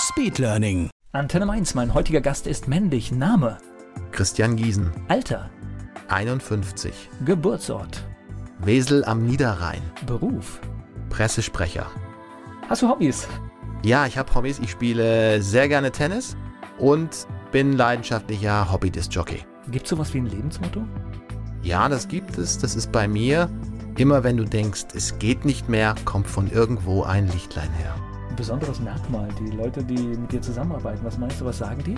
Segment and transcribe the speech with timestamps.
[0.00, 0.88] Speedlearning.
[1.12, 3.12] Antenne Mainz, mein heutiger Gast ist männlich.
[3.12, 3.58] Name,
[4.12, 5.50] Christian Giesen, Alter,
[6.08, 8.02] 51, Geburtsort,
[8.60, 10.60] Wesel am Niederrhein, Beruf.
[11.10, 11.86] Pressesprecher.
[12.68, 13.28] Hast du Hobbys?
[13.84, 14.58] Ja, ich habe Hobbys.
[14.60, 16.34] Ich spiele sehr gerne Tennis
[16.78, 19.44] und bin leidenschaftlicher Hobby-Disc-Jockey.
[19.70, 20.82] Gibt es sowas wie ein Lebensmotto?
[21.62, 22.56] Ja, das gibt es.
[22.58, 23.50] Das ist bei mir.
[23.98, 27.94] Immer wenn du denkst, es geht nicht mehr, kommt von irgendwo ein Lichtlein her.
[28.40, 29.28] Besonderes Merkmal.
[29.38, 31.94] Die Leute, die mit dir zusammenarbeiten, was meinst du, was sagen die?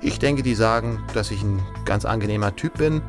[0.00, 3.02] Ich denke, die sagen, dass ich ein ganz angenehmer Typ bin.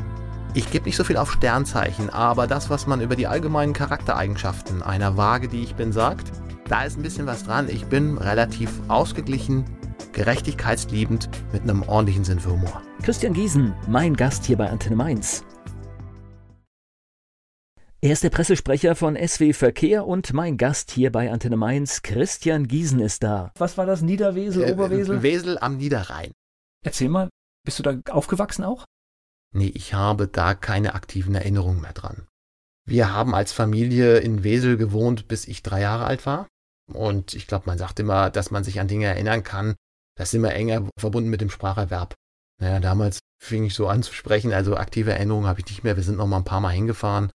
[0.53, 4.83] Ich gebe nicht so viel auf Sternzeichen, aber das, was man über die allgemeinen Charaktereigenschaften
[4.83, 6.33] einer Waage, die ich bin, sagt,
[6.67, 7.69] da ist ein bisschen was dran.
[7.69, 9.63] Ich bin relativ ausgeglichen,
[10.11, 12.81] gerechtigkeitsliebend, mit einem ordentlichen Sinn für Humor.
[13.03, 15.45] Christian Giesen, mein Gast hier bei Antenne Mainz.
[18.03, 22.67] Er ist der Pressesprecher von SW Verkehr und mein Gast hier bei Antenne Mainz, Christian
[22.67, 23.53] Giesen ist da.
[23.57, 24.01] Was war das?
[24.01, 25.23] Niederwesel, Äh, Oberwesel?
[25.23, 26.33] Wesel am Niederrhein.
[26.83, 27.29] Erzähl mal,
[27.65, 28.83] bist du da aufgewachsen auch?
[29.55, 32.27] Nee, ich habe da keine aktiven Erinnerungen mehr dran.
[32.85, 36.49] Wir haben als Familie in Wesel gewohnt, bis ich drei Jahre alt war.
[36.91, 39.75] Und ich glaube, man sagt immer, dass man sich an Dinge erinnern kann.
[40.17, 42.15] Das ist immer enger verbunden mit dem Spracherwerb.
[42.59, 45.95] Naja, damals fing ich so an zu sprechen, also aktive Erinnerungen habe ich nicht mehr.
[45.95, 47.31] Wir sind noch mal ein paar Mal hingefahren.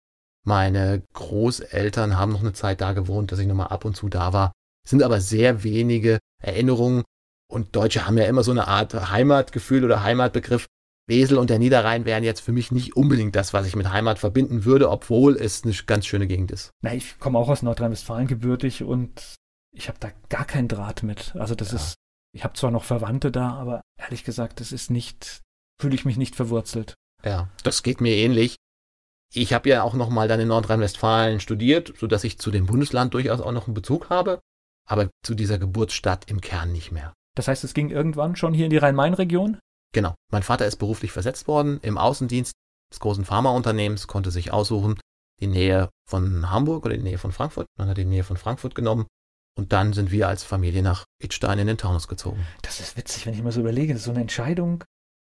[0.49, 4.09] Meine Großeltern haben noch eine Zeit da gewohnt, dass ich noch mal ab und zu
[4.09, 4.53] da war.
[4.83, 7.05] Es sind aber sehr wenige Erinnerungen.
[7.53, 10.67] Und Deutsche haben ja immer so eine Art Heimatgefühl oder Heimatbegriff.
[11.07, 14.19] Wesel und der Niederrhein wären jetzt für mich nicht unbedingt das, was ich mit Heimat
[14.19, 16.71] verbinden würde, obwohl es eine ganz schöne Gegend ist.
[16.83, 19.35] Na, ich komme auch aus Nordrhein-Westfalen gebürtig und
[19.77, 21.37] ich habe da gar keinen Draht mit.
[21.37, 21.77] Also das Ja.
[21.77, 21.95] ist,
[22.35, 25.41] ich habe zwar noch Verwandte da, aber ehrlich gesagt, das ist nicht,
[25.79, 26.95] fühle ich mich nicht verwurzelt.
[27.23, 28.57] Ja, das geht mir ähnlich.
[29.35, 32.67] Ich habe ja auch noch mal dann in Nordrhein-Westfalen studiert, so dass ich zu dem
[32.67, 34.41] Bundesland durchaus auch noch einen Bezug habe,
[34.87, 37.13] aber zu dieser Geburtsstadt im Kern nicht mehr.
[37.35, 39.59] Das heißt, es ging irgendwann schon hier in die Rhein-Main-Region?
[39.93, 40.15] Genau.
[40.33, 42.53] Mein Vater ist beruflich versetzt worden im Außendienst
[42.91, 44.99] des großen Pharmaunternehmens, konnte sich aussuchen,
[45.41, 47.67] die Nähe von Hamburg oder die Nähe von Frankfurt.
[47.77, 49.07] Dann hat er die Nähe von Frankfurt genommen.
[49.57, 52.47] Und dann sind wir als Familie nach Idstein in den Taunus gezogen.
[52.63, 53.93] Das ist witzig, wenn ich mir so überlege.
[53.93, 54.85] Das ist so eine Entscheidung.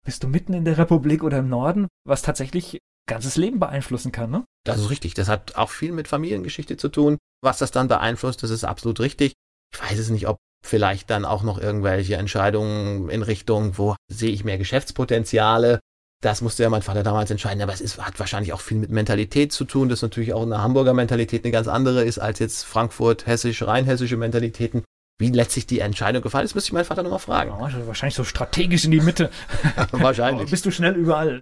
[0.05, 2.79] Bist du mitten in der Republik oder im Norden, was tatsächlich
[3.09, 4.45] ganzes Leben beeinflussen kann, ne?
[4.65, 5.15] Das ist richtig.
[5.15, 7.19] Das hat auch viel mit Familiengeschichte zu tun.
[7.43, 9.33] Was das dann beeinflusst, das ist absolut richtig.
[9.75, 14.31] Ich weiß es nicht, ob vielleicht dann auch noch irgendwelche Entscheidungen in Richtung, wo sehe
[14.31, 15.81] ich mehr Geschäftspotenziale.
[16.21, 18.91] Das musste ja mein Vater damals entscheiden, aber es ist, hat wahrscheinlich auch viel mit
[18.91, 22.65] Mentalität zu tun, das natürlich auch eine Hamburger Mentalität eine ganz andere ist als jetzt
[22.65, 24.83] Frankfurt, hessisch, rheinhessische Mentalitäten.
[25.21, 27.51] Wie letztlich die Entscheidung gefallen ist, müsste ich meinen Vater nochmal fragen.
[27.51, 29.31] Ja, wahrscheinlich so strategisch in die Mitte.
[29.91, 30.51] Wahrscheinlich.
[30.51, 31.41] Bist du schnell überall.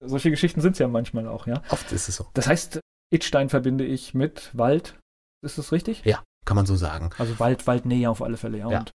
[0.00, 1.62] Solche Geschichten sind es ja manchmal auch, ja.
[1.70, 2.26] Oft ist es so.
[2.34, 2.80] Das heißt,
[3.10, 4.98] Itstein verbinde ich mit Wald.
[5.42, 6.04] Ist das richtig?
[6.04, 7.10] Ja, kann man so sagen.
[7.18, 8.70] Also Wald, Waldnähe auf alle Fälle, ja.
[8.70, 8.78] Ja.
[8.80, 8.90] Und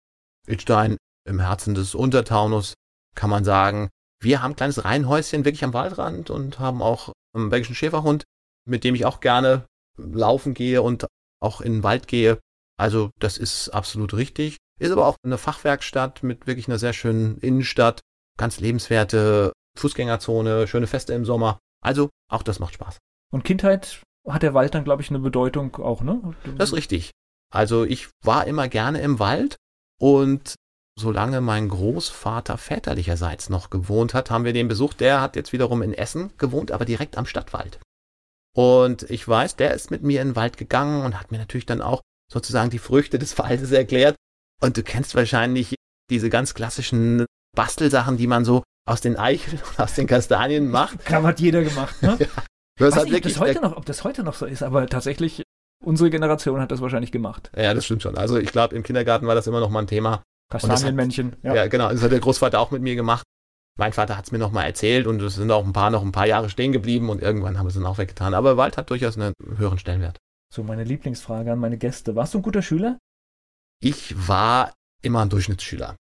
[0.47, 0.97] Idstein
[1.28, 2.75] im Herzen des Untertaunus
[3.15, 3.89] kann man sagen,
[4.22, 8.25] wir haben ein kleines Reihenhäuschen wirklich am Waldrand und haben auch einen belgischen Schäferhund,
[8.66, 9.66] mit dem ich auch gerne
[9.97, 11.06] laufen gehe und
[11.43, 12.39] auch in den Wald gehe.
[12.78, 14.56] Also das ist absolut richtig.
[14.78, 18.00] Ist aber auch eine Fachwerkstatt mit wirklich einer sehr schönen Innenstadt,
[18.39, 21.59] ganz lebenswerte Fußgängerzone, schöne Feste im Sommer.
[21.83, 22.99] Also auch das macht Spaß.
[23.33, 26.35] Und Kindheit hat der Wald dann, glaube ich, eine Bedeutung auch, ne?
[26.59, 27.11] Das ist richtig.
[27.53, 29.57] Also ich war immer gerne im Wald
[29.99, 30.55] und
[30.99, 35.01] solange mein Großvater väterlicherseits noch gewohnt hat, haben wir den besucht.
[35.01, 37.81] Der hat jetzt wiederum in Essen gewohnt, aber direkt am Stadtwald.
[38.55, 41.67] Und ich weiß, der ist mit mir in den Wald gegangen und hat mir natürlich
[41.67, 44.17] dann auch sozusagen die Früchte des Waldes erklärt.
[44.61, 45.75] Und du kennst wahrscheinlich
[46.11, 47.25] diese ganz klassischen
[47.57, 50.98] Bastelsachen, die man so aus den Eicheln und aus den Kastanien macht.
[51.04, 52.18] Klar, hat jeder gemacht, ne?
[52.77, 54.86] Das Weiß hat nicht, ob, das heute noch, ob das heute noch so ist, aber
[54.86, 55.42] tatsächlich,
[55.84, 57.50] unsere Generation hat das wahrscheinlich gemacht.
[57.54, 58.16] ja, das stimmt schon.
[58.16, 60.22] Also ich glaube, im Kindergarten war das immer noch mal ein Thema.
[60.50, 61.54] Kastanienmännchen, ja.
[61.54, 61.66] Ja.
[61.66, 61.91] genau.
[61.91, 63.22] Das hat der Großvater auch mit mir gemacht.
[63.78, 66.03] Mein Vater hat es mir noch mal erzählt und es sind auch ein paar noch
[66.03, 68.32] ein paar Jahre stehen geblieben und irgendwann haben wir es dann auch weggetan.
[68.32, 70.16] Aber Wald hat durchaus einen höheren Stellenwert.
[70.53, 72.16] So, meine Lieblingsfrage an meine Gäste.
[72.16, 72.98] Warst du ein guter Schüler?
[73.82, 74.72] Ich war
[75.03, 75.97] immer ein Durchschnittsschüler.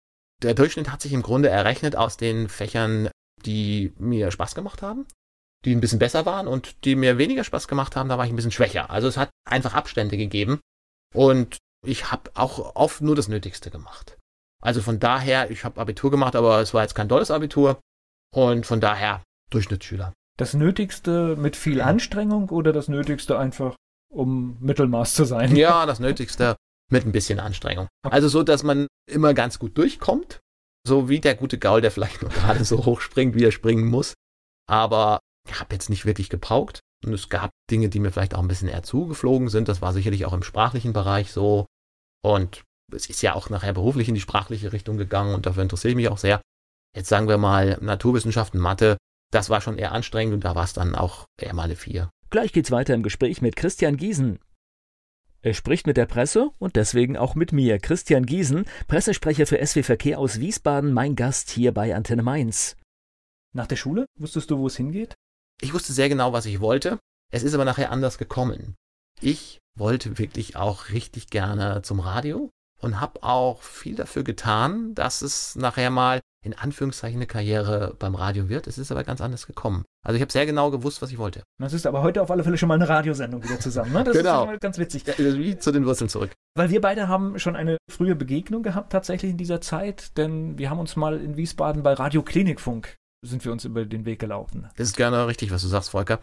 [0.45, 3.09] Der Durchschnitt hat sich im Grunde errechnet aus den Fächern,
[3.45, 5.07] die mir Spaß gemacht haben,
[5.65, 8.33] die ein bisschen besser waren und die mir weniger Spaß gemacht haben, da war ich
[8.33, 8.91] ein bisschen schwächer.
[8.91, 10.61] Also es hat einfach Abstände gegeben
[11.15, 14.19] und ich habe auch oft nur das Nötigste gemacht.
[14.63, 17.81] Also von daher, ich habe Abitur gemacht, aber es war jetzt kein tolles Abitur.
[18.35, 20.13] Und von daher Durchschnittsschüler.
[20.39, 23.77] Das Nötigste mit viel Anstrengung oder das Nötigste einfach,
[24.11, 25.55] um Mittelmaß zu sein?
[25.55, 26.57] Ja, das Nötigste
[26.91, 27.89] mit ein bisschen Anstrengung.
[28.03, 30.41] Also so, dass man immer ganz gut durchkommt.
[30.87, 33.87] So wie der gute Gaul, der vielleicht nur gerade so hoch springt, wie er springen
[33.87, 34.15] muss.
[34.69, 36.81] Aber ich habe jetzt nicht wirklich gepaukt.
[37.05, 39.69] Und es gab Dinge, die mir vielleicht auch ein bisschen eher zugeflogen sind.
[39.69, 41.67] Das war sicherlich auch im sprachlichen Bereich so.
[42.23, 45.91] Und es ist ja auch nachher beruflich in die sprachliche Richtung gegangen und dafür interessiere
[45.91, 46.41] ich mich auch sehr.
[46.97, 48.97] Jetzt sagen wir mal Naturwissenschaften, Mathe,
[49.33, 52.09] das war schon eher anstrengend und da war es dann auch eher mal eine 4.
[52.31, 54.39] Gleich geht's weiter im Gespräch mit Christian Giesen.
[55.45, 59.83] Er spricht mit der Presse und deswegen auch mit mir, Christian Giesen, Pressesprecher für SW
[59.83, 62.79] Verkehr aus Wiesbaden, mein Gast hier bei Antenne Mainz.
[63.55, 65.15] Nach der Schule wusstest du, wo es hingeht?
[65.61, 66.99] Ich wusste sehr genau, was ich wollte.
[67.31, 68.75] Es ist aber nachher anders gekommen.
[69.21, 72.51] Ich wollte wirklich auch richtig gerne zum Radio
[72.81, 78.15] und habe auch viel dafür getan, dass es nachher mal in Anführungszeichen eine Karriere beim
[78.15, 78.67] Radio wird.
[78.67, 79.85] Es ist aber ganz anders gekommen.
[80.05, 81.43] Also ich habe sehr genau gewusst, was ich wollte.
[81.59, 83.93] Das ist aber heute auf alle Fälle schon mal eine Radiosendung wieder zusammen.
[83.93, 84.05] Ne?
[84.05, 84.51] Das genau.
[84.51, 85.07] ist ganz witzig.
[85.07, 86.33] Ja, wie zu den Wurzeln zurück.
[86.55, 90.71] Weil wir beide haben schon eine frühe Begegnung gehabt tatsächlich in dieser Zeit, denn wir
[90.71, 92.97] haben uns mal in Wiesbaden bei Radio Klinikfunk
[93.27, 94.69] sind wir uns über den Weg gelaufen.
[94.77, 96.21] Das ist gerne richtig, was du sagst, Volker.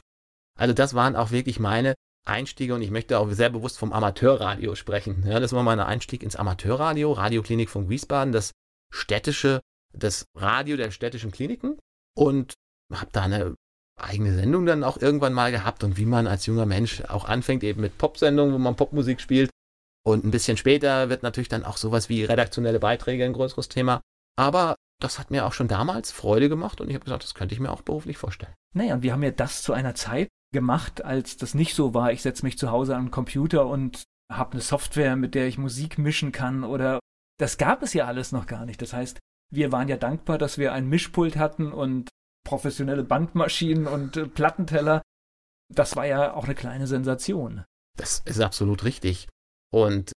[0.57, 1.95] Also das waren auch wirklich meine
[2.25, 5.23] Einstiege und ich möchte auch sehr bewusst vom Amateurradio sprechen.
[5.25, 8.51] Ja, das war mein Einstieg ins Amateurradio, Radioklinikfunk Wiesbaden, das
[8.93, 9.61] städtische,
[9.93, 11.77] das Radio der städtischen Kliniken
[12.15, 12.53] und
[12.91, 13.55] habe da eine
[13.99, 17.63] eigene Sendung dann auch irgendwann mal gehabt und wie man als junger Mensch auch anfängt,
[17.63, 19.49] eben mit Popsendungen, wo man Popmusik spielt.
[20.03, 24.01] Und ein bisschen später wird natürlich dann auch sowas wie redaktionelle Beiträge ein größeres Thema.
[24.35, 27.53] Aber das hat mir auch schon damals Freude gemacht und ich habe gesagt, das könnte
[27.53, 28.53] ich mir auch beruflich vorstellen.
[28.73, 32.11] Naja, und wir haben ja das zu einer Zeit gemacht, als das nicht so war.
[32.11, 35.57] Ich setze mich zu Hause an den Computer und habe eine Software, mit der ich
[35.57, 36.99] Musik mischen kann oder
[37.39, 38.81] das gab es ja alles noch gar nicht.
[38.81, 39.19] Das heißt,
[39.51, 42.09] wir waren ja dankbar, dass wir ein Mischpult hatten und
[42.43, 45.01] professionelle Bandmaschinen und äh, Plattenteller.
[45.73, 47.63] Das war ja auch eine kleine Sensation.
[47.97, 49.27] Das ist absolut richtig.
[49.71, 50.11] Und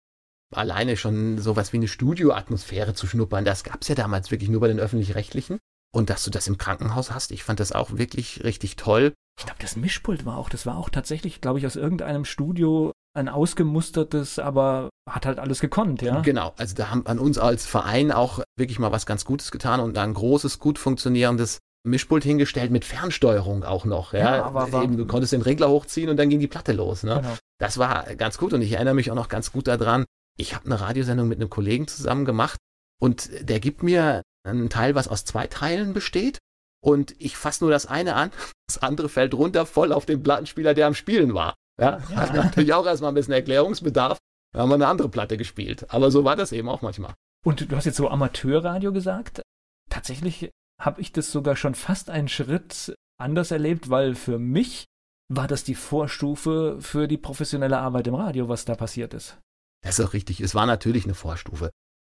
[0.54, 4.60] alleine schon sowas wie eine Studioatmosphäre zu schnuppern, das gab es ja damals wirklich nur
[4.60, 5.58] bei den öffentlich-rechtlichen.
[5.94, 9.12] Und dass du das im Krankenhaus hast, ich fand das auch wirklich richtig toll.
[9.38, 12.92] Ich glaube, das Mischpult war auch, das war auch tatsächlich, glaube ich, aus irgendeinem Studio
[13.14, 16.20] ein ausgemustertes, aber hat halt alles gekonnt, ja.
[16.20, 19.80] Genau, also da haben an uns als Verein auch wirklich mal was ganz Gutes getan
[19.80, 24.12] und ein großes, gut funktionierendes Mischpult hingestellt mit Fernsteuerung auch noch.
[24.12, 27.02] Ja, ja aber Eben, du konntest den Regler hochziehen und dann ging die Platte los.
[27.02, 27.16] Ne?
[27.16, 27.36] Genau.
[27.58, 30.04] Das war ganz gut und ich erinnere mich auch noch ganz gut daran.
[30.38, 32.58] Ich habe eine Radiosendung mit einem Kollegen zusammen gemacht
[33.00, 36.38] und der gibt mir einen Teil, was aus zwei Teilen besteht
[36.82, 38.30] und ich fasse nur das eine an,
[38.68, 41.54] das andere fällt runter voll auf den Plattenspieler, der am Spielen war.
[41.82, 42.16] Ja, ja.
[42.16, 44.18] hat natürlich auch erstmal ein bisschen Erklärungsbedarf.
[44.54, 45.86] Da haben wir eine andere Platte gespielt.
[45.90, 47.14] Aber so war das eben auch manchmal.
[47.44, 49.42] Und du hast jetzt so Amateurradio gesagt.
[49.90, 50.50] Tatsächlich
[50.80, 54.84] habe ich das sogar schon fast einen Schritt anders erlebt, weil für mich
[55.28, 59.38] war das die Vorstufe für die professionelle Arbeit im Radio, was da passiert ist.
[59.82, 60.40] Das ist auch richtig.
[60.40, 61.70] Es war natürlich eine Vorstufe.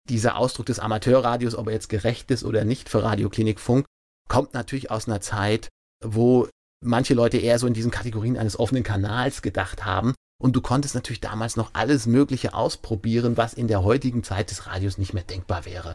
[0.09, 3.87] Dieser Ausdruck des Amateurradios, ob er jetzt gerecht ist oder nicht für Radioklinik Funk,
[4.29, 5.69] kommt natürlich aus einer Zeit,
[6.03, 6.49] wo
[6.85, 10.15] manche Leute eher so in diesen Kategorien eines offenen Kanals gedacht haben.
[10.43, 14.67] Und du konntest natürlich damals noch alles Mögliche ausprobieren, was in der heutigen Zeit des
[14.67, 15.95] Radios nicht mehr denkbar wäre.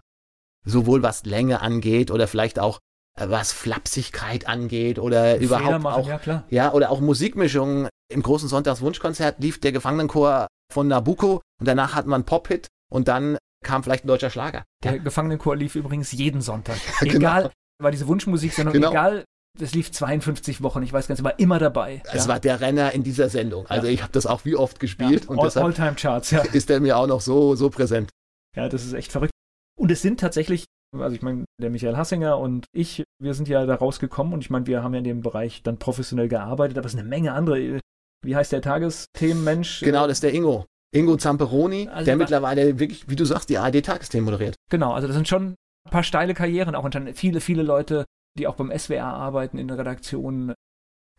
[0.65, 2.79] Sowohl was Länge angeht oder vielleicht auch
[3.19, 6.43] äh, was Flapsigkeit angeht oder Fehler überhaupt machen, auch ja, klar.
[6.49, 7.89] ja oder auch Musikmischungen.
[8.11, 13.07] Im großen Sonntagswunschkonzert lief der Gefangenenchor von Nabucco und danach hatten wir einen Pop-Hit und
[13.07, 14.63] dann kam vielleicht ein deutscher Schlager.
[14.83, 14.97] Der ja.
[14.97, 16.77] Gefangenenchor lief übrigens jeden Sonntag.
[17.01, 17.15] Genau.
[17.15, 18.91] Egal, war diese Wunschmusik, sondern genau.
[18.91, 19.25] egal,
[19.59, 22.01] das lief 52 Wochen, ich weiß gar nicht, war immer dabei.
[22.13, 22.27] Es ja.
[22.29, 23.67] war der Renner in dieser Sendung.
[23.67, 23.93] Also ja.
[23.93, 25.29] ich habe das auch wie oft gespielt ja.
[25.29, 26.41] und All, deshalb All-Time Charts, ja.
[26.41, 28.09] ist der mir auch noch so so präsent.
[28.55, 29.31] Ja, das ist echt verrückt.
[29.77, 30.65] Und es sind tatsächlich,
[30.97, 34.49] also ich meine, der Michael Hassinger und ich, wir sind ja da rausgekommen und ich
[34.49, 37.33] meine, wir haben ja in dem Bereich dann professionell gearbeitet, aber es sind eine Menge
[37.33, 37.79] andere.
[38.25, 39.81] Wie heißt der Tagesthemenmensch?
[39.81, 40.65] Genau, das ist der Ingo.
[40.91, 44.55] Ingo Zamperoni, also der mittlerweile wirklich, wie du sagst, die ARD-Tagesthemen moderiert.
[44.71, 45.53] Genau, also das sind schon
[45.85, 48.05] ein paar steile Karrieren, auch anscheinend viele, viele Leute
[48.39, 50.53] die auch beim SWR arbeiten in der Redaktion.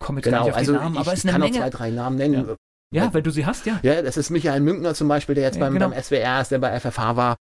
[0.00, 1.56] Komme jetzt genau, gar nicht auf also die Namen, ich, aber es kann Menge.
[1.56, 2.48] auch zwei, drei Namen nennen.
[2.48, 2.56] Ja.
[2.92, 3.78] Ja, wenn du sie hast, ja.
[3.84, 5.90] Ja, das ist Michael Münkner zum Beispiel, der jetzt ja, beim, genau.
[5.90, 7.36] beim SWR ist, der bei FFH war.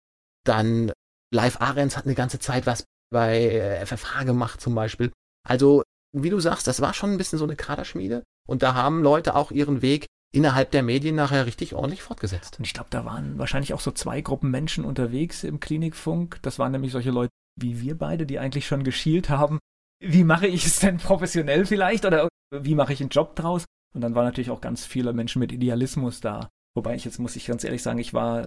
[0.45, 0.93] Dann
[1.35, 5.11] Live Ahrens hat eine ganze Zeit was bei FFH gemacht zum Beispiel.
[5.49, 5.83] Also,
[6.15, 8.25] wie du sagst, das war schon ein bisschen so eine Kaderschmiede.
[8.47, 12.59] Und da haben Leute auch ihren Weg innerhalb der Medien nachher richtig ordentlich fortgesetzt.
[12.59, 16.41] Und ich glaube, da waren wahrscheinlich auch so zwei Gruppen Menschen unterwegs im Klinikfunk.
[16.43, 17.31] Das waren nämlich solche Leute
[17.61, 19.59] wie wir beide, die eigentlich schon geschielt haben,
[20.01, 23.65] wie mache ich es denn professionell vielleicht oder wie mache ich einen Job draus?
[23.95, 26.49] Und dann waren natürlich auch ganz viele Menschen mit Idealismus da.
[26.77, 28.47] Wobei ich jetzt muss ich ganz ehrlich sagen, ich war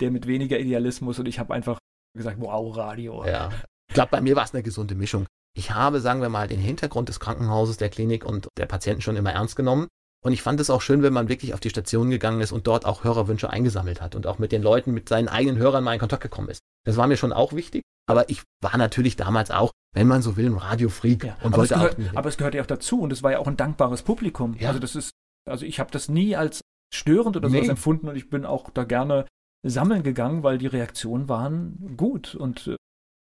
[0.00, 1.78] der mit weniger Idealismus und ich habe einfach
[2.16, 3.24] gesagt, wow, Radio.
[3.24, 3.50] Ja.
[3.88, 5.26] Ich glaube, bei mir war es eine gesunde Mischung.
[5.56, 9.16] Ich habe, sagen wir mal, den Hintergrund des Krankenhauses, der Klinik und der Patienten schon
[9.16, 9.88] immer ernst genommen.
[10.22, 12.66] Und ich fand es auch schön, wenn man wirklich auf die Station gegangen ist und
[12.66, 15.92] dort auch Hörerwünsche eingesammelt hat und auch mit den Leuten, mit seinen eigenen Hörern mal
[15.92, 16.60] in Kontakt gekommen ist.
[16.84, 17.82] Das war mir schon auch wichtig.
[18.08, 21.64] Aber ich war natürlich damals auch, wenn man so will, ein Radiofreak Ja, und aber,
[21.64, 22.18] es wollte gehört, auch.
[22.18, 24.54] aber es gehört ja auch dazu und es war ja auch ein dankbares Publikum.
[24.58, 24.68] Ja.
[24.68, 25.10] Also das ist,
[25.48, 26.60] also ich habe das nie als
[26.94, 27.56] störend oder Nee.
[27.58, 29.26] sowas empfunden und ich bin auch da gerne
[29.66, 32.76] sammeln gegangen, weil die Reaktionen waren gut und äh,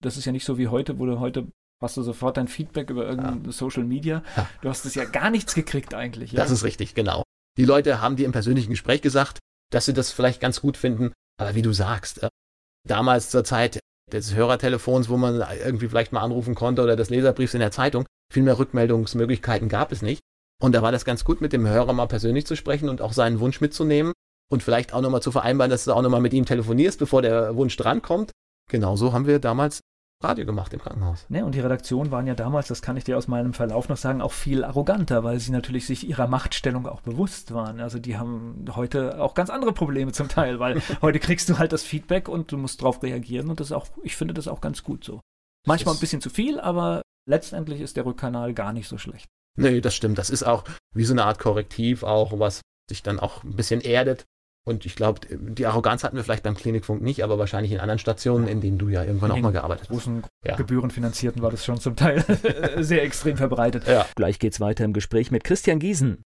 [0.02, 1.48] das ist ja nicht so wie heute, wo du heute
[1.82, 4.24] hast du sofort dein Feedback über irgendein Social Media.
[4.38, 4.50] Ja.
[4.62, 6.32] Du hast es ja gar nichts gekriegt eigentlich.
[6.32, 6.40] Ja?
[6.42, 7.24] Das ist richtig, genau.
[7.58, 9.40] Die Leute haben dir im persönlichen Gespräch gesagt,
[9.72, 11.12] dass sie das vielleicht ganz gut finden.
[11.38, 12.30] Aber wie du sagst, äh,
[12.88, 13.80] damals zur Zeit
[14.14, 18.06] des Hörertelefons, wo man irgendwie vielleicht mal anrufen konnte oder des Leserbriefs in der Zeitung,
[18.32, 20.22] viel mehr Rückmeldungsmöglichkeiten gab es nicht.
[20.62, 23.14] Und da war das ganz gut, mit dem Hörer mal persönlich zu sprechen und auch
[23.14, 24.14] seinen Wunsch mitzunehmen
[24.52, 27.56] und vielleicht auch nochmal zu vereinbaren, dass du auch nochmal mit ihm telefonierst, bevor der
[27.56, 28.32] Wunsch drankommt.
[28.70, 29.80] Genauso haben wir damals
[30.22, 31.26] Radio gemacht im Krankenhaus.
[31.30, 33.96] Ne, und die Redaktionen waren ja damals, das kann ich dir aus meinem Verlauf noch
[33.96, 37.80] sagen, auch viel arroganter, weil sie natürlich sich ihrer Machtstellung auch bewusst waren.
[37.80, 41.72] Also die haben heute auch ganz andere Probleme zum Teil, weil heute kriegst du halt
[41.72, 44.60] das Feedback und du musst darauf reagieren und das ist auch, ich finde das auch
[44.60, 45.22] ganz gut so.
[45.66, 49.28] Manchmal ein bisschen zu viel, aber letztendlich ist der Rückkanal gar nicht so schlecht.
[49.58, 50.18] Nee, das stimmt.
[50.18, 53.82] Das ist auch wie so eine Art Korrektiv, auch was sich dann auch ein bisschen
[53.82, 54.26] erdet.
[54.70, 57.98] Und ich glaube, die Arroganz hatten wir vielleicht beim Klinikfunk nicht, aber wahrscheinlich in anderen
[57.98, 59.96] Stationen, in denen du ja irgendwann In auch mal gearbeitet hast.
[59.96, 60.56] Großen Ja.
[60.58, 62.24] Gebührenfinanzierten war das schon zum Teil
[62.78, 63.88] sehr extrem verbreitet.
[63.88, 64.06] Ja.
[64.16, 66.22] Gleich geht's weiter im Gespräch mit Christian Giesen.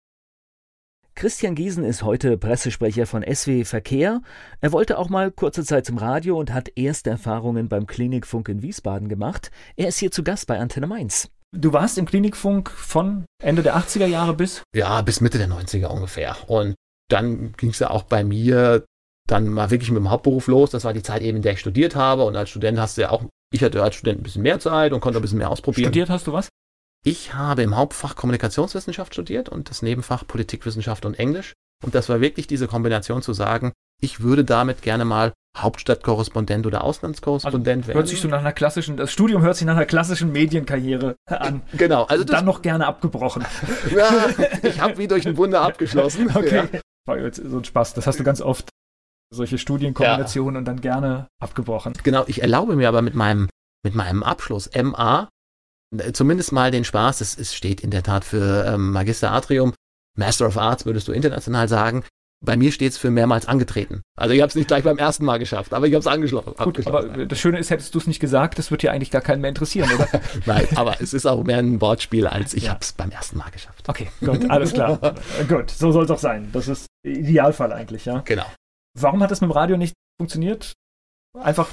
[1.16, 4.22] Christian Giesen ist heute Pressesprecher von SW Verkehr.
[4.60, 8.62] Er wollte auch mal kurze Zeit zum Radio und hat erste Erfahrungen beim Klinikfunk in
[8.62, 9.50] Wiesbaden gemacht.
[9.74, 11.28] Er ist hier zu Gast bei Antenne Mainz.
[11.50, 15.86] Du warst im Klinikfunk von Ende der 80er Jahre bis ja, bis Mitte der 90er
[15.86, 16.36] ungefähr.
[16.46, 16.76] Und
[17.08, 18.84] dann ging es ja auch bei mir
[19.26, 20.70] dann mal wirklich mit dem Hauptberuf los.
[20.70, 22.24] Das war die Zeit eben, in der ich studiert habe.
[22.24, 24.92] Und als Student hast du ja auch, ich hatte als Student ein bisschen mehr Zeit
[24.92, 25.86] und konnte ein bisschen mehr ausprobieren.
[25.88, 26.48] studiert hast du was?
[27.04, 31.52] Ich habe im Hauptfach Kommunikationswissenschaft studiert und das Nebenfach Politikwissenschaft und Englisch.
[31.84, 36.84] Und das war wirklich diese Kombination zu sagen, ich würde damit gerne mal Hauptstadtkorrespondent oder
[36.84, 37.98] Auslandskorrespondent werden.
[37.98, 41.62] Hört sich so nach einer klassischen, das Studium hört sich nach einer klassischen Medienkarriere an.
[41.76, 43.44] genau, also Und das, dann noch gerne abgebrochen.
[43.94, 44.08] ja,
[44.62, 46.30] ich habe wie durch ein Wunder abgeschlossen.
[46.34, 46.68] Okay.
[46.72, 46.80] Ja.
[47.08, 47.94] War jetzt so ein Spaß.
[47.94, 48.68] Das hast du ganz oft.
[49.30, 51.92] Solche Studienkombinationen und dann gerne abgebrochen.
[52.02, 53.50] Genau, ich erlaube mir aber mit meinem,
[53.84, 55.28] mit meinem Abschluss MA
[55.96, 59.74] äh, zumindest mal den Spaß, es, es steht in der Tat für ähm, Magister Atrium,
[60.16, 62.04] Master of Arts würdest du international sagen.
[62.44, 64.02] Bei mir steht es für mehrmals angetreten.
[64.16, 66.54] Also ich habe es nicht gleich beim ersten Mal geschafft, aber ich habe es angeschlossen.
[66.56, 69.22] Gut, aber das Schöne ist, hättest du es nicht gesagt, das wird ja eigentlich gar
[69.22, 70.06] keinen mehr interessieren, oder?
[70.46, 72.70] Nein, aber es ist auch mehr ein Wortspiel, als ich Ja.
[72.70, 73.88] habe es beim ersten Mal geschafft.
[73.88, 74.98] Okay, gut, alles klar.
[75.48, 76.48] Gut, so soll es auch sein.
[76.52, 78.20] Das ist Idealfall eigentlich, ja.
[78.20, 78.46] Genau.
[78.94, 80.72] Warum hat das mit dem Radio nicht funktioniert?
[81.38, 81.68] Einfach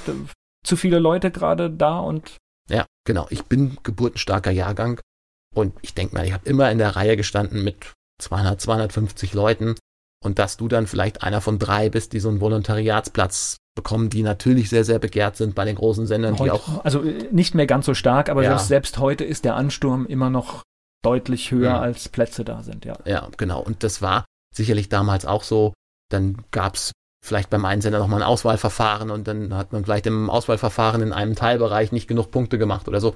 [0.64, 2.36] zu viele Leute gerade da und
[2.68, 3.26] Ja, genau.
[3.30, 5.00] Ich bin geburtenstarker Jahrgang
[5.54, 9.74] und ich denke mal, ich habe immer in der Reihe gestanden mit 200, 250 Leuten
[10.24, 14.22] und dass du dann vielleicht einer von drei bist, die so einen Volontariatsplatz bekommen, die
[14.22, 17.54] natürlich sehr, sehr begehrt sind bei den großen Sendern, die heute, auch also äh, nicht
[17.54, 18.50] mehr ganz so stark, aber Ja.
[18.50, 20.62] selbst, selbst heute ist der Ansturm immer noch
[21.04, 21.80] deutlich höher, Ja.
[21.80, 22.96] als Plätze da sind, ja.
[23.04, 23.60] Ja, genau.
[23.60, 24.24] Und das war
[24.54, 25.74] sicherlich damals auch so.
[26.10, 26.92] Dann gab's
[27.24, 31.12] vielleicht beim einen Sender nochmal ein Auswahlverfahren und dann hat man vielleicht im Auswahlverfahren in
[31.12, 33.14] einem Teilbereich nicht genug Punkte gemacht oder so.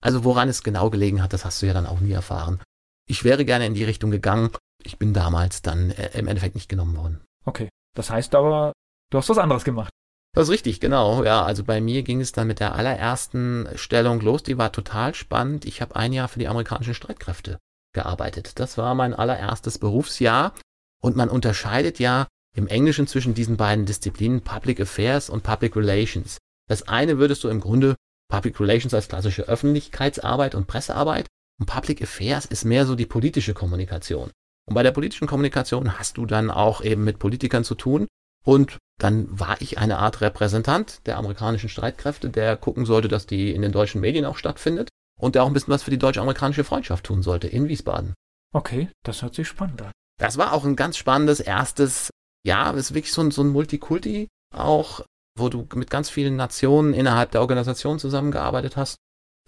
[0.00, 2.60] Also woran es genau gelegen hat, das hast du ja dann auch nie erfahren.
[3.08, 4.50] Ich wäre gerne in die Richtung gegangen.
[4.84, 7.20] Ich bin damals dann äh, im Endeffekt nicht genommen worden.
[7.44, 7.68] Okay.
[7.96, 8.72] Das heißt aber,
[9.10, 9.90] du hast was anderes gemacht.
[10.34, 11.24] Das ist richtig, genau.
[11.24, 14.44] Ja, also bei mir ging es dann mit der allerersten Stellung los.
[14.44, 15.64] Die war total spannend.
[15.64, 17.58] Ich habe ein Jahr für die amerikanischen Streitkräfte
[17.92, 18.60] gearbeitet.
[18.60, 20.52] Das war mein allererstes Berufsjahr.
[21.02, 22.26] Und man unterscheidet ja
[22.56, 26.38] im Englischen zwischen diesen beiden Disziplinen Public Affairs und Public Relations.
[26.68, 27.94] Das eine würdest du im Grunde
[28.28, 31.26] Public Relations als klassische Öffentlichkeitsarbeit und Pressearbeit
[31.58, 34.30] und Public Affairs ist mehr so die politische Kommunikation.
[34.66, 38.06] Und bei der politischen Kommunikation hast du dann auch eben mit Politikern zu tun.
[38.44, 43.52] Und dann war ich eine Art Repräsentant der amerikanischen Streitkräfte, der gucken sollte, dass die
[43.52, 44.88] in den deutschen Medien auch stattfindet
[45.18, 48.14] und der auch ein bisschen was für die deutsch-amerikanische Freundschaft tun sollte in Wiesbaden.
[48.54, 49.92] Okay, das hört sich spannend an.
[50.18, 52.10] Das war auch ein ganz spannendes erstes,
[52.44, 55.04] ja, es ist wirklich so ein, so ein Multikulti auch,
[55.38, 58.96] wo du mit ganz vielen Nationen innerhalb der Organisation zusammengearbeitet hast.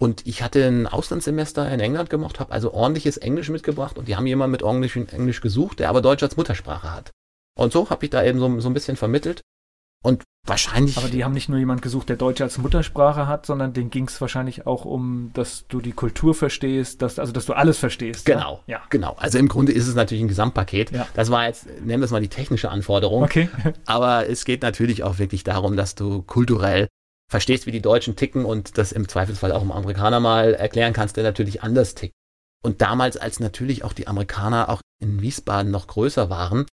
[0.01, 4.15] Und ich hatte ein Auslandssemester in England gemacht, habe also ordentliches Englisch mitgebracht und die
[4.15, 7.11] haben jemanden mit Englisch, Englisch gesucht, der aber Deutsch als Muttersprache hat.
[7.55, 9.41] Und so habe ich da eben so, so ein bisschen vermittelt.
[10.03, 10.97] Und wahrscheinlich.
[10.97, 14.07] Aber die haben nicht nur jemand gesucht, der Deutsch als Muttersprache hat, sondern denen ging
[14.07, 18.27] es wahrscheinlich auch um, dass du die Kultur verstehst, dass, also dass du alles verstehst.
[18.27, 18.33] ne?
[18.33, 18.81] Genau, Ja.
[18.89, 19.15] genau.
[19.19, 20.91] Also im Grunde ist es natürlich ein Gesamtpaket.
[20.91, 21.07] Ja.
[21.13, 23.23] Das war jetzt, nennen wir es mal die technische Anforderung.
[23.23, 23.49] Okay.
[23.85, 26.87] Aber es geht natürlich auch wirklich darum, dass du kulturell
[27.29, 31.15] verstehst, wie die Deutschen ticken und das im Zweifelsfall auch einem Amerikaner mal erklären kannst,
[31.15, 32.13] der natürlich anders tickt.
[32.63, 36.65] Und damals, als natürlich auch die Amerikaner auch in Wiesbaden noch größer waren,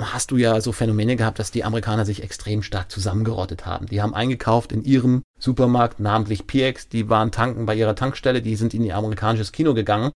[0.00, 3.86] hast du ja so Phänomene gehabt, dass die Amerikaner sich extrem stark zusammengerottet haben.
[3.86, 8.56] Die haben eingekauft in ihrem Supermarkt, namentlich PX, die waren tanken bei ihrer Tankstelle, die
[8.56, 10.10] sind in ihr amerikanisches Kino gegangen,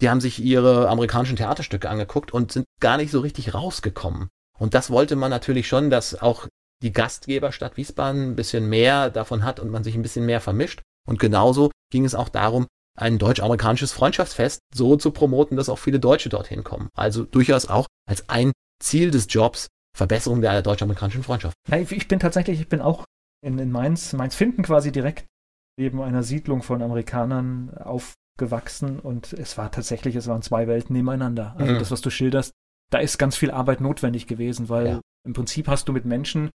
[0.00, 4.28] die haben sich ihre amerikanischen Theaterstücke angeguckt und sind gar nicht so richtig rausgekommen.
[4.58, 6.46] Und das wollte man natürlich schon, dass auch
[6.82, 10.82] die Gastgeberstadt Wiesbaden ein bisschen mehr davon hat und man sich ein bisschen mehr vermischt.
[11.06, 12.66] Und genauso ging es auch darum,
[12.96, 16.88] ein deutsch-amerikanisches Freundschaftsfest so zu promoten, dass auch viele Deutsche dorthin kommen.
[16.94, 21.56] Also durchaus auch als ein Ziel des Jobs Verbesserung der deutsch-amerikanischen Freundschaft.
[21.68, 23.04] Ja, ich bin tatsächlich, ich bin auch
[23.42, 25.26] in, in Mainz, Mainz finden quasi direkt
[25.78, 31.54] neben einer Siedlung von Amerikanern aufgewachsen und es war tatsächlich, es waren zwei Welten nebeneinander.
[31.58, 31.78] Also mhm.
[31.78, 32.52] das, was du schilderst,
[32.90, 35.00] da ist ganz viel Arbeit notwendig gewesen, weil ja.
[35.26, 36.50] im Prinzip hast du mit Menschen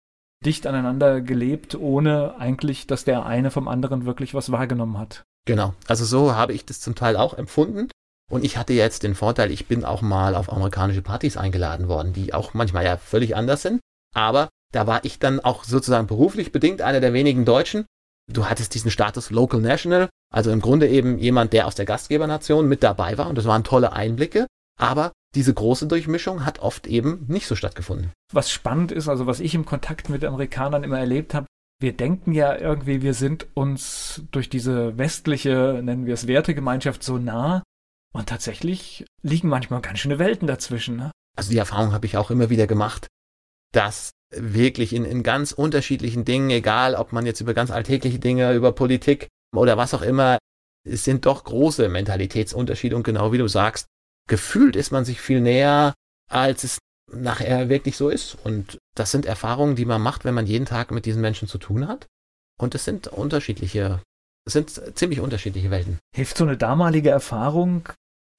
[0.45, 5.23] dicht aneinander gelebt, ohne eigentlich, dass der eine vom anderen wirklich was wahrgenommen hat.
[5.45, 7.89] Genau, also so habe ich das zum Teil auch empfunden.
[8.31, 12.13] Und ich hatte jetzt den Vorteil, ich bin auch mal auf amerikanische Partys eingeladen worden,
[12.13, 13.81] die auch manchmal ja völlig anders sind.
[14.15, 17.85] Aber da war ich dann auch sozusagen beruflich bedingt einer der wenigen Deutschen.
[18.31, 22.69] Du hattest diesen Status Local National, also im Grunde eben jemand, der aus der Gastgebernation
[22.69, 23.27] mit dabei war.
[23.27, 24.47] Und das waren tolle Einblicke.
[24.79, 28.11] Aber diese große Durchmischung hat oft eben nicht so stattgefunden.
[28.33, 31.47] Was spannend ist, also was ich im Kontakt mit Amerikanern immer erlebt habe,
[31.81, 37.17] wir denken ja irgendwie, wir sind uns durch diese westliche, nennen wir es Wertegemeinschaft, so
[37.17, 37.63] nah.
[38.13, 40.97] Und tatsächlich liegen manchmal ganz schöne Welten dazwischen.
[40.97, 41.11] Ne?
[41.37, 43.07] Also die Erfahrung habe ich auch immer wieder gemacht,
[43.71, 48.53] dass wirklich in, in ganz unterschiedlichen Dingen, egal ob man jetzt über ganz alltägliche Dinge,
[48.53, 50.37] über Politik oder was auch immer,
[50.87, 53.87] es sind doch große Mentalitätsunterschiede und genau wie du sagst,
[54.27, 55.93] gefühlt ist man sich viel näher,
[56.29, 56.77] als es
[57.11, 58.37] nachher wirklich so ist.
[58.43, 61.57] Und das sind Erfahrungen, die man macht, wenn man jeden Tag mit diesen Menschen zu
[61.57, 62.07] tun hat.
[62.59, 64.01] Und es sind unterschiedliche,
[64.45, 65.99] es sind ziemlich unterschiedliche Welten.
[66.15, 67.89] Hilft so eine damalige Erfahrung,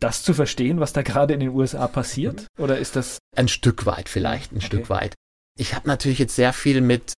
[0.03, 2.47] das zu verstehen, was da gerade in den USA passiert?
[2.57, 2.65] Mhm.
[2.65, 3.19] Oder ist das.
[3.35, 4.67] Ein Stück weit vielleicht, ein okay.
[4.67, 5.15] Stück weit.
[5.59, 7.15] Ich habe natürlich jetzt sehr viel mit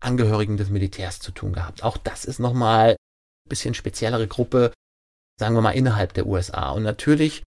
[0.00, 1.82] Angehörigen des Militärs zu tun gehabt.
[1.82, 4.72] Auch das ist nochmal ein bisschen speziellere Gruppe,
[5.38, 6.70] sagen wir mal, innerhalb der USA.
[6.70, 7.42] Und natürlich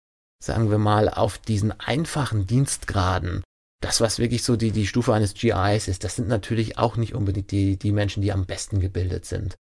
[0.45, 3.43] sagen wir mal, auf diesen einfachen Dienstgraden,
[3.81, 7.15] das, was wirklich so die, die Stufe eines GIs ist, das sind natürlich auch nicht
[7.15, 9.57] unbedingt die, die Menschen, die am besten gebildet sind.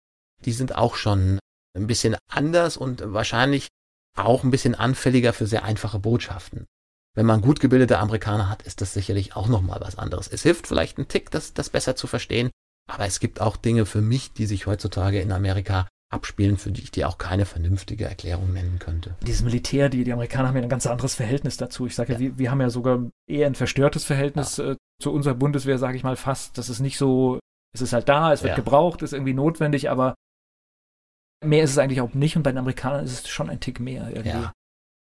[0.44, 1.38] Die sind auch schon
[1.74, 3.68] ein bisschen anders und wahrscheinlich
[4.16, 6.66] auch ein bisschen anfälliger für sehr einfache Botschaften.
[7.14, 10.28] Wenn man gut gebildete Amerikaner hat, ist das sicherlich auch nochmal was anderes.
[10.28, 12.50] Es hilft vielleicht einen Tick, das, das besser zu verstehen,
[12.90, 16.82] aber es gibt auch Dinge für mich, die sich heutzutage in Amerika abspielen, für die
[16.82, 19.16] ich dir auch keine vernünftige Erklärung nennen könnte.
[19.26, 21.86] Dieses Militär, die, die Amerikaner haben ja ein ganz anderes Verhältnis dazu.
[21.86, 24.72] Ich sage ja, wir, wir haben ja sogar eher ein verstörtes Verhältnis ja.
[24.72, 26.58] äh, zu unserer Bundeswehr, sage ich mal fast.
[26.58, 27.40] Das ist nicht so,
[27.74, 28.56] es ist halt da, es wird ja.
[28.56, 30.14] gebraucht, ist irgendwie notwendig, aber
[31.42, 33.80] mehr ist es eigentlich auch nicht und bei den Amerikanern ist es schon ein Tick
[33.80, 34.28] mehr irgendwie.
[34.28, 34.52] Ja.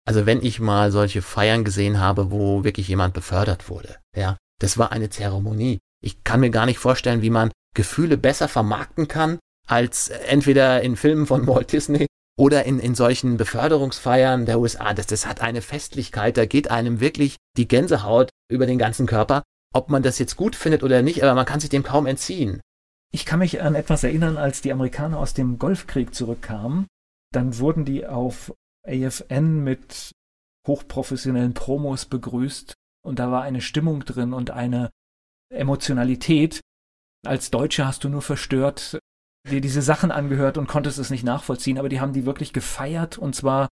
[0.05, 4.77] Also wenn ich mal solche Feiern gesehen habe, wo wirklich jemand befördert wurde, ja, das
[4.77, 5.79] war eine Zeremonie.
[6.03, 10.95] Ich kann mir gar nicht vorstellen, wie man Gefühle besser vermarkten kann, als entweder in
[10.95, 14.93] Filmen von Walt Disney oder in, in solchen Beförderungsfeiern der USA.
[14.93, 19.43] Das, das hat eine Festlichkeit, da geht einem wirklich die Gänsehaut über den ganzen Körper.
[19.73, 22.59] Ob man das jetzt gut findet oder nicht, aber man kann sich dem kaum entziehen.
[23.13, 26.87] Ich kann mich an etwas erinnern, als die Amerikaner aus dem Golfkrieg zurückkamen.
[27.33, 28.53] Dann wurden die auf
[28.87, 30.11] AFN mit
[30.67, 34.91] hochprofessionellen Promos begrüßt und da war eine Stimmung drin und eine
[35.49, 36.61] Emotionalität.
[37.25, 38.99] Als Deutsche hast du nur verstört
[39.49, 43.17] dir diese Sachen angehört und konntest es nicht nachvollziehen, aber die haben die wirklich gefeiert
[43.17, 43.69] und zwar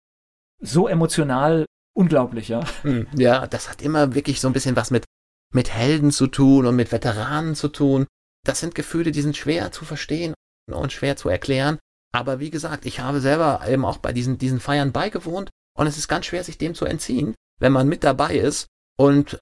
[0.61, 2.63] so emotional unglaublich, ja.
[2.83, 5.05] Hm, ja, das hat immer wirklich so ein bisschen was mit,
[5.53, 8.05] mit Helden zu tun und mit Veteranen zu tun.
[8.45, 10.33] Das sind Gefühle, die sind schwer zu verstehen
[10.71, 11.79] und schwer zu erklären.
[12.13, 15.97] Aber wie gesagt, ich habe selber eben auch bei diesen, diesen Feiern beigewohnt und es
[15.97, 18.67] ist ganz schwer, sich dem zu entziehen, wenn man mit dabei ist.
[18.97, 19.39] Und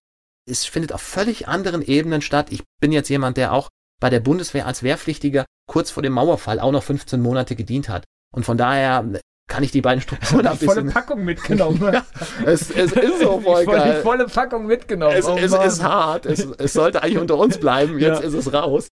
[0.49, 2.51] es findet auf völlig anderen Ebenen statt.
[2.51, 3.69] Ich bin jetzt jemand, der auch
[4.01, 8.05] bei der Bundeswehr als Wehrpflichtiger kurz vor dem Mauerfall auch noch 15 Monate gedient hat.
[8.33, 10.67] Und von daher kann ich die beiden Strukturen ein bisschen...
[10.67, 11.81] volle Packung mitgenommen.
[11.93, 12.05] ja,
[12.45, 13.97] es, es ist so voll geil.
[13.97, 15.15] Die volle Packung mitgenommen.
[15.15, 16.25] Es, oh, es ist hart.
[16.25, 17.99] Es, es, sollte eigentlich unter uns bleiben.
[17.99, 18.27] Jetzt ja.
[18.27, 18.87] ist es raus.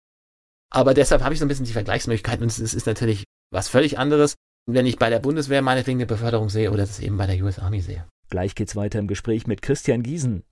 [0.69, 3.97] Aber deshalb habe ich so ein bisschen die Vergleichsmöglichkeiten und es ist natürlich was völlig
[3.97, 7.41] anderes, wenn ich bei der Bundeswehr meinetwegen eine Beförderung sehe oder das eben bei der
[7.43, 8.05] US Army sehe.
[8.29, 10.43] Gleich geht's weiter im Gespräch mit Christian Giesen.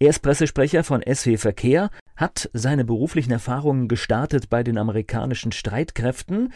[0.00, 6.52] Er ist Pressesprecher von SW Verkehr, hat seine beruflichen Erfahrungen gestartet bei den amerikanischen Streitkräften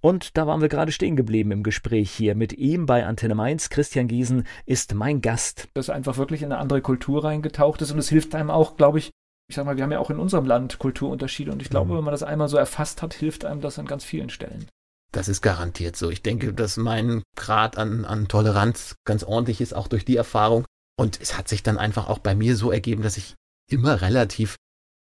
[0.00, 3.70] und da waren wir gerade stehen geblieben im Gespräch hier mit ihm bei Antenne Mainz.
[3.70, 5.68] Christian Giesen ist mein Gast.
[5.74, 8.98] Das einfach wirklich in eine andere Kultur reingetaucht ist und es hilft einem auch, glaube
[8.98, 9.10] ich,
[9.48, 11.98] ich sag mal, wir haben ja auch in unserem Land Kulturunterschiede und ich glaube, mhm.
[11.98, 14.66] wenn man das einmal so erfasst hat, hilft einem das an ganz vielen Stellen.
[15.10, 16.10] Das ist garantiert so.
[16.10, 20.66] Ich denke, dass mein Grad an, an Toleranz ganz ordentlich ist, auch durch die Erfahrung.
[20.98, 23.34] Und es hat sich dann einfach auch bei mir so ergeben, dass ich
[23.70, 24.56] immer relativ,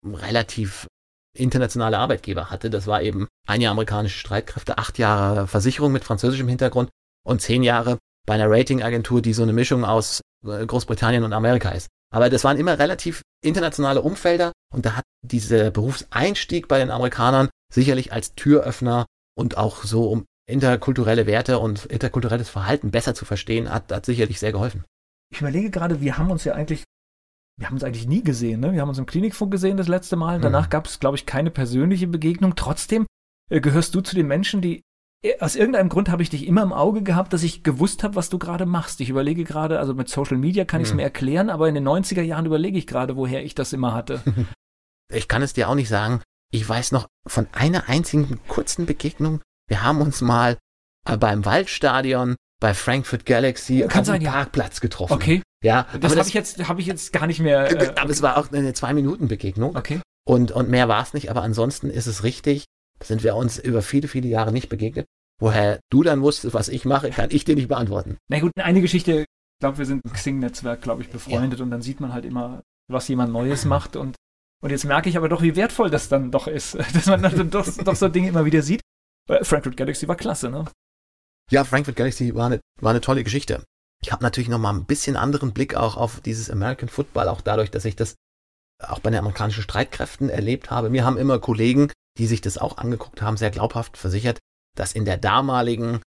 [0.06, 0.88] relativ
[1.36, 2.69] internationale Arbeitgeber hatte.
[2.69, 6.89] Das war eben ein Jahr amerikanische Streitkräfte, acht Jahre Versicherung mit französischem Hintergrund
[7.26, 11.69] und zehn Jahre bei einer Ratingagentur, die so eine Mischung aus äh, Großbritannien und Amerika
[11.69, 11.88] ist.
[12.13, 17.50] Aber das waren immer relativ internationale Umfelder und da hat dieser Berufseinstieg bei den Amerikanern
[17.74, 23.72] sicherlich als Türöffner und auch so um interkulturelle Werte und interkulturelles Verhalten besser zu verstehen,
[23.74, 24.84] hat, hat sicherlich sehr geholfen.
[25.32, 26.84] Ich überlege gerade, wir haben uns ja eigentlich,
[27.58, 28.74] wir haben uns eigentlich nie gesehen, ne?
[28.74, 30.39] Wir haben uns im Klinikfunk gesehen das letzte Mal.
[30.39, 30.72] Danach mhm.
[30.72, 32.56] gab es, glaube ich, keine persönliche Begegnung.
[32.56, 33.06] Trotzdem
[33.50, 34.82] äh, gehörst du zu den Menschen, die
[35.24, 38.16] äh, aus irgendeinem Grund habe ich dich immer im Auge gehabt, dass ich gewusst habe,
[38.16, 39.02] was du gerade machst.
[39.02, 40.98] Ich überlege gerade, also mit Social Media kann ich es mhm.
[40.98, 44.22] mir erklären, aber in den 90er Jahren überlege ich gerade, woher ich das immer hatte.
[45.12, 46.22] Ich kann es dir auch nicht sagen.
[46.50, 49.42] Ich weiß noch von einer einzigen kurzen Begegnung.
[49.68, 50.58] Wir haben uns mal
[51.06, 55.12] äh, beim Waldstadion bei Frankfurt Galaxy Kann auf dem Parkplatz getroffen.
[55.12, 55.41] Okay.
[55.62, 57.69] Ja, das habe ich jetzt habe ich jetzt gar nicht mehr.
[57.69, 59.76] Äh, aber es war auch eine zwei Minuten Begegnung.
[59.76, 59.99] Okay.
[60.26, 61.30] Und und mehr war es nicht.
[61.30, 62.63] Aber ansonsten ist es richtig
[63.02, 65.06] sind wir uns über viele, viele Jahre nicht begegnet.
[65.41, 68.15] Woher du dann wusstest, was ich mache, kann ich dir nicht beantworten.
[68.30, 71.65] Na gut, eine Geschichte, ich glaube, wir sind im Xing-Netzwerk, glaube ich, befreundet ja.
[71.65, 74.15] und dann sieht man halt immer, was jemand Neues macht und,
[74.62, 77.49] und jetzt merke ich aber doch, wie wertvoll das dann doch ist, dass man dann
[77.49, 78.80] doch, doch so Dinge immer wieder sieht.
[79.28, 80.63] Äh, Frankfurt Galaxy war klasse, ne?
[81.51, 83.63] Ja, Frankfurt Galaxy war eine, war eine tolle Geschichte.
[84.01, 87.41] Ich habe natürlich noch mal ein bisschen anderen Blick auch auf dieses American Football, auch
[87.41, 88.15] dadurch, dass ich das
[88.79, 90.89] auch bei den amerikanischen Streitkräften erlebt habe.
[90.89, 94.39] Mir haben immer Kollegen die sich das auch angeguckt haben, sehr glaubhaft versichert,
[94.75, 96.01] dass in der damaligen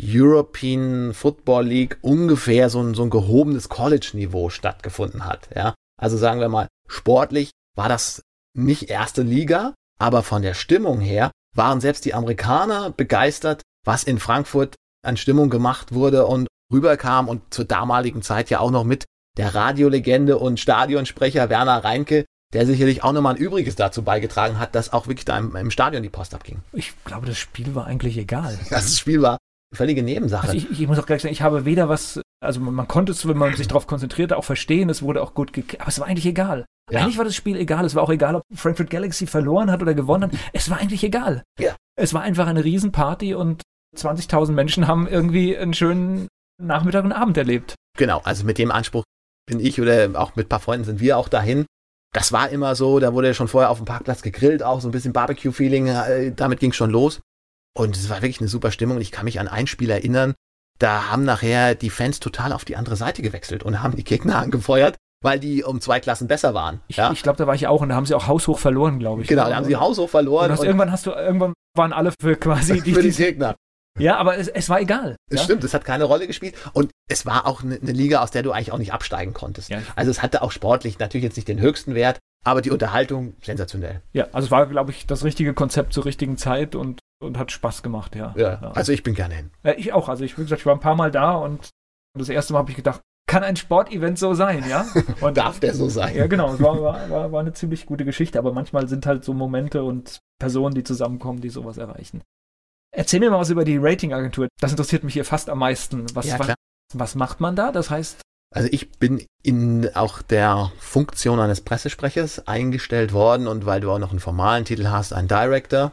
[0.00, 5.48] European Football League ungefähr so ein, so ein gehobenes College-Niveau stattgefunden hat.
[5.54, 5.74] Ja?
[6.00, 8.22] Also sagen wir mal, sportlich war das
[8.56, 14.18] nicht erste Liga, aber von der Stimmung her waren selbst die Amerikaner begeistert, was in
[14.18, 19.04] Frankfurt an Stimmung gemacht wurde und rüberkam und zur damaligen Zeit ja auch noch mit
[19.36, 24.74] der Radiolegende und Stadionsprecher Werner Reinke, der sicherlich auch nochmal ein Übriges dazu beigetragen hat,
[24.74, 26.60] dass auch wirklich da im, im, Stadion die Post abging.
[26.72, 28.58] Ich glaube, das Spiel war eigentlich egal.
[28.70, 29.38] Das Spiel war
[29.74, 30.48] völlige Nebensache.
[30.48, 33.26] Also ich, ich, muss auch gleich sagen, ich habe weder was, also man konnte es,
[33.26, 36.06] wenn man sich darauf konzentrierte, auch verstehen, es wurde auch gut geklärt, aber es war
[36.06, 36.64] eigentlich egal.
[36.90, 37.00] Ja.
[37.00, 37.84] Eigentlich war das Spiel egal.
[37.84, 40.38] Es war auch egal, ob Frankfurt Galaxy verloren hat oder gewonnen hat.
[40.52, 41.42] Es war eigentlich egal.
[41.58, 41.74] Ja.
[41.96, 43.62] Es war einfach eine Riesenparty und
[43.96, 46.28] 20.000 Menschen haben irgendwie einen schönen
[46.62, 47.74] Nachmittag und Abend erlebt.
[47.96, 49.04] Genau, also mit dem Anspruch
[49.46, 51.66] bin ich oder auch mit ein paar Freunden sind wir auch dahin
[52.14, 54.92] das war immer so, da wurde schon vorher auf dem Parkplatz gegrillt, auch so ein
[54.92, 57.20] bisschen Barbecue-Feeling, äh, damit ging schon los.
[57.76, 60.34] Und es war wirklich eine super Stimmung und ich kann mich an ein Spiel erinnern,
[60.78, 64.38] da haben nachher die Fans total auf die andere Seite gewechselt und haben die Gegner
[64.38, 66.80] angefeuert, weil die um zwei Klassen besser waren.
[66.86, 67.10] Ich, ja?
[67.10, 69.28] ich glaube, da war ich auch und da haben sie auch haushoch verloren, glaube ich.
[69.28, 70.46] Genau, da haben sie haushoch verloren.
[70.46, 73.56] Und, hast, und irgendwann hast du, irgendwann waren alle für quasi die, für die Gegner.
[73.98, 75.16] Ja, aber es, es war egal.
[75.30, 75.44] Es ja?
[75.44, 76.54] stimmt, es hat keine Rolle gespielt.
[76.72, 79.70] Und es war auch eine, eine Liga, aus der du eigentlich auch nicht absteigen konntest.
[79.70, 79.82] Ja.
[79.94, 84.02] Also es hatte auch sportlich natürlich jetzt nicht den höchsten Wert, aber die Unterhaltung sensationell.
[84.12, 87.52] Ja, also es war, glaube ich, das richtige Konzept zur richtigen Zeit und, und hat
[87.52, 88.34] Spaß gemacht, ja.
[88.36, 88.70] Ja, ja.
[88.72, 89.50] also ich bin gerne hin.
[89.62, 90.08] Ja, ich auch.
[90.08, 91.70] Also ich, wie gesagt, ich war ein paar Mal da und
[92.18, 94.86] das erste Mal habe ich gedacht, kann ein Sportevent so sein, ja?
[95.20, 96.14] Und Darf der so sein?
[96.14, 96.52] Ja, genau.
[96.52, 99.82] Es war, war, war, war eine ziemlich gute Geschichte, aber manchmal sind halt so Momente
[99.82, 102.22] und Personen, die zusammenkommen, die sowas erreichen.
[102.94, 104.48] Erzähl mir mal was über die Ratingagentur.
[104.60, 106.06] Das interessiert mich hier fast am meisten.
[106.14, 106.54] Was, ja, was,
[106.92, 107.72] was macht man da?
[107.72, 108.20] Das heißt,
[108.54, 113.98] also ich bin in auch der Funktion eines Pressesprechers eingestellt worden und weil du auch
[113.98, 115.92] noch einen formalen Titel hast, ein Director.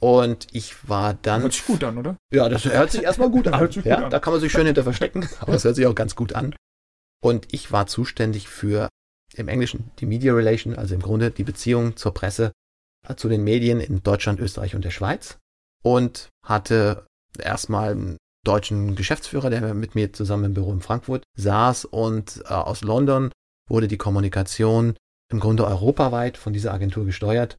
[0.00, 1.42] Und ich war dann.
[1.42, 2.16] Hört sich gut an, oder?
[2.32, 3.58] Ja, das hört sich erstmal gut an.
[3.58, 4.10] Gut ja, an.
[4.10, 6.54] Da kann man sich schön hinter verstecken, aber es hört sich auch ganz gut an.
[7.20, 8.88] Und ich war zuständig für
[9.34, 12.52] im Englischen die Media Relation, also im Grunde die Beziehung zur Presse,
[13.08, 15.38] äh, zu den Medien in Deutschland, Österreich und der Schweiz.
[15.88, 17.06] Und hatte
[17.38, 22.82] erstmal deutschen Geschäftsführer, der mit mir zusammen im Büro in Frankfurt saß und äh, aus
[22.82, 23.30] London
[23.70, 24.96] wurde die Kommunikation
[25.32, 27.56] im Grunde europaweit von dieser Agentur gesteuert.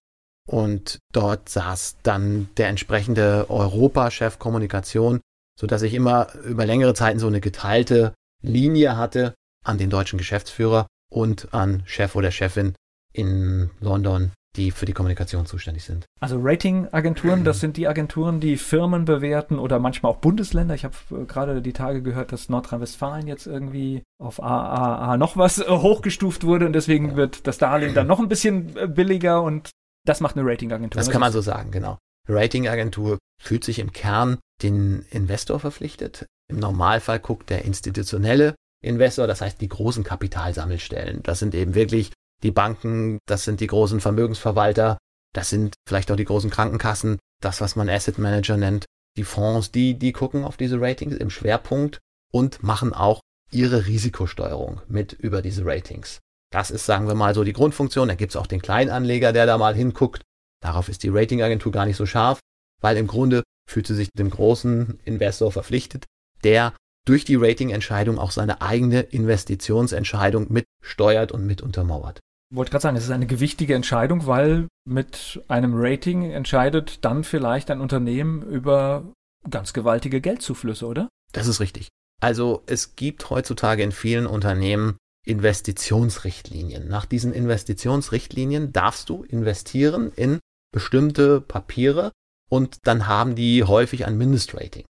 [0.48, 5.22] Und dort saß dann der entsprechende Europachef Kommunikation,
[5.60, 8.13] sodass ich immer über längere Zeiten so eine geteilte
[8.44, 9.34] Linie hatte
[9.65, 12.76] an den deutschen Geschäftsführer und an Chef oder Chefin
[13.12, 16.06] in London die für die Kommunikation zuständig sind.
[16.19, 20.76] Also Ratingagenturen, das sind die Agenturen, die Firmen bewerten oder manchmal auch Bundesländer.
[20.76, 25.60] Ich habe äh, gerade die Tage gehört, dass Nordrhein-Westfalen jetzt irgendwie auf AAA noch was
[25.60, 29.72] äh, hochgestuft wurde und deswegen wird das Darlehen dann noch ein bisschen äh, billiger und
[30.06, 31.00] das macht eine Ratingagentur.
[31.00, 31.98] Das kann man so sagen, genau.
[32.28, 36.26] Ratingagentur fühlt sich im Kern den Investor verpflichtet.
[36.50, 41.24] Im Normalfall guckt der institutionelle Investor, das heißt die großen Kapitalsammelstellen.
[41.24, 42.12] Das sind eben wirklich
[42.43, 44.97] Die Banken, das sind die großen Vermögensverwalter,
[45.34, 48.86] das sind vielleicht auch die großen Krankenkassen, das, was man Asset Manager nennt,
[49.17, 51.99] die Fonds, die, die gucken auf diese Ratings im Schwerpunkt
[52.32, 53.21] und machen auch
[53.52, 56.19] ihre Risikosteuerung mit über diese Ratings.
[56.52, 58.08] Das ist, sagen wir mal, so die Grundfunktion.
[58.08, 60.21] Da gibt es auch den Kleinanleger, der da mal hinguckt.
[60.62, 62.39] Darauf ist die Ratingagentur gar nicht so scharf,
[62.82, 66.06] weil im Grunde fühlt sie sich dem großen Investor verpflichtet,
[66.43, 66.73] der
[67.06, 72.19] durch die Ratingentscheidung auch seine eigene Investitionsentscheidung mitsteuert und mit untermauert.
[72.52, 77.70] Wollte gerade sagen, es ist eine gewichtige Entscheidung, weil mit einem Rating entscheidet dann vielleicht
[77.70, 79.14] ein Unternehmen über
[79.50, 81.10] ganz gewaltige Geldzuflüsse, oder?
[81.32, 81.90] Das ist richtig.
[82.22, 86.88] Also es gibt heutzutage in vielen Unternehmen Investitionsrichtlinien.
[86.88, 90.40] Nach diesen Investitionsrichtlinien darfst du investieren in
[90.74, 92.12] bestimmte Papiere
[92.50, 94.86] und dann haben die häufig ein Mindestrating.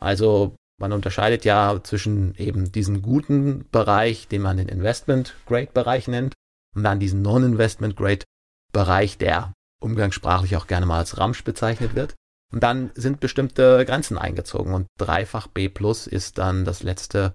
[0.00, 6.08] Also man unterscheidet ja zwischen eben diesem guten Bereich, den man den Investment Grade Bereich
[6.08, 6.34] nennt,
[6.74, 8.24] und dann diesen Non-Investment Grade
[8.72, 12.14] Bereich, der umgangssprachlich auch gerne mal als Ramsch bezeichnet wird.
[12.52, 17.34] Und dann sind bestimmte Grenzen eingezogen und dreifach B plus ist dann das letzte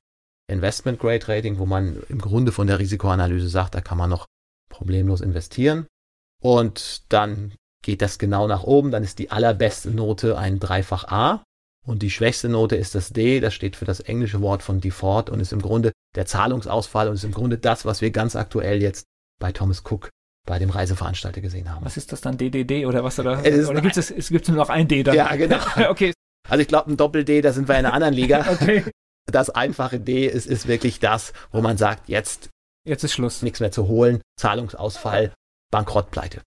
[0.49, 4.25] Investment Grade Rating, wo man im Grunde von der Risikoanalyse sagt, da kann man noch
[4.69, 5.87] problemlos investieren.
[6.41, 11.43] Und dann geht das genau nach oben, dann ist die allerbeste Note ein Dreifach A
[11.85, 15.29] und die schwächste Note ist das D, das steht für das englische Wort von Default
[15.29, 18.81] und ist im Grunde der Zahlungsausfall und ist im Grunde das, was wir ganz aktuell
[18.81, 19.05] jetzt
[19.39, 20.09] bei Thomas Cook
[20.45, 21.85] bei dem Reiseveranstalter gesehen haben.
[21.85, 24.69] Was ist das dann DDD oder was oder, oder gibt es, es gibt nur noch
[24.69, 25.15] ein D dann?
[25.15, 25.57] Ja, genau.
[25.89, 26.13] okay.
[26.47, 28.45] Also ich glaube ein Doppel D, da sind wir in einer anderen Liga.
[28.51, 28.83] okay.
[29.27, 32.49] Das einfache D ist, ist wirklich das, wo man sagt, jetzt
[32.83, 33.43] jetzt ist Schluss.
[33.43, 35.33] Nichts mehr zu holen, Zahlungsausfall,
[35.71, 36.41] Bankrottpleite.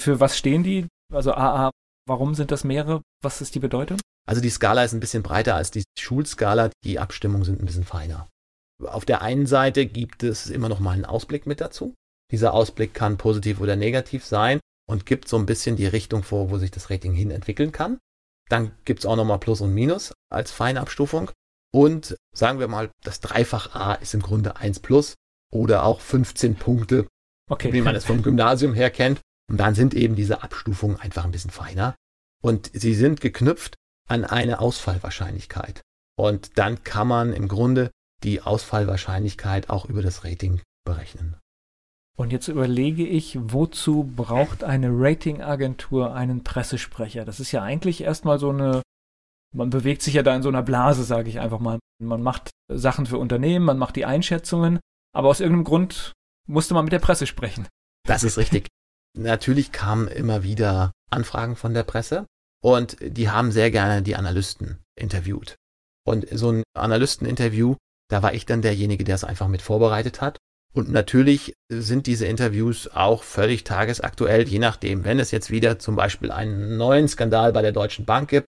[0.00, 0.88] Für was stehen die?
[1.12, 1.70] Also AA,
[2.06, 3.02] warum sind das mehrere?
[3.22, 4.00] Was ist die Bedeutung?
[4.26, 7.84] Also die Skala ist ein bisschen breiter als die Schulskala, die Abstimmungen sind ein bisschen
[7.84, 8.28] feiner.
[8.84, 11.94] Auf der einen Seite gibt es immer noch mal einen Ausblick mit dazu.
[12.30, 16.50] Dieser Ausblick kann positiv oder negativ sein und gibt so ein bisschen die Richtung vor,
[16.50, 17.98] wo sich das Rating hin entwickeln kann.
[18.48, 21.30] Dann gibt es auch noch mal Plus und Minus als Feinabstufung.
[21.72, 25.14] Und sagen wir mal, das Dreifach A ist im Grunde 1 plus
[25.52, 27.06] oder auch 15 Punkte,
[27.50, 27.72] okay.
[27.72, 29.20] wie man es vom Gymnasium her kennt.
[29.50, 31.94] Und dann sind eben diese Abstufungen einfach ein bisschen feiner.
[32.42, 33.74] Und sie sind geknüpft
[34.08, 35.82] an eine Ausfallwahrscheinlichkeit.
[36.16, 37.90] Und dann kann man im Grunde
[38.22, 41.36] die Ausfallwahrscheinlichkeit auch über das Rating berechnen.
[42.18, 47.24] Und jetzt überlege ich, wozu braucht eine Ratingagentur einen Pressesprecher?
[47.24, 48.82] Das ist ja eigentlich erstmal so eine,
[49.54, 51.78] man bewegt sich ja da in so einer Blase, sage ich einfach mal.
[52.02, 54.80] Man macht Sachen für Unternehmen, man macht die Einschätzungen,
[55.14, 56.12] aber aus irgendeinem Grund
[56.48, 57.68] musste man mit der Presse sprechen.
[58.04, 58.66] Das ist richtig.
[59.16, 62.26] Natürlich kamen immer wieder Anfragen von der Presse
[62.64, 65.54] und die haben sehr gerne die Analysten interviewt.
[66.04, 67.76] Und so ein Analysteninterview,
[68.10, 70.38] da war ich dann derjenige, der es einfach mit vorbereitet hat.
[70.78, 75.96] Und natürlich sind diese Interviews auch völlig tagesaktuell, je nachdem, wenn es jetzt wieder zum
[75.96, 78.46] Beispiel einen neuen Skandal bei der Deutschen Bank gibt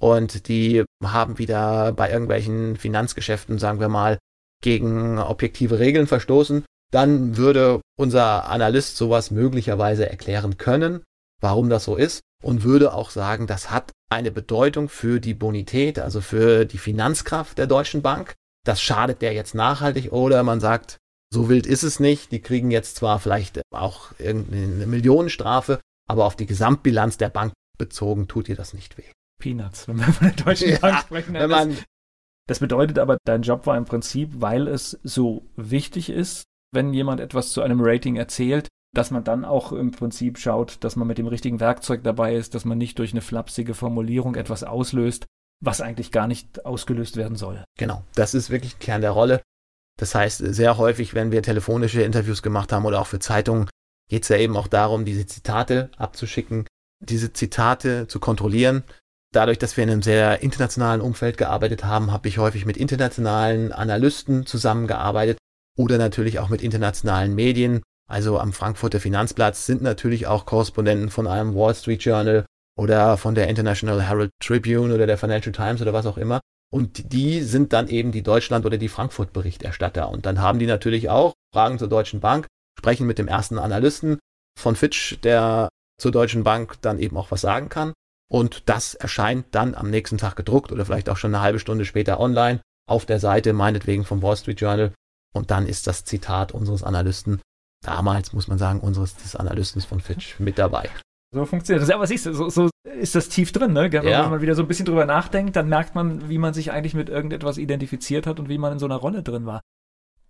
[0.00, 4.18] und die haben wieder bei irgendwelchen Finanzgeschäften, sagen wir mal,
[4.60, 11.04] gegen objektive Regeln verstoßen, dann würde unser Analyst sowas möglicherweise erklären können,
[11.40, 16.00] warum das so ist und würde auch sagen, das hat eine Bedeutung für die Bonität,
[16.00, 18.34] also für die Finanzkraft der Deutschen Bank.
[18.66, 20.98] Das schadet der jetzt nachhaltig oder man sagt,
[21.32, 22.32] so wild ist es nicht.
[22.32, 28.28] Die kriegen jetzt zwar vielleicht auch irgendeine Millionenstrafe, aber auf die Gesamtbilanz der Bank bezogen
[28.28, 29.10] tut ihr das nicht weh.
[29.40, 31.34] Peanuts, wenn wir von der Deutschen ja, Bank sprechen.
[31.34, 31.78] Wenn man
[32.48, 37.20] das bedeutet aber, dein Job war im Prinzip, weil es so wichtig ist, wenn jemand
[37.20, 41.18] etwas zu einem Rating erzählt, dass man dann auch im Prinzip schaut, dass man mit
[41.18, 45.26] dem richtigen Werkzeug dabei ist, dass man nicht durch eine flapsige Formulierung etwas auslöst,
[45.62, 47.62] was eigentlich gar nicht ausgelöst werden soll.
[47.78, 49.42] Genau, das ist wirklich Kern der Rolle.
[49.98, 53.68] Das heißt, sehr häufig, wenn wir telefonische Interviews gemacht haben oder auch für Zeitungen,
[54.08, 56.66] geht es ja eben auch darum, diese Zitate abzuschicken,
[57.00, 58.84] diese Zitate zu kontrollieren.
[59.34, 63.72] Dadurch, dass wir in einem sehr internationalen Umfeld gearbeitet haben, habe ich häufig mit internationalen
[63.72, 65.36] Analysten zusammengearbeitet
[65.76, 67.82] oder natürlich auch mit internationalen Medien.
[68.08, 72.46] Also am Frankfurter Finanzplatz sind natürlich auch Korrespondenten von einem Wall Street Journal
[72.78, 76.40] oder von der International Herald Tribune oder der Financial Times oder was auch immer.
[76.70, 80.10] Und die sind dann eben die Deutschland- oder die Frankfurt-Berichterstatter.
[80.10, 82.46] Und dann haben die natürlich auch Fragen zur Deutschen Bank,
[82.78, 84.18] sprechen mit dem ersten Analysten
[84.58, 85.68] von Fitch, der
[86.00, 87.92] zur Deutschen Bank dann eben auch was sagen kann.
[88.30, 91.86] Und das erscheint dann am nächsten Tag gedruckt oder vielleicht auch schon eine halbe Stunde
[91.86, 94.92] später online auf der Seite, meinetwegen vom Wall Street Journal.
[95.34, 97.40] Und dann ist das Zitat unseres Analysten,
[97.84, 100.90] damals muss man sagen, unseres des Analysten von Fitch mit dabei.
[101.34, 101.88] So funktioniert das.
[101.90, 103.92] Ja, aber siehst du, so, so ist das tief drin, ne?
[103.92, 104.28] Wenn ja.
[104.28, 107.08] man wieder so ein bisschen drüber nachdenkt, dann merkt man, wie man sich eigentlich mit
[107.08, 109.60] irgendetwas identifiziert hat und wie man in so einer Rolle drin war.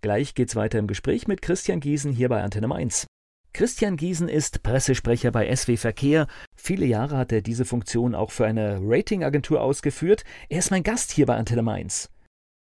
[0.01, 3.07] Gleich geht's weiter im Gespräch mit Christian Giesen hier bei Antenne Mainz.
[3.53, 6.27] Christian Giesen ist Pressesprecher bei SW Verkehr.
[6.55, 10.23] Viele Jahre hat er diese Funktion auch für eine Ratingagentur ausgeführt.
[10.49, 12.09] Er ist mein Gast hier bei Antenne Mainz.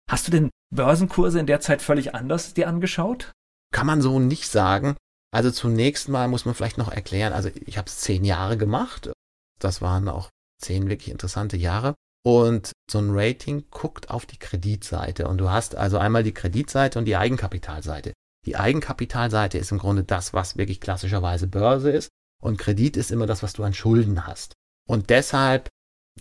[0.10, 3.32] Hast du denn Börsenkurse in der Zeit völlig anders dir angeschaut?
[3.74, 4.96] Kann man so nicht sagen.
[5.36, 9.12] Also zunächst mal muss man vielleicht noch erklären, also ich habe es zehn Jahre gemacht.
[9.60, 10.30] Das waren auch
[10.62, 11.94] zehn wirklich interessante Jahre.
[12.26, 15.28] Und so ein Rating guckt auf die Kreditseite.
[15.28, 18.14] Und du hast also einmal die Kreditseite und die Eigenkapitalseite.
[18.46, 22.08] Die Eigenkapitalseite ist im Grunde das, was wirklich klassischerweise Börse ist.
[22.42, 24.54] Und Kredit ist immer das, was du an Schulden hast.
[24.88, 25.68] Und deshalb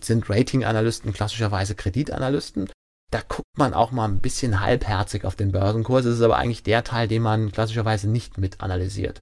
[0.00, 2.68] sind Ratinganalysten klassischerweise Kreditanalysten.
[3.14, 6.05] Da guckt man auch mal ein bisschen halbherzig auf den Börsenkurs.
[6.05, 9.20] Es ist aber eigentlich der Teil, den man klassischerweise nicht mit analysiert.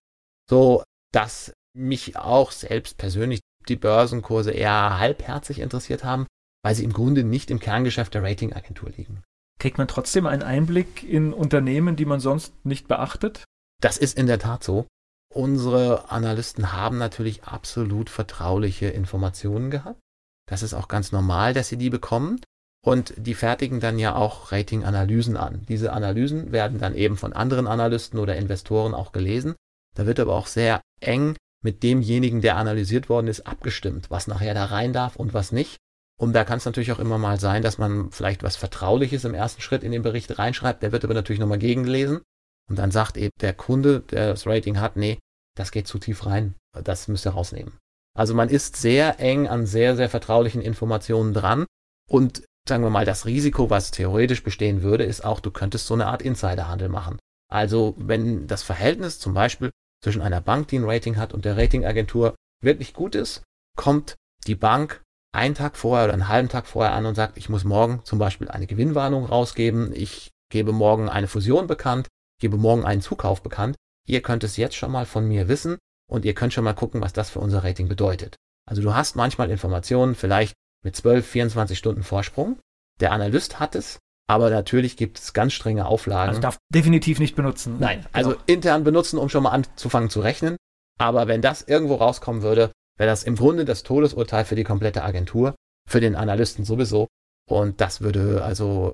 [0.48, 6.26] So, dass mich auch selbst persönlich die Börsenkurse eher halbherzig interessiert haben,
[6.64, 9.22] weil sie im Grunde nicht im Kerngeschäft der Ratingagentur liegen.
[9.60, 13.44] Kriegt man trotzdem einen Einblick in Unternehmen, die man sonst nicht beachtet?
[13.82, 14.86] Das ist in der Tat so.
[15.34, 20.00] Unsere Analysten haben natürlich absolut vertrauliche Informationen gehabt.
[20.48, 22.40] Das ist auch ganz normal, dass sie die bekommen.
[22.84, 25.64] Und die fertigen dann ja auch Ratinganalysen an.
[25.68, 29.54] Diese Analysen werden dann eben von anderen Analysten oder Investoren auch gelesen.
[29.94, 34.54] Da wird aber auch sehr eng mit demjenigen, der analysiert worden ist, abgestimmt, was nachher
[34.54, 35.76] da rein darf und was nicht.
[36.20, 39.34] Und da kann es natürlich auch immer mal sein, dass man vielleicht was Vertrauliches im
[39.34, 40.82] ersten Schritt in den Bericht reinschreibt.
[40.82, 42.20] Der wird aber natürlich nochmal gegengelesen.
[42.68, 45.18] Und dann sagt eben der Kunde, der das Rating hat, nee,
[45.56, 46.54] das geht zu tief rein.
[46.72, 47.74] Das müsst ihr rausnehmen.
[48.14, 51.66] Also man ist sehr eng an sehr, sehr vertraulichen Informationen dran.
[52.08, 55.94] Und sagen wir mal, das Risiko, was theoretisch bestehen würde, ist auch, du könntest so
[55.94, 57.18] eine Art Insiderhandel machen.
[57.48, 59.70] Also wenn das Verhältnis zum Beispiel
[60.02, 63.42] zwischen einer Bank, die ein Rating hat, und der Ratingagentur wirklich gut ist,
[63.76, 65.02] kommt die Bank
[65.34, 68.18] einen Tag vorher oder einen halben Tag vorher an und sagt, ich muss morgen zum
[68.18, 72.08] Beispiel eine Gewinnwarnung rausgeben, ich gebe morgen eine Fusion bekannt,
[72.40, 73.76] gebe morgen einen Zukauf bekannt.
[74.06, 77.00] Ihr könnt es jetzt schon mal von mir wissen und ihr könnt schon mal gucken,
[77.00, 78.36] was das für unser Rating bedeutet.
[78.68, 82.58] Also du hast manchmal Informationen, vielleicht mit 12, 24 Stunden Vorsprung.
[83.00, 86.30] Der Analyst hat es, aber natürlich gibt es ganz strenge Auflagen.
[86.30, 87.76] Also darf definitiv nicht benutzen.
[87.78, 88.42] Nein, also genau.
[88.46, 90.56] intern benutzen, um schon mal anzufangen zu rechnen.
[90.98, 95.02] Aber wenn das irgendwo rauskommen würde, wäre das im Grunde das Todesurteil für die komplette
[95.02, 95.54] Agentur,
[95.88, 97.08] für den Analysten sowieso.
[97.48, 98.92] Und das würde also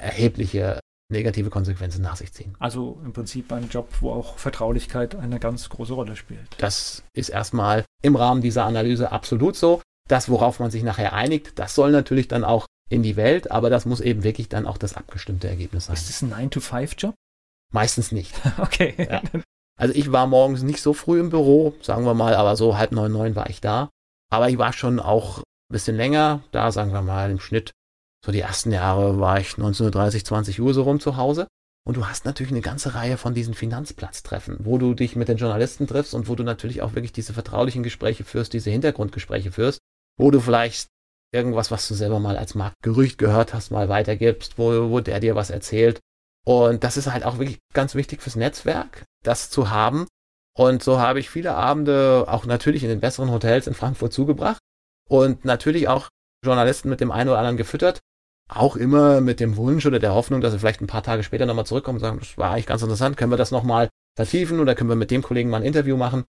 [0.00, 2.54] erhebliche negative Konsequenzen nach sich ziehen.
[2.58, 6.48] Also im Prinzip ein Job, wo auch Vertraulichkeit eine ganz große Rolle spielt.
[6.58, 9.82] Das ist erstmal im Rahmen dieser Analyse absolut so.
[10.10, 13.70] Das, worauf man sich nachher einigt, das soll natürlich dann auch in die Welt, aber
[13.70, 15.94] das muss eben wirklich dann auch das abgestimmte Ergebnis sein.
[15.94, 17.14] Ist das ein 9-to-5-Job?
[17.72, 18.34] Meistens nicht.
[18.58, 18.94] okay.
[18.98, 19.22] Ja.
[19.78, 22.90] Also ich war morgens nicht so früh im Büro, sagen wir mal, aber so halb
[22.90, 23.88] neun, neun war ich da.
[24.32, 27.70] Aber ich war schon auch ein bisschen länger da, sagen wir mal, im Schnitt.
[28.26, 31.46] So die ersten Jahre war ich 19.30, 20 Uhr so rum zu Hause.
[31.86, 35.38] Und du hast natürlich eine ganze Reihe von diesen Finanzplatztreffen, wo du dich mit den
[35.38, 39.78] Journalisten triffst und wo du natürlich auch wirklich diese vertraulichen Gespräche führst, diese Hintergrundgespräche führst,
[40.20, 40.88] wo du vielleicht
[41.32, 45.34] irgendwas, was du selber mal als Marktgerücht gehört hast, mal weitergibst, wo, wo der dir
[45.34, 46.00] was erzählt.
[46.44, 50.06] Und das ist halt auch wirklich ganz wichtig fürs Netzwerk, das zu haben.
[50.56, 54.60] Und so habe ich viele Abende auch natürlich in den besseren Hotels in Frankfurt zugebracht
[55.08, 56.08] und natürlich auch
[56.44, 58.00] Journalisten mit dem einen oder anderen gefüttert.
[58.48, 61.46] Auch immer mit dem Wunsch oder der Hoffnung, dass sie vielleicht ein paar Tage später
[61.46, 64.74] nochmal zurückkommen und sagen, das war eigentlich ganz interessant, können wir das nochmal vertiefen oder
[64.74, 66.24] können wir mit dem Kollegen mal ein Interview machen.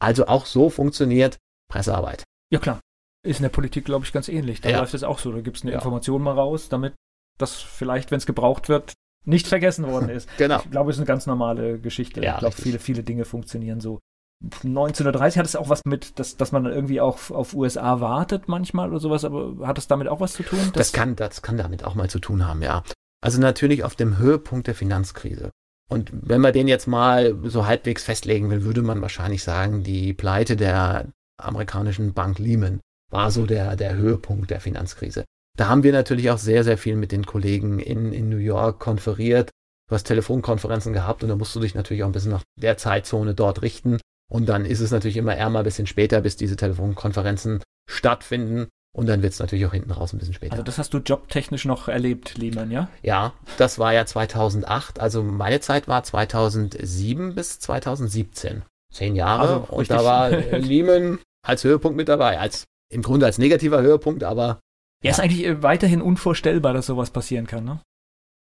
[0.00, 1.38] Also auch so funktioniert
[1.70, 2.24] Pressearbeit.
[2.52, 2.80] Ja klar.
[3.22, 4.60] Ist in der Politik, glaube ich, ganz ähnlich.
[4.60, 4.78] Da ja.
[4.78, 5.30] läuft es auch so.
[5.32, 5.78] Da gibt es eine ja.
[5.78, 6.94] Information mal raus, damit
[7.38, 10.28] das vielleicht, wenn es gebraucht wird, nicht vergessen worden ist.
[10.38, 10.60] genau.
[10.64, 12.22] Ich glaube, es ist eine ganz normale Geschichte.
[12.22, 13.98] Ja, ich glaube, viele, viele Dinge funktionieren so.
[14.42, 18.88] 1930 hat es auch was mit, dass, dass man irgendwie auch auf USA wartet manchmal
[18.88, 20.58] oder sowas, aber hat es damit auch was zu tun?
[20.72, 22.82] Das kann, das kann damit auch mal zu tun haben, ja.
[23.22, 25.50] Also natürlich auf dem Höhepunkt der Finanzkrise.
[25.90, 30.14] Und wenn man den jetzt mal so halbwegs festlegen will, würde man wahrscheinlich sagen, die
[30.14, 32.80] Pleite der amerikanischen Bank Lehman
[33.10, 35.24] war so der, der Höhepunkt der Finanzkrise.
[35.56, 38.78] Da haben wir natürlich auch sehr, sehr viel mit den Kollegen in, in New York
[38.78, 39.50] konferiert.
[39.88, 42.76] Du hast Telefonkonferenzen gehabt und da musst du dich natürlich auch ein bisschen nach der
[42.76, 43.98] Zeitzone dort richten.
[44.30, 48.68] Und dann ist es natürlich immer eher mal ein bisschen später, bis diese Telefonkonferenzen stattfinden.
[48.96, 50.52] Und dann wird es natürlich auch hinten raus ein bisschen später.
[50.52, 52.88] Also das hast du jobtechnisch noch erlebt, Lehman, ja?
[53.02, 55.00] Ja, das war ja 2008.
[55.00, 58.62] Also meine Zeit war 2007 bis 2017.
[58.92, 59.40] Zehn Jahre.
[59.40, 62.38] Also, und da war Lehman als Höhepunkt mit dabei.
[62.38, 64.60] Als im Grunde als negativer Höhepunkt, aber.
[65.02, 65.10] Ja, ja.
[65.12, 67.80] ist eigentlich weiterhin unvorstellbar, dass sowas passieren kann, ne?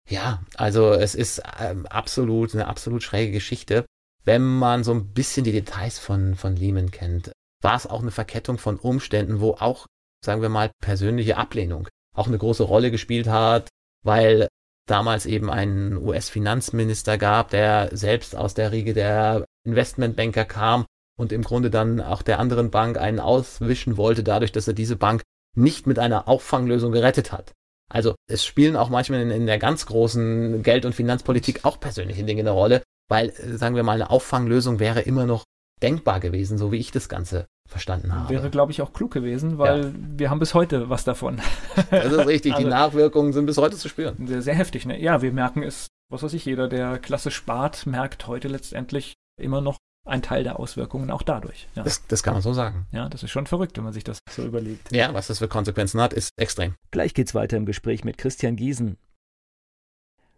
[0.08, 3.86] Ja, also es ist ähm, absolut eine absolut schräge Geschichte.
[4.22, 7.32] Wenn man so ein bisschen die Details von, von Lehman kennt,
[7.62, 9.86] war es auch eine Verkettung von Umständen, wo auch,
[10.24, 13.68] sagen wir mal, persönliche Ablehnung auch eine große Rolle gespielt hat,
[14.04, 14.48] weil
[14.86, 20.84] damals eben einen US-Finanzminister gab, der selbst aus der Riege der Investmentbanker kam
[21.16, 24.96] und im Grunde dann auch der anderen Bank einen auswischen wollte, dadurch, dass er diese
[24.96, 25.22] Bank
[25.56, 27.52] nicht mit einer Auffanglösung gerettet hat.
[27.90, 32.24] Also es spielen auch manchmal in, in der ganz großen Geld- und Finanzpolitik auch persönliche
[32.24, 35.44] Dinge eine Rolle, weil, äh, sagen wir mal, eine Auffanglösung wäre immer noch
[35.82, 38.30] denkbar gewesen, so wie ich das Ganze verstanden habe.
[38.30, 39.92] Wäre, glaube ich, auch klug gewesen, weil ja.
[40.16, 41.40] wir haben bis heute was davon.
[41.90, 44.26] Das ist richtig, also, die Nachwirkungen sind bis heute zu spüren.
[44.26, 45.00] Sehr, sehr heftig, ne?
[45.00, 49.60] Ja, wir merken es, was weiß ich, jeder, der Klasse spart, merkt heute letztendlich immer
[49.60, 51.68] noch ein Teil der Auswirkungen auch dadurch.
[51.74, 51.82] Ja.
[51.82, 52.86] Das, das, kann man so sagen.
[52.92, 54.92] Ja, das ist schon verrückt, wenn man sich das so überlegt.
[54.92, 56.74] Ja, was das für Konsequenzen hat, ist extrem.
[56.90, 58.98] Gleich geht's weiter im Gespräch mit Christian Giesen.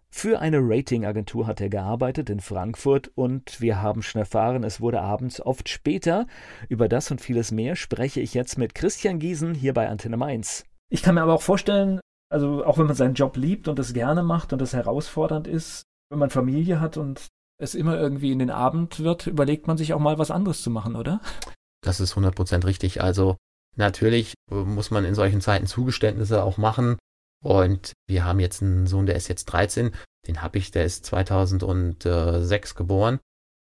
[0.08, 5.02] Für eine Ratingagentur hat er gearbeitet in Frankfurt und wir haben schon erfahren, es wurde
[5.02, 6.26] abends oft später.
[6.68, 10.64] Über das und vieles mehr spreche ich jetzt mit Christian Giesen hier bei Antenne Mainz.
[10.88, 12.00] Ich kann mir aber auch vorstellen,
[12.30, 15.82] also auch wenn man seinen Job liebt und es gerne macht und es herausfordernd ist,
[16.08, 17.26] wenn man Familie hat und
[17.58, 20.70] es immer irgendwie in den Abend wird, überlegt man sich auch mal was anderes zu
[20.70, 21.20] machen, oder?
[21.82, 23.02] Das ist 100% richtig.
[23.02, 23.36] Also
[23.76, 26.98] natürlich muss man in solchen Zeiten Zugeständnisse auch machen.
[27.44, 29.92] Und wir haben jetzt einen Sohn, der ist jetzt 13,
[30.26, 33.20] den habe ich, der ist 2006 geboren,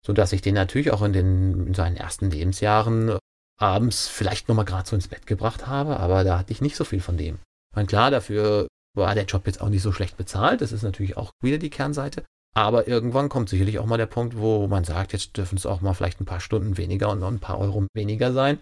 [0.05, 3.17] so dass ich den natürlich auch in, den, in seinen ersten Lebensjahren
[3.59, 6.83] abends vielleicht nochmal gerade so ins Bett gebracht habe, aber da hatte ich nicht so
[6.83, 7.39] viel von dem.
[7.75, 11.15] Meine, klar, dafür war der Job jetzt auch nicht so schlecht bezahlt, das ist natürlich
[11.15, 12.23] auch wieder die Kernseite,
[12.53, 15.81] aber irgendwann kommt sicherlich auch mal der Punkt, wo man sagt, jetzt dürfen es auch
[15.81, 18.59] mal vielleicht ein paar Stunden weniger und noch ein paar Euro weniger sein.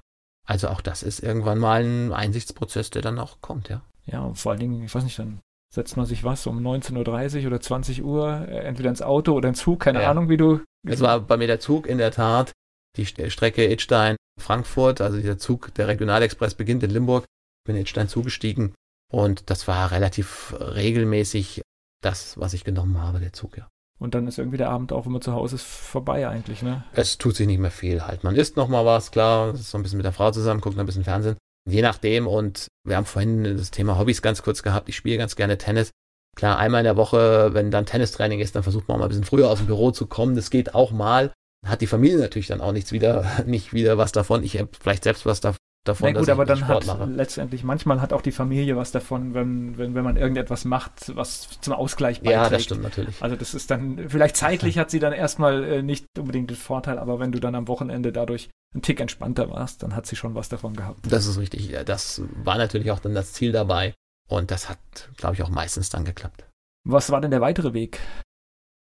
[0.47, 3.81] Also auch das ist irgendwann mal ein Einsichtsprozess, der dann auch kommt, ja.
[4.05, 5.39] Ja, und vor allen Dingen, ich weiß nicht, dann
[5.73, 9.49] setzt man sich was um 19.30 Uhr oder 20 Uhr, äh, entweder ins Auto oder
[9.49, 10.09] ins Zug, keine ja.
[10.09, 10.61] Ahnung, wie du.
[10.87, 12.51] Es war bei mir der Zug in der Tat,
[12.97, 17.25] die Strecke Idstein-Frankfurt, also dieser Zug, der Regionalexpress beginnt in Limburg,
[17.65, 18.73] bin in Idstein zugestiegen
[19.11, 21.61] und das war relativ regelmäßig
[22.01, 23.69] das, was ich genommen habe, der Zug, ja.
[23.99, 26.83] Und dann ist irgendwie der Abend auch, wenn man zu Hause ist, vorbei eigentlich, ne?
[26.93, 28.23] Es tut sich nicht mehr viel halt.
[28.23, 30.77] Man isst noch mal was, klar, ist so ein bisschen mit der Frau zusammen, guckt
[30.77, 31.35] noch ein bisschen Fernsehen.
[31.69, 34.87] Je nachdem und wir haben vorhin das Thema Hobbys ganz kurz gehabt.
[34.87, 35.91] Ich spiele ganz gerne Tennis.
[36.37, 39.09] Klar, einmal in der Woche, wenn dann Tennistraining ist, dann versucht man auch mal ein
[39.09, 40.35] bisschen früher aus dem Büro zu kommen.
[40.35, 41.33] Das geht auch mal.
[41.67, 44.43] Hat die Familie natürlich dann auch nichts wieder, nicht wieder was davon.
[44.43, 47.09] Ich habe vielleicht selbst was davon davon, Na gut, aber dann Sport hat mache.
[47.11, 51.59] letztendlich, manchmal hat auch die Familie was davon, wenn, wenn, wenn man irgendetwas macht, was
[51.61, 52.33] zum Ausgleich beiträgt.
[52.43, 53.21] Ja, das stimmt natürlich.
[53.21, 56.99] Also das ist dann, vielleicht zeitlich hat sie dann erstmal äh, nicht unbedingt den Vorteil,
[56.99, 60.35] aber wenn du dann am Wochenende dadurch einen Tick entspannter warst, dann hat sie schon
[60.35, 61.11] was davon gehabt.
[61.11, 61.75] Das ist richtig.
[61.85, 63.93] Das war natürlich auch dann das Ziel dabei
[64.29, 64.79] und das hat,
[65.17, 66.45] glaube ich, auch meistens dann geklappt.
[66.87, 67.99] Was war denn der weitere Weg?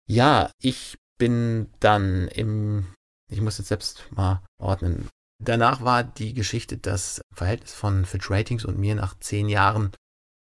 [0.08, 2.94] Ja, ich bin dann im,
[3.32, 5.08] ich muss jetzt selbst mal ordnen,
[5.40, 9.92] Danach war die Geschichte, das Verhältnis von Fitch Ratings und mir nach zehn Jahren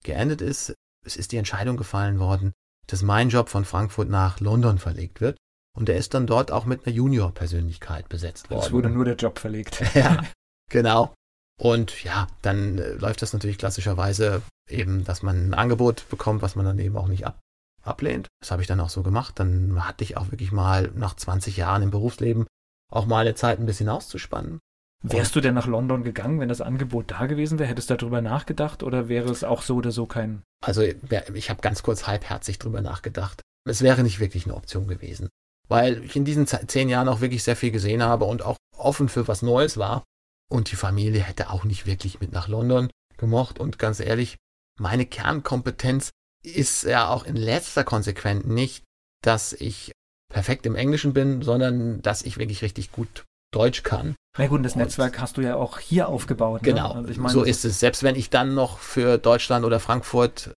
[0.04, 0.74] geendet ist.
[1.06, 2.54] Es ist die Entscheidung gefallen worden,
[2.88, 5.38] dass mein Job von Frankfurt nach London verlegt wird.
[5.78, 8.66] Und er ist dann dort auch mit einer Junior-Persönlichkeit besetzt worden.
[8.66, 9.82] Es wurde nur der Job verlegt.
[9.96, 10.24] ja,
[10.70, 11.14] genau.
[11.58, 16.56] Und ja, dann äh, läuft das natürlich klassischerweise eben, dass man ein Angebot bekommt, was
[16.56, 17.40] man dann eben auch nicht ab,
[17.84, 18.28] ablehnt.
[18.42, 19.40] Das habe ich dann auch so gemacht.
[19.40, 22.48] Dann hatte ich auch wirklich mal nach 20 Jahren im Berufsleben
[22.92, 24.60] auch mal eine Zeit ein bisschen auszuspannen.
[25.04, 27.70] Wärst du denn nach London gegangen, wenn das Angebot da gewesen wäre?
[27.70, 30.44] Hättest du darüber nachgedacht oder wäre es auch so oder so kein?
[30.64, 33.42] Also ich habe ganz kurz halbherzig drüber nachgedacht.
[33.68, 35.30] Es wäre nicht wirklich eine Option gewesen,
[35.68, 39.10] weil ich in diesen zehn Jahren auch wirklich sehr viel gesehen habe und auch offen
[39.10, 40.04] für was Neues war.
[40.52, 43.60] Und die Familie hätte auch nicht wirklich mit nach London gemocht.
[43.60, 44.38] Und ganz ehrlich,
[44.80, 46.12] meine Kernkompetenz
[46.44, 48.84] ist ja auch in letzter Konsequenz nicht,
[49.24, 49.94] dass ich
[50.32, 54.16] perfekt im Englischen bin, sondern dass ich wirklich richtig gut Deutsch kann.
[54.38, 56.62] Na gut, das Netzwerk hast du ja auch hier aufgebaut.
[56.62, 56.70] Ne?
[56.74, 57.80] Genau, also meine, so ist es.
[57.80, 60.54] Selbst wenn ich dann noch für Deutschland oder Frankfurt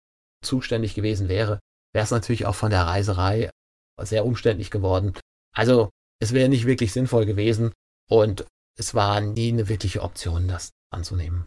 [0.44, 1.58] zuständig gewesen wäre,
[1.94, 3.50] wäre es natürlich auch von der Reiserei
[4.00, 5.14] sehr umständlich geworden.
[5.54, 5.90] Also
[6.20, 7.72] es wäre nicht wirklich sinnvoll gewesen
[8.10, 8.44] und
[8.78, 11.46] es war nie eine wirkliche Option, das anzunehmen.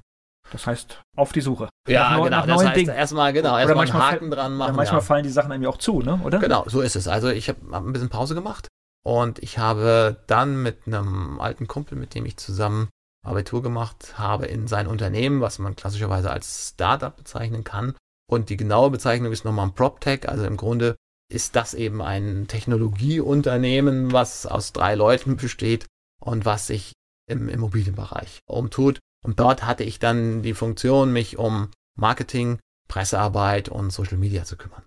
[0.51, 1.69] Das heißt, auf die Suche.
[1.87, 2.29] Ja, nach, genau.
[2.29, 4.69] Nach das heißt, erstmal, genau, erstmal einen Haken dran machen.
[4.69, 5.05] Ja, manchmal ja.
[5.05, 6.19] fallen die Sachen irgendwie auch zu, ne?
[6.23, 6.39] oder?
[6.39, 7.07] Genau, so ist es.
[7.07, 8.67] Also ich habe hab ein bisschen Pause gemacht
[9.05, 12.89] und ich habe dann mit einem alten Kumpel, mit dem ich zusammen
[13.23, 17.95] Abitur gemacht habe, in sein Unternehmen, was man klassischerweise als Startup bezeichnen kann.
[18.27, 20.27] Und die genaue Bezeichnung ist nochmal ein PropTech.
[20.27, 20.95] Also im Grunde
[21.31, 25.85] ist das eben ein Technologieunternehmen, was aus drei Leuten besteht
[26.19, 26.93] und was sich
[27.27, 28.99] im Immobilienbereich umtut.
[29.23, 34.57] Und dort hatte ich dann die Funktion, mich um Marketing, Pressearbeit und Social Media zu
[34.57, 34.83] kümmern.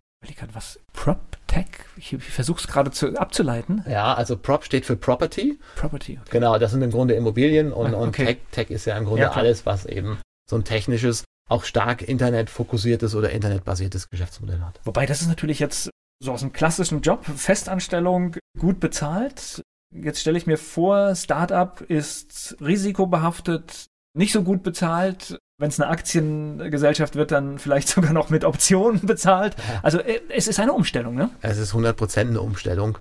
[0.53, 0.81] Was?
[0.93, 1.47] PropTech?
[1.97, 3.85] Ich, ich versuche es gerade abzuleiten.
[3.89, 5.59] Ja, also Prop steht für Property.
[5.77, 6.31] Property, okay.
[6.31, 8.03] Genau, das sind im Grunde Immobilien und, ah, okay.
[8.03, 11.65] und Tech, Tech ist ja im Grunde ja, alles, was eben so ein technisches auch
[11.65, 14.81] stark internetfokussiertes oder internetbasiertes Geschäftsmodell hat.
[14.85, 15.91] Wobei das ist natürlich jetzt
[16.21, 19.63] so aus einem klassischen Job, Festanstellung, gut bezahlt.
[19.95, 25.39] Jetzt stelle ich mir vor, Startup ist risikobehaftet, nicht so gut bezahlt.
[25.61, 29.57] Wenn es eine Aktiengesellschaft wird, dann vielleicht sogar noch mit Optionen bezahlt.
[29.83, 31.31] Also äh, es ist eine Umstellung, ne?
[31.43, 32.99] Es ist 100% eine Umstellung.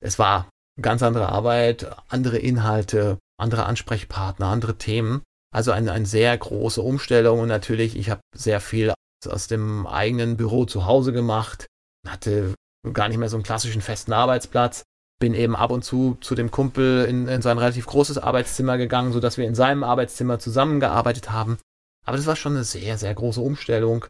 [0.00, 0.48] Es war
[0.80, 5.22] ganz andere Arbeit, andere Inhalte, andere Ansprechpartner, andere Themen.
[5.54, 8.92] Also eine, eine sehr große Umstellung und natürlich, ich habe sehr viel
[9.26, 11.66] aus dem eigenen Büro zu Hause gemacht,
[12.06, 12.54] hatte
[12.92, 14.82] gar nicht mehr so einen klassischen festen Arbeitsplatz,
[15.20, 19.12] bin eben ab und zu zu dem Kumpel in, in sein relativ großes Arbeitszimmer gegangen,
[19.12, 21.56] sodass wir in seinem Arbeitszimmer zusammengearbeitet haben.
[22.04, 24.06] Aber das war schon eine sehr, sehr große Umstellung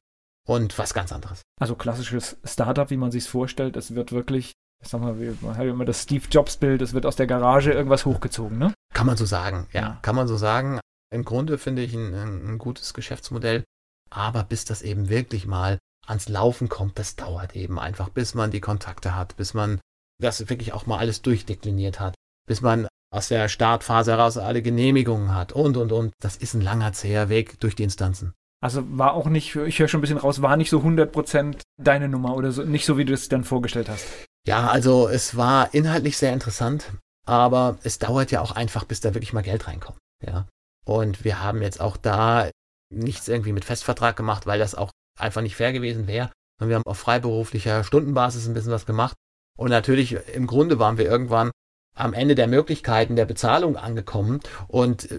[0.47, 1.43] und was ganz anderes.
[1.61, 5.67] Also klassisches Startup, wie man sich vorstellt, es wird wirklich, ich sag mal, man hat
[5.67, 8.75] immer das Steve Jobs Bild, es wird aus der Garage irgendwas hochgezogen, ne?
[8.93, 9.99] Kann man so sagen, ja, ja.
[10.03, 10.81] kann man so sagen.
[11.13, 13.65] Im Grunde finde ich ein, ein gutes Geschäftsmodell,
[14.11, 18.51] aber bis das eben wirklich mal ans Laufen kommt, das dauert eben einfach, bis man
[18.51, 19.81] die Kontakte hat, bis man
[20.21, 22.15] das wirklich auch mal alles durchdekliniert hat,
[22.47, 26.13] bis man aus der Startphase heraus alle Genehmigungen hat und, und, und.
[26.21, 28.35] Das ist ein langer, zäher Weg durch die Instanzen.
[28.61, 32.09] Also war auch nicht, ich höre schon ein bisschen raus, war nicht so 100% deine
[32.09, 34.07] Nummer oder so, nicht so, wie du es dann vorgestellt hast.
[34.47, 36.93] Ja, also es war inhaltlich sehr interessant,
[37.27, 39.99] aber es dauert ja auch einfach, bis da wirklich mal Geld reinkommt.
[40.23, 40.47] Ja.
[40.87, 42.51] Und wir haben jetzt auch da
[42.91, 46.31] nichts irgendwie mit Festvertrag gemacht, weil das auch einfach nicht fair gewesen wäre.
[46.61, 49.15] Und wir haben auf freiberuflicher Stundenbasis ein bisschen was gemacht.
[49.59, 51.51] Und natürlich, im Grunde waren wir irgendwann
[51.95, 54.41] am Ende der Möglichkeiten der Bezahlung angekommen.
[54.69, 55.19] Und äh,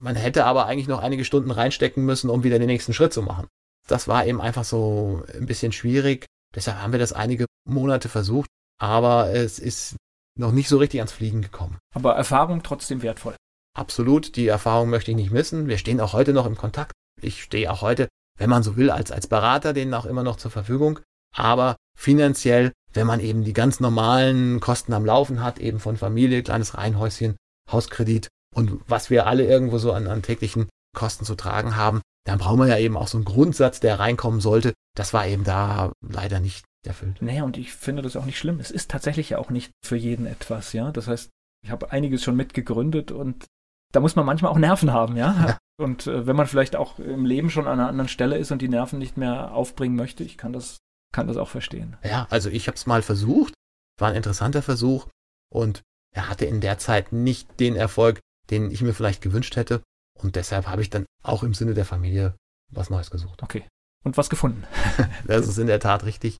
[0.00, 3.22] man hätte aber eigentlich noch einige Stunden reinstecken müssen, um wieder den nächsten Schritt zu
[3.22, 3.46] machen.
[3.86, 6.26] Das war eben einfach so ein bisschen schwierig.
[6.54, 8.48] Deshalb haben wir das einige Monate versucht.
[8.80, 9.96] Aber es ist
[10.38, 11.78] noch nicht so richtig ans Fliegen gekommen.
[11.94, 13.34] Aber Erfahrung trotzdem wertvoll.
[13.76, 15.68] Absolut, die Erfahrung möchte ich nicht missen.
[15.68, 16.92] Wir stehen auch heute noch im Kontakt.
[17.20, 18.08] Ich stehe auch heute,
[18.38, 21.00] wenn man so will, als, als Berater denen auch immer noch zur Verfügung.
[21.34, 26.42] Aber finanziell, wenn man eben die ganz normalen Kosten am Laufen hat, eben von Familie,
[26.42, 27.36] kleines Reihenhäuschen,
[27.70, 32.38] Hauskredit und was wir alle irgendwo so an, an täglichen Kosten zu tragen haben, dann
[32.38, 34.74] brauchen wir ja eben auch so einen Grundsatz, der reinkommen sollte.
[34.96, 37.22] Das war eben da leider nicht erfüllt.
[37.22, 38.60] Naja, und ich finde das auch nicht schlimm.
[38.60, 40.90] Es ist tatsächlich ja auch nicht für jeden etwas, ja.
[40.90, 41.30] Das heißt,
[41.64, 43.46] ich habe einiges schon mitgegründet und
[43.92, 45.58] da muss man manchmal auch Nerven haben, ja.
[45.80, 48.60] Und äh, wenn man vielleicht auch im Leben schon an einer anderen Stelle ist und
[48.60, 50.78] die Nerven nicht mehr aufbringen möchte, ich kann das,
[51.12, 51.96] kann das auch verstehen.
[52.04, 53.54] Ja, also ich habe es mal versucht,
[53.98, 55.08] war ein interessanter Versuch
[55.52, 55.82] und
[56.14, 59.82] er hatte in der Zeit nicht den Erfolg, den ich mir vielleicht gewünscht hätte.
[60.18, 62.34] Und deshalb habe ich dann auch im Sinne der Familie
[62.70, 63.42] was Neues gesucht.
[63.42, 63.66] Okay.
[64.04, 64.64] Und was gefunden?
[65.26, 66.38] das ist in der Tat richtig.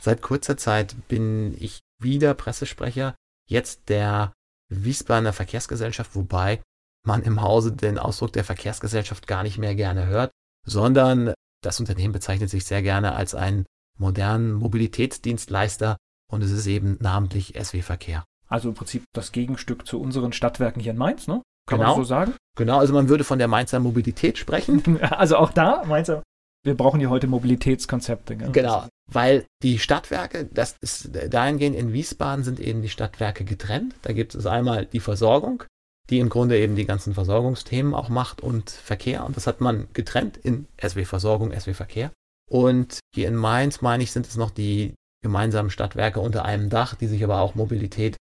[0.00, 3.14] Seit kurzer Zeit bin ich wieder Pressesprecher,
[3.48, 4.32] jetzt der
[4.70, 6.60] Wiesbadener Verkehrsgesellschaft, wobei
[7.04, 10.30] man im Hause den Ausdruck der Verkehrsgesellschaft gar nicht mehr gerne hört,
[10.66, 13.64] sondern das Unternehmen bezeichnet sich sehr gerne als einen
[13.98, 15.96] modernen Mobilitätsdienstleister
[16.30, 18.24] und es ist eben namentlich SW Verkehr.
[18.48, 21.42] Also im Prinzip das Gegenstück zu unseren Stadtwerken hier in Mainz, ne?
[21.66, 22.34] Kann genau, man so sagen?
[22.56, 24.98] Genau, also man würde von der Mainzer Mobilität sprechen.
[25.10, 26.22] Also auch da, Mainzer,
[26.64, 28.36] wir brauchen hier heute Mobilitätskonzepte.
[28.36, 28.52] Gell?
[28.52, 33.94] Genau, weil die Stadtwerke, das ist dahingehend in Wiesbaden sind eben die Stadtwerke getrennt.
[34.02, 35.64] Da gibt es einmal die Versorgung,
[36.10, 39.24] die im Grunde eben die ganzen Versorgungsthemen auch macht und Verkehr.
[39.24, 42.10] Und das hat man getrennt in SW Versorgung, SW Verkehr.
[42.48, 46.94] Und hier in Mainz, meine ich, sind es noch die gemeinsamen Stadtwerke unter einem Dach,
[46.94, 48.16] die sich aber auch Mobilität.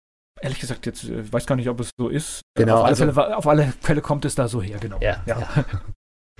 [0.42, 2.42] Ehrlich gesagt, jetzt äh, ich weiß gar nicht, ob es so ist.
[2.56, 2.78] Genau.
[2.78, 5.00] Auf alle, also, Fälle, auf alle Fälle kommt es da so her, genau.
[5.02, 5.40] Ja, ja.
[5.40, 5.66] ja.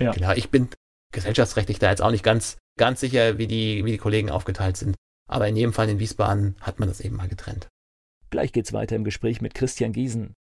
[0.00, 0.12] ja.
[0.12, 0.68] Genau, ich bin
[1.12, 4.96] gesellschaftsrechtlich da jetzt auch nicht ganz, ganz sicher, wie die, wie die Kollegen aufgeteilt sind.
[5.28, 7.68] Aber in jedem Fall in Wiesbaden hat man das eben mal getrennt.
[8.30, 10.34] Gleich geht's weiter im Gespräch mit Christian Giesen.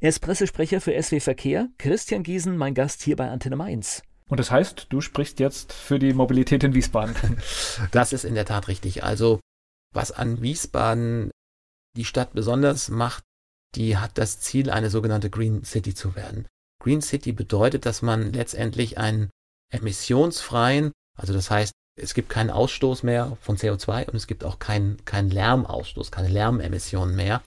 [0.00, 1.68] Er ist Pressesprecher für SW Verkehr.
[1.78, 4.02] Christian Giesen, mein Gast hier bei Antenne Mainz.
[4.30, 7.14] Und das heißt, du sprichst jetzt für die Mobilität in Wiesbaden.
[7.90, 9.04] Das ist in der Tat richtig.
[9.04, 9.40] Also,
[9.92, 11.30] was an Wiesbaden
[11.96, 13.22] die Stadt besonders macht,
[13.74, 16.46] die hat das Ziel, eine sogenannte Green City zu werden.
[16.82, 19.30] Green City bedeutet, dass man letztendlich einen
[19.72, 24.58] emissionsfreien, also das heißt, es gibt keinen Ausstoß mehr von CO2 und es gibt auch
[24.58, 27.42] keinen, keinen Lärmausstoß, keine Lärmemissionen mehr.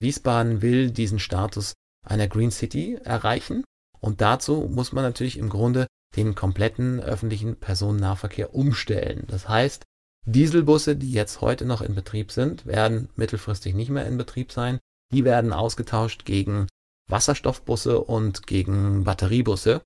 [0.00, 1.74] Wiesbaden will diesen Status
[2.04, 3.64] einer Green City erreichen.
[3.98, 5.86] Und dazu muss man natürlich im Grunde
[6.16, 9.24] den kompletten öffentlichen Personennahverkehr umstellen.
[9.28, 9.84] Das heißt,
[10.26, 14.80] Dieselbusse, die jetzt heute noch in Betrieb sind, werden mittelfristig nicht mehr in Betrieb sein.
[15.12, 16.66] Die werden ausgetauscht gegen
[17.08, 19.82] Wasserstoffbusse und gegen Batteriebusse.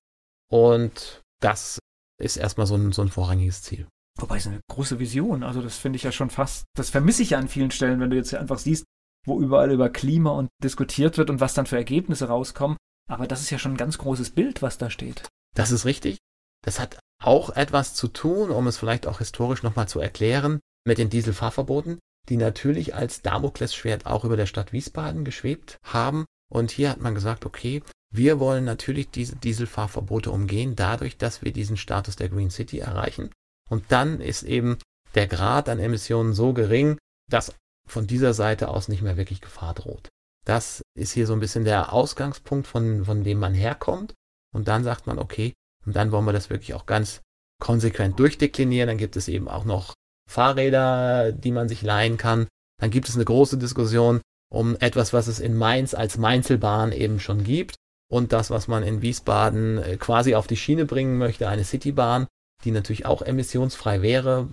[0.49, 1.79] Und das
[2.19, 3.87] ist erstmal so ein, so ein vorrangiges Ziel.
[4.17, 7.31] Wobei es eine große Vision, also das finde ich ja schon fast, das vermisse ich
[7.31, 8.83] ja an vielen Stellen, wenn du jetzt einfach siehst,
[9.25, 12.77] wo überall über Klima und diskutiert wird und was dann für Ergebnisse rauskommen.
[13.07, 15.27] Aber das ist ja schon ein ganz großes Bild, was da steht.
[15.55, 16.17] Das ist richtig.
[16.63, 20.97] Das hat auch etwas zu tun, um es vielleicht auch historisch nochmal zu erklären, mit
[20.97, 21.99] den Dieselfahrverboten,
[22.29, 26.25] die natürlich als Damoklesschwert auch über der Stadt Wiesbaden geschwebt haben.
[26.51, 27.83] Und hier hat man gesagt, okay,
[28.13, 33.31] wir wollen natürlich diese Dieselfahrverbote umgehen, dadurch, dass wir diesen Status der Green City erreichen.
[33.69, 34.77] Und dann ist eben
[35.15, 36.97] der Grad an Emissionen so gering,
[37.29, 37.53] dass
[37.87, 40.09] von dieser Seite aus nicht mehr wirklich Gefahr droht.
[40.45, 44.13] Das ist hier so ein bisschen der Ausgangspunkt, von, von dem man herkommt.
[44.53, 45.53] Und dann sagt man, okay,
[45.85, 47.21] und dann wollen wir das wirklich auch ganz
[47.59, 48.87] konsequent durchdeklinieren.
[48.87, 49.93] Dann gibt es eben auch noch
[50.29, 52.47] Fahrräder, die man sich leihen kann.
[52.79, 54.21] Dann gibt es eine große Diskussion
[54.51, 57.75] um etwas, was es in Mainz als Mainzelbahn eben schon gibt.
[58.11, 62.27] Und das, was man in Wiesbaden äh, quasi auf die Schiene bringen möchte, eine Citybahn,
[62.65, 64.49] die natürlich auch emissionsfrei wäre.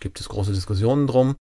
[0.00, 1.34] Gibt es große Diskussionen drum.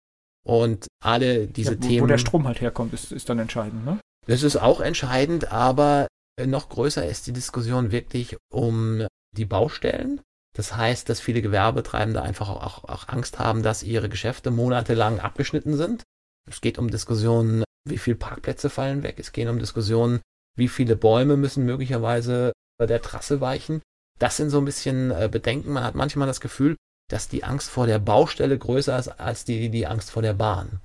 [0.46, 2.02] Und alle diese ja, wo, Themen.
[2.02, 4.00] Wo der Strom halt herkommt, ist, ist dann entscheidend, ne?
[4.26, 6.06] Das ist auch entscheidend, aber
[6.46, 10.20] noch größer ist die Diskussion wirklich um die Baustellen.
[10.56, 15.76] Das heißt, dass viele Gewerbetreibende einfach auch, auch Angst haben, dass ihre Geschäfte monatelang abgeschnitten
[15.76, 16.02] sind.
[16.48, 19.18] Es geht um Diskussionen, wie viele Parkplätze fallen weg.
[19.18, 20.20] Es geht um Diskussionen,
[20.56, 23.82] wie viele Bäume müssen möglicherweise der Trasse weichen.
[24.18, 25.72] Das sind so ein bisschen äh, Bedenken.
[25.72, 26.76] Man hat manchmal das Gefühl,
[27.08, 30.80] dass die Angst vor der Baustelle größer ist als die, die Angst vor der Bahn.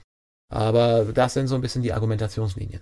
[0.52, 2.82] Aber das sind so ein bisschen die Argumentationslinien.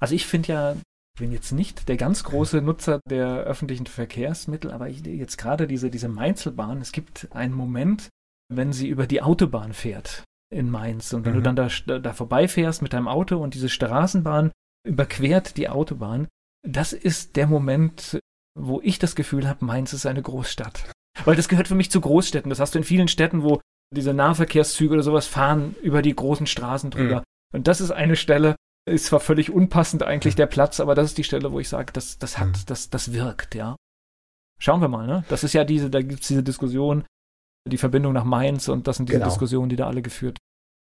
[0.00, 0.76] Also ich finde ja,
[1.14, 5.66] ich bin jetzt nicht der ganz große Nutzer der öffentlichen Verkehrsmittel, aber ich, jetzt gerade
[5.66, 8.08] diese, diese Mainzelbahn, es gibt einen Moment,
[8.48, 11.36] wenn sie über die Autobahn fährt in Mainz und wenn mhm.
[11.36, 14.50] du dann da, da vorbeifährst mit deinem Auto und diese Straßenbahn
[14.86, 16.28] überquert die Autobahn,
[16.66, 18.18] das ist der Moment,
[18.58, 20.90] wo ich das Gefühl habe, Mainz ist eine Großstadt.
[21.24, 22.50] Weil das gehört für mich zu Großstädten.
[22.50, 23.60] Das hast du in vielen Städten, wo
[23.94, 27.20] diese Nahverkehrszüge oder sowas fahren über die großen Straßen drüber.
[27.20, 27.58] Mhm.
[27.58, 28.56] Und das ist eine Stelle,
[28.86, 31.92] ist zwar völlig unpassend eigentlich der Platz, aber das ist die Stelle, wo ich sage,
[31.92, 33.76] das, das hat, das, das wirkt, ja.
[34.58, 35.24] Schauen wir mal, ne?
[35.28, 37.04] Das ist ja diese, da gibt es diese Diskussion,
[37.66, 39.30] die Verbindung nach Mainz und das sind diese genau.
[39.30, 40.38] Diskussionen, die da alle geführt.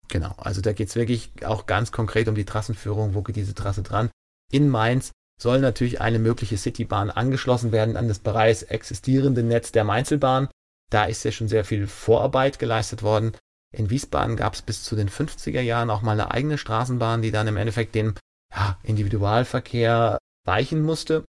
[0.09, 3.55] Genau, also da geht es wirklich auch ganz konkret um die Trassenführung, wo geht diese
[3.55, 4.11] Trasse dran.
[4.51, 9.85] In Mainz soll natürlich eine mögliche Citybahn angeschlossen werden an das bereits existierende Netz der
[9.85, 10.49] Mainzelbahn.
[10.91, 13.33] Da ist ja schon sehr viel Vorarbeit geleistet worden.
[13.73, 17.31] In Wiesbaden gab es bis zu den 50er Jahren auch mal eine eigene Straßenbahn, die
[17.31, 18.15] dann im Endeffekt den
[18.55, 21.25] ja, Individualverkehr weichen musste.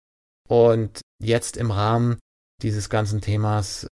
[0.48, 2.18] Und jetzt im Rahmen
[2.62, 3.86] dieses ganzen Themas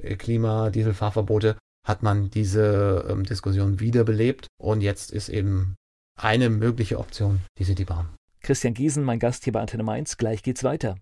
[0.00, 5.76] äh, Klima, Dieselfahrverbote hat man diese ähm, Diskussion wiederbelebt und jetzt ist eben
[6.18, 8.08] eine mögliche Option die Citybahn.
[8.40, 10.16] Christian Giesen, mein Gast hier bei Antenne Mainz.
[10.16, 10.96] Gleich geht's weiter.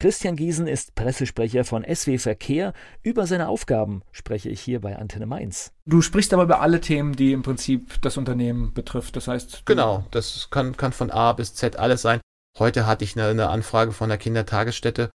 [0.00, 2.72] Christian Giesen ist Pressesprecher von SW Verkehr.
[3.02, 5.72] Über seine Aufgaben spreche ich hier bei Antenne Mainz.
[5.86, 9.16] Du sprichst aber über alle Themen, die im Prinzip das Unternehmen betrifft.
[9.16, 9.66] Das heißt.
[9.66, 12.20] Genau, das kann, kann von A bis Z alles sein.
[12.60, 15.10] Heute hatte ich eine, eine Anfrage von der Kindertagesstätte.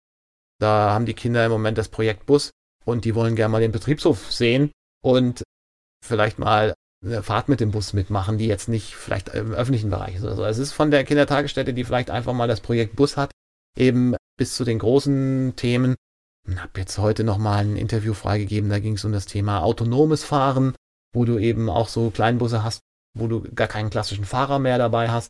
[0.59, 2.51] Da haben die Kinder im Moment das Projekt Bus
[2.87, 4.70] und die wollen gerne mal den Betriebshof sehen
[5.03, 5.43] und
[6.03, 6.72] vielleicht mal
[7.05, 10.37] eine Fahrt mit dem Bus mitmachen, die jetzt nicht vielleicht im öffentlichen Bereich ist oder
[10.37, 10.45] so.
[10.45, 13.31] Es ist von der Kindertagesstätte, die vielleicht einfach mal das Projekt Bus hat,
[13.76, 15.97] eben bis zu den großen Themen.
[16.49, 20.24] Ich habe jetzt heute nochmal ein Interview freigegeben, da ging es um das Thema autonomes
[20.24, 20.74] Fahren,
[21.12, 22.80] wo du eben auch so Kleinbusse hast,
[23.12, 25.28] wo du gar keinen klassischen Fahrer mehr dabei hast.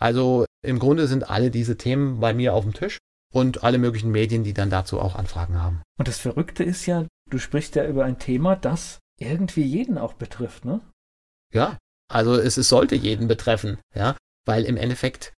[0.00, 2.98] Also im Grunde sind alle diese Themen bei mir auf dem Tisch
[3.32, 5.82] und alle möglichen Medien, die dann dazu auch Anfragen haben.
[5.96, 10.14] Und das Verrückte ist ja, du sprichst ja über ein Thema, das irgendwie jeden auch
[10.14, 10.80] betrifft, ne?
[11.54, 11.78] Ja,
[12.08, 15.34] also es, es sollte jeden betreffen, ja, weil im Endeffekt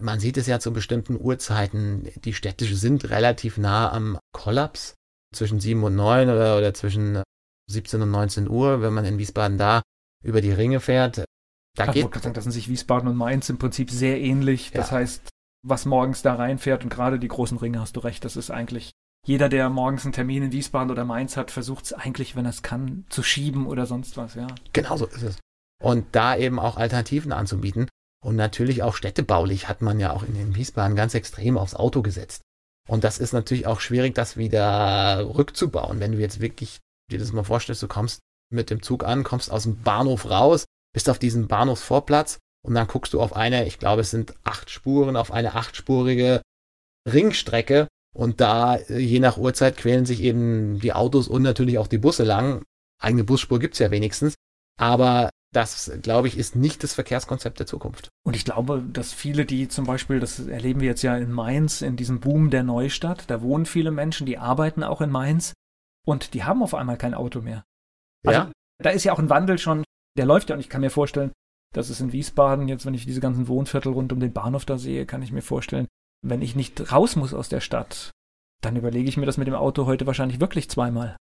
[0.00, 4.94] man sieht es ja zu bestimmten Uhrzeiten, die Städte sind relativ nah am Kollaps,
[5.34, 7.22] zwischen 7 und 9 oder, oder zwischen
[7.70, 9.82] 17 und 19 Uhr, wenn man in Wiesbaden da
[10.22, 11.24] über die Ringe fährt.
[11.76, 12.14] Da Ach, geht.
[12.14, 14.72] Sagen, das sind sich Wiesbaden und Mainz im Prinzip sehr ähnlich.
[14.72, 14.98] Das ja.
[14.98, 15.28] heißt,
[15.66, 18.92] was morgens da reinfährt und gerade die großen Ringe, hast du recht, das ist eigentlich
[19.24, 22.50] jeder, der morgens einen Termin in Wiesbaden oder Mainz hat, versucht es eigentlich, wenn er
[22.50, 24.48] es kann, zu schieben oder sonst was, ja.
[24.72, 25.38] Genau so ist es.
[25.80, 27.88] Und da eben auch Alternativen anzubieten.
[28.24, 32.02] Und natürlich auch städtebaulich hat man ja auch in den Wiesbaden ganz extrem aufs Auto
[32.02, 32.42] gesetzt.
[32.88, 36.00] Und das ist natürlich auch schwierig, das wieder rückzubauen.
[36.00, 38.20] Wenn du jetzt wirklich dir das mal vorstellst, du kommst
[38.50, 42.86] mit dem Zug an, kommst aus dem Bahnhof raus, bist auf diesem Bahnhofsvorplatz und dann
[42.86, 46.42] guckst du auf eine, ich glaube, es sind acht Spuren, auf eine achtspurige
[47.10, 51.98] Ringstrecke und da, je nach Uhrzeit, quälen sich eben die Autos und natürlich auch die
[51.98, 52.62] Busse lang.
[53.00, 54.34] Eigene Busspur gibt's ja wenigstens.
[54.78, 58.08] Aber das, glaube ich, ist nicht das Verkehrskonzept der Zukunft.
[58.24, 61.82] Und ich glaube, dass viele, die zum Beispiel, das erleben wir jetzt ja in Mainz,
[61.82, 65.52] in diesem Boom der Neustadt, da wohnen viele Menschen, die arbeiten auch in Mainz
[66.06, 67.64] und die haben auf einmal kein Auto mehr.
[68.24, 68.52] Also, ja.
[68.82, 69.84] Da ist ja auch ein Wandel schon,
[70.16, 71.32] der läuft ja und ich kann mir vorstellen,
[71.74, 74.78] dass es in Wiesbaden, jetzt wenn ich diese ganzen Wohnviertel rund um den Bahnhof da
[74.78, 75.86] sehe, kann ich mir vorstellen,
[76.22, 78.10] wenn ich nicht raus muss aus der Stadt,
[78.62, 81.16] dann überlege ich mir das mit dem Auto heute wahrscheinlich wirklich zweimal.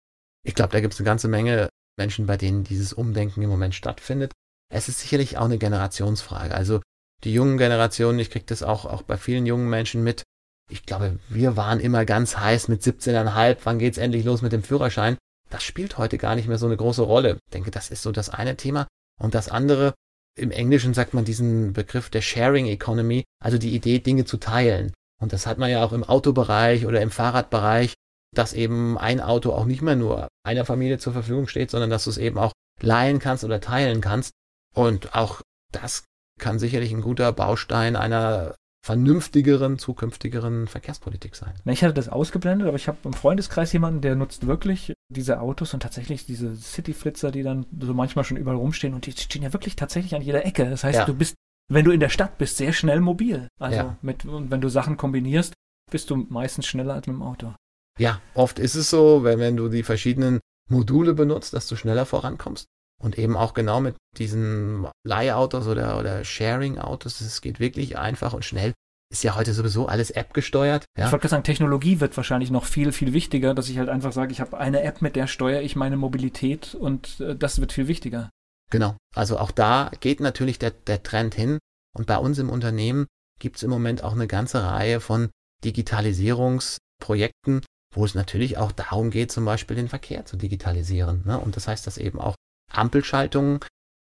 [0.44, 3.76] Ich glaube, da gibt es eine ganze Menge Menschen, bei denen dieses Umdenken im Moment
[3.76, 4.32] stattfindet.
[4.70, 6.54] Es ist sicherlich auch eine Generationsfrage.
[6.54, 6.82] Also
[7.24, 10.24] die jungen Generationen, ich kriege das auch, auch bei vielen jungen Menschen mit.
[10.70, 14.64] Ich glaube, wir waren immer ganz heiß mit 17,5, wann geht's endlich los mit dem
[14.64, 15.18] Führerschein?
[15.50, 17.40] Das spielt heute gar nicht mehr so eine große Rolle.
[17.48, 18.88] Ich denke, das ist so das eine Thema.
[19.20, 19.94] Und das andere,
[20.38, 24.94] im Englischen sagt man diesen Begriff der Sharing Economy, also die Idee, Dinge zu teilen.
[25.20, 27.94] Und das hat man ja auch im Autobereich oder im Fahrradbereich,
[28.36, 32.06] dass eben ein Auto auch nicht mehr nur einer Familie zur Verfügung steht, sondern dass
[32.06, 32.52] du es eben auch
[32.82, 34.32] leihen kannst oder teilen kannst.
[34.76, 36.06] Und auch das
[36.40, 38.56] kann sicherlich ein guter Baustein einer
[38.86, 41.54] vernünftigeren, zukünftigeren Verkehrspolitik sein.
[41.66, 45.74] Ich hatte das ausgeblendet, aber ich habe im Freundeskreis jemanden, der nutzt wirklich diese Autos
[45.74, 49.52] und tatsächlich diese City-Flitzer, die dann so manchmal schon überall rumstehen und die stehen ja
[49.52, 50.70] wirklich tatsächlich an jeder Ecke.
[50.70, 51.06] Das heißt, ja.
[51.06, 51.36] du bist,
[51.70, 53.50] wenn du in der Stadt bist, sehr schnell mobil.
[53.60, 53.98] Also ja.
[54.02, 55.54] mit, und wenn du Sachen kombinierst,
[55.92, 57.54] bist du meistens schneller als mit dem Auto.
[57.98, 60.40] Ja, oft ist es so, wenn, wenn du die verschiedenen
[60.70, 62.66] Module benutzt, dass du schneller vorankommst.
[63.00, 68.44] Und eben auch genau mit diesen Leihautos oder, oder Sharing-Autos, es geht wirklich einfach und
[68.44, 68.74] schnell.
[69.10, 70.86] Ist ja heute sowieso alles App gesteuert.
[70.98, 71.06] Ja?
[71.06, 74.32] Ich wollte sagen, Technologie wird wahrscheinlich noch viel, viel wichtiger, dass ich halt einfach sage,
[74.32, 77.88] ich habe eine App, mit der steuere ich meine Mobilität und äh, das wird viel
[77.88, 78.30] wichtiger.
[78.70, 78.98] Genau.
[79.16, 81.60] Also auch da geht natürlich der, der Trend hin.
[81.96, 83.06] Und bei uns im Unternehmen
[83.40, 85.30] gibt es im Moment auch eine ganze Reihe von
[85.64, 87.62] Digitalisierungsprojekten,
[87.98, 91.24] wo es natürlich auch darum geht, zum Beispiel den Verkehr zu digitalisieren.
[91.26, 91.40] Ne?
[91.40, 92.36] Und das heißt, dass eben auch
[92.72, 93.60] Ampelschaltungen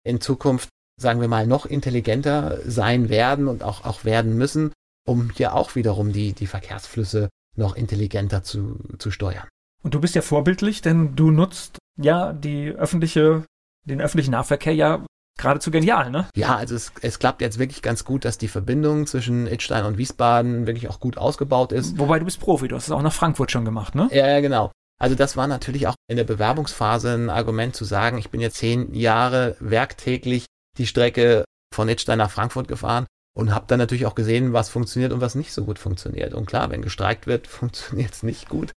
[0.04, 0.70] in Zukunft,
[1.00, 4.74] sagen wir mal, noch intelligenter sein werden und auch, auch werden müssen,
[5.06, 9.48] um hier auch wiederum die, die Verkehrsflüsse noch intelligenter zu, zu steuern.
[9.84, 13.46] Und du bist ja vorbildlich, denn du nutzt ja die öffentliche,
[13.86, 15.06] den öffentlichen Nahverkehr ja
[15.38, 16.28] geradezu genial, ne?
[16.36, 19.98] Ja, also es, es klappt jetzt wirklich ganz gut, dass die Verbindung zwischen Idstein und
[19.98, 21.98] Wiesbaden wirklich auch gut ausgebaut ist.
[21.98, 24.10] Wobei du bist Profi, du hast es auch nach Frankfurt schon gemacht, ne?
[24.12, 24.72] Ja, ja, genau.
[25.00, 28.58] Also das war natürlich auch in der Bewerbungsphase ein Argument zu sagen, ich bin jetzt
[28.58, 30.46] zehn Jahre werktäglich
[30.78, 33.06] die Strecke von Idstein nach Frankfurt gefahren
[33.36, 36.34] und habe dann natürlich auch gesehen, was funktioniert und was nicht so gut funktioniert.
[36.34, 38.72] Und klar, wenn gestreikt wird, funktioniert es nicht gut.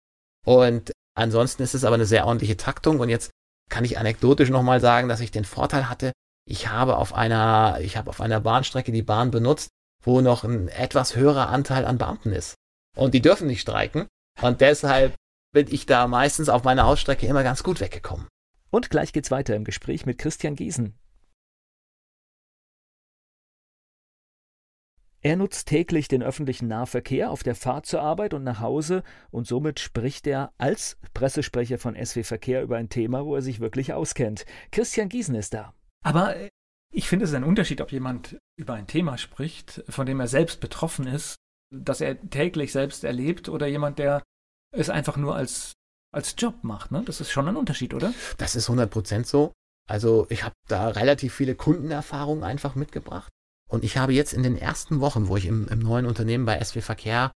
[0.45, 2.99] Und ansonsten ist es aber eine sehr ordentliche Taktung.
[2.99, 3.32] Und jetzt
[3.70, 6.12] kann ich anekdotisch nochmal sagen, dass ich den Vorteil hatte,
[6.46, 9.70] ich habe auf einer, ich habe auf einer Bahnstrecke die Bahn benutzt,
[10.04, 12.56] wo noch ein etwas höherer Anteil an Beamten ist.
[12.96, 14.08] Und die dürfen nicht streiken.
[14.41, 15.16] Und deshalb
[15.54, 18.28] bin ich da meistens auf meiner Ausstrecke immer ganz gut weggekommen.
[18.70, 21.00] Und gleich geht's weiter im Gespräch mit Christian Giesen.
[25.22, 29.48] Er nutzt täglich den öffentlichen Nahverkehr auf der Fahrt zur Arbeit und nach Hause und
[29.48, 33.93] somit spricht er als Pressesprecher von SW Verkehr über ein Thema, wo er sich wirklich
[33.93, 34.46] auskennt.
[34.72, 35.74] Christian Giesen ist da.
[36.06, 36.49] Aber äh,
[36.93, 40.28] ich finde es ist ein Unterschied, ob jemand über ein Thema spricht, von dem er
[40.28, 41.36] selbst betroffen ist,
[41.74, 44.24] das er täglich selbst erlebt, oder jemand, der
[44.72, 45.74] es einfach nur als,
[46.14, 46.91] als Job macht.
[46.91, 47.03] Ne?
[47.06, 48.14] Das ist schon ein Unterschied, oder?
[48.38, 49.51] Das ist 100% so.
[49.89, 53.30] Also ich habe da relativ viele Kundenerfahrungen einfach mitgebracht.
[53.70, 56.64] Und ich habe jetzt in den ersten Wochen, wo ich im, im neuen Unternehmen bei
[56.64, 57.32] SW Verkehr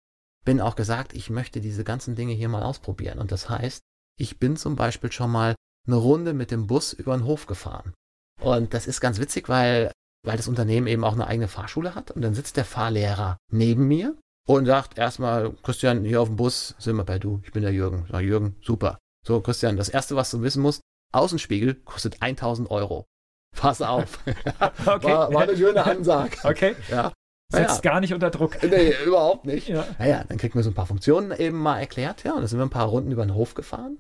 [0.46, 3.20] bin, auch gesagt, ich möchte diese ganzen Dinge hier mal ausprobieren.
[3.20, 3.82] Und das heißt,
[4.20, 5.56] ich bin zum Beispiel schon mal
[5.88, 7.94] eine Runde mit dem Bus über den Hof gefahren.
[8.42, 9.92] Und das ist ganz witzig, weil,
[10.26, 12.12] weil das Unternehmen eben auch eine eigene Fahrschule hat.
[12.12, 14.16] Und dann sitzt der Fahrlehrer neben mir
[14.48, 17.74] und sagt erstmal, Christian, hier auf dem Bus sind wir bei du, ich bin der
[17.74, 18.06] Jürgen.
[18.12, 18.98] Sag, Jürgen, super.
[19.26, 20.82] So, Christian, das erste, was du wissen musst,
[21.14, 23.06] Außenspiegel kostet 1000 Euro.
[23.56, 24.20] Pass auf.
[24.26, 25.08] okay.
[25.08, 26.38] war, war eine schöne Ansage.
[26.44, 26.76] Okay.
[26.90, 27.12] Ja.
[27.50, 27.92] Setzt ja.
[27.92, 28.62] gar nicht unter Druck.
[28.62, 29.70] Nee, überhaupt nicht.
[29.70, 29.86] Ja.
[30.00, 32.60] Naja, dann kriegt man so ein paar Funktionen eben mal erklärt, ja, und dann sind
[32.60, 34.00] wir ein paar Runden über den Hof gefahren.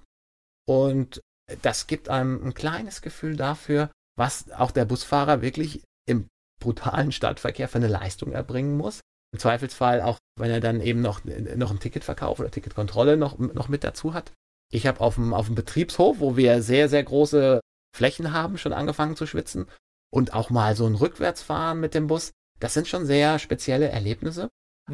[0.67, 1.21] Und
[1.61, 6.27] das gibt einem ein kleines Gefühl dafür, was auch der Busfahrer wirklich im
[6.59, 9.01] brutalen Stadtverkehr für eine Leistung erbringen muss.
[9.33, 13.67] Im Zweifelsfall auch, wenn er dann eben noch, noch ein Ticketverkauf oder Ticketkontrolle noch, noch
[13.67, 14.31] mit dazu hat.
[14.71, 17.59] Ich habe auf dem, auf dem Betriebshof, wo wir sehr, sehr große
[17.95, 19.67] Flächen haben, schon angefangen zu schwitzen.
[20.11, 22.31] Und auch mal so ein Rückwärtsfahren mit dem Bus.
[22.59, 24.49] Das sind schon sehr spezielle Erlebnisse.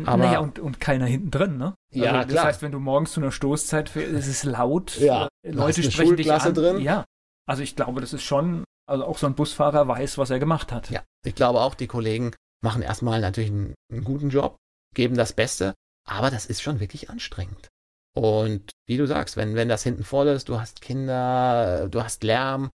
[0.05, 1.76] Aber naja, und, und keiner hinten drin, ne?
[1.91, 2.45] Ja, also, das klar.
[2.45, 6.17] heißt, wenn du morgens zu einer Stoßzeit fährst, es ist laut, ja, äh, Leute sprechen
[6.17, 6.53] dich an.
[6.55, 6.80] Drin.
[6.80, 7.05] Ja,
[7.47, 10.71] also ich glaube, das ist schon, also auch so ein Busfahrer weiß, was er gemacht
[10.71, 10.89] hat.
[10.89, 12.31] Ja, ich glaube auch, die Kollegen
[12.61, 14.57] machen erstmal natürlich einen, einen guten Job,
[14.95, 15.73] geben das Beste,
[16.07, 17.69] aber das ist schon wirklich anstrengend.
[18.15, 22.23] Und wie du sagst, wenn, wenn das hinten voll ist, du hast Kinder, du hast
[22.23, 22.69] Lärm,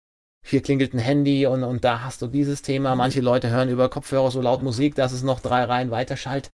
[0.45, 2.95] hier klingelt ein Handy und, und da hast du dieses Thema.
[2.95, 6.51] Manche Leute hören über Kopfhörer so laut Musik, dass es noch drei Reihen weiterschallt.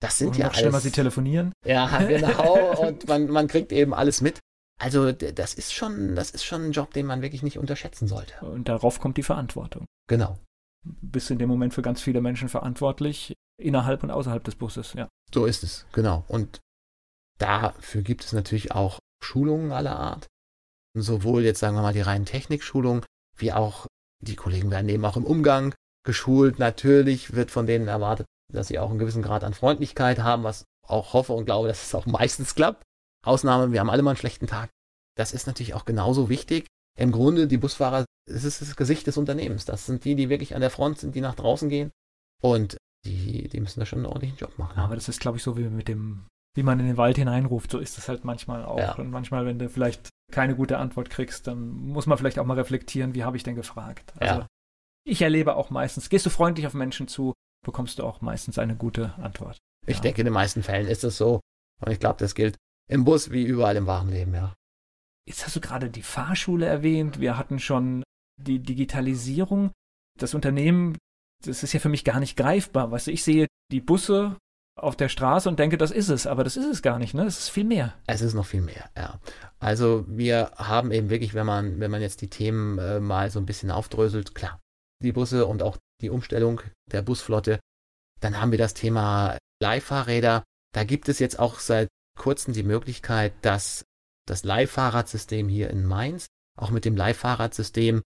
[0.00, 1.52] Das sind und ja noch schlimmer, sie telefonieren.
[1.64, 2.86] Ja, genau.
[2.86, 4.40] und man, man kriegt eben alles mit.
[4.78, 8.44] Also das ist schon, das ist schon ein Job, den man wirklich nicht unterschätzen sollte.
[8.44, 9.86] Und darauf kommt die Verantwortung.
[10.08, 10.38] Genau.
[10.84, 15.08] Bist in dem Moment für ganz viele Menschen verantwortlich, innerhalb und außerhalb des Busses, ja.
[15.32, 16.24] So ist es, genau.
[16.28, 16.60] Und
[17.38, 20.26] Dafür gibt es natürlich auch Schulungen aller Art.
[20.94, 23.04] Sowohl jetzt sagen wir mal die reinen Technikschulungen,
[23.36, 23.86] wie auch
[24.22, 25.74] die Kollegen werden eben auch im Umgang
[26.04, 26.58] geschult.
[26.58, 30.64] Natürlich wird von denen erwartet, dass sie auch einen gewissen Grad an Freundlichkeit haben, was
[30.86, 32.82] auch hoffe und glaube, dass es auch meistens klappt.
[33.26, 34.70] Ausnahme, wir haben alle mal einen schlechten Tag.
[35.16, 36.66] Das ist natürlich auch genauso wichtig.
[36.98, 39.64] Im Grunde, die Busfahrer, es ist das Gesicht des Unternehmens.
[39.64, 41.90] Das sind die, die wirklich an der Front sind, die nach draußen gehen.
[42.42, 44.78] Und die, die müssen da schon einen ordentlichen Job machen.
[44.78, 47.70] Aber das ist, glaube ich, so wie mit dem, wie man in den Wald hineinruft.
[47.70, 48.78] So ist es halt manchmal auch.
[48.78, 48.94] Ja.
[48.94, 52.54] Und manchmal, wenn du vielleicht keine gute Antwort kriegst, dann muss man vielleicht auch mal
[52.54, 54.12] reflektieren, wie habe ich denn gefragt.
[54.18, 54.46] Also Ja.
[55.06, 57.32] ich erlebe auch meistens, gehst du freundlich auf Menschen zu,
[57.64, 59.58] bekommst du auch meistens eine gute Antwort.
[59.86, 60.02] Ich Ja.
[60.02, 61.40] denke, in den meisten Fällen ist es so.
[61.80, 62.56] Und ich glaube, das gilt
[62.88, 64.54] im Bus wie überall im wahren Leben, ja.
[65.28, 67.20] Jetzt hast du gerade die Fahrschule erwähnt.
[67.20, 68.04] Wir hatten schon
[68.40, 69.72] die Digitalisierung.
[70.18, 70.96] Das Unternehmen,
[71.44, 72.90] das ist ja für mich gar nicht greifbar.
[72.90, 74.36] Weißt du, ich sehe die Busse
[74.78, 76.26] auf der Straße und denke, das ist es.
[76.26, 77.24] Aber das ist es gar nicht, ne?
[77.24, 77.94] Das ist viel mehr.
[78.06, 79.18] Es ist noch viel mehr, ja.
[79.58, 83.40] Also wir haben eben wirklich, wenn man, wenn man jetzt die Themen äh, mal so
[83.40, 84.60] ein bisschen aufdröselt, klar,
[85.02, 86.60] die Busse und auch die Umstellung
[86.92, 87.58] der Busflotte,
[88.20, 90.44] dann haben wir das Thema Leihfahrräder.
[90.74, 93.84] Da gibt es jetzt auch seit kurzem die Möglichkeit, dass
[94.26, 98.02] das Leihfahrradsystem hier in Mainz auch mit dem Leihfahrradsystem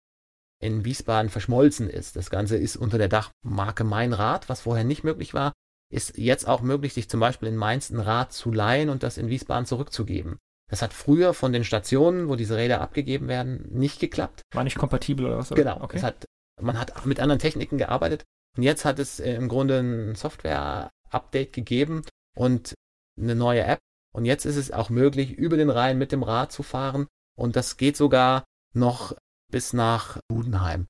[0.62, 2.16] in Wiesbaden verschmolzen ist.
[2.16, 5.54] Das Ganze ist unter der Dachmarke Mein Rad, was vorher nicht möglich war,
[5.92, 9.18] ist jetzt auch möglich, sich zum Beispiel in Mainz ein Rad zu leihen und das
[9.18, 10.38] in Wiesbaden zurückzugeben.
[10.70, 14.42] Das hat früher von den Stationen, wo diese Räder abgegeben werden, nicht geklappt.
[14.54, 15.50] War nicht kompatibel oder was?
[15.50, 15.82] Genau.
[15.82, 16.02] Okay.
[16.02, 16.26] Hat,
[16.60, 18.24] man hat mit anderen Techniken gearbeitet
[18.58, 22.02] und jetzt hat es äh, im Grunde ein Software-Update gegeben
[22.36, 22.74] und
[23.20, 23.80] eine neue App.
[24.16, 27.08] Und jetzt ist es auch möglich, über den Rhein mit dem Rad zu fahren.
[27.38, 29.14] Und das geht sogar noch
[29.52, 30.88] bis nach Budenheim.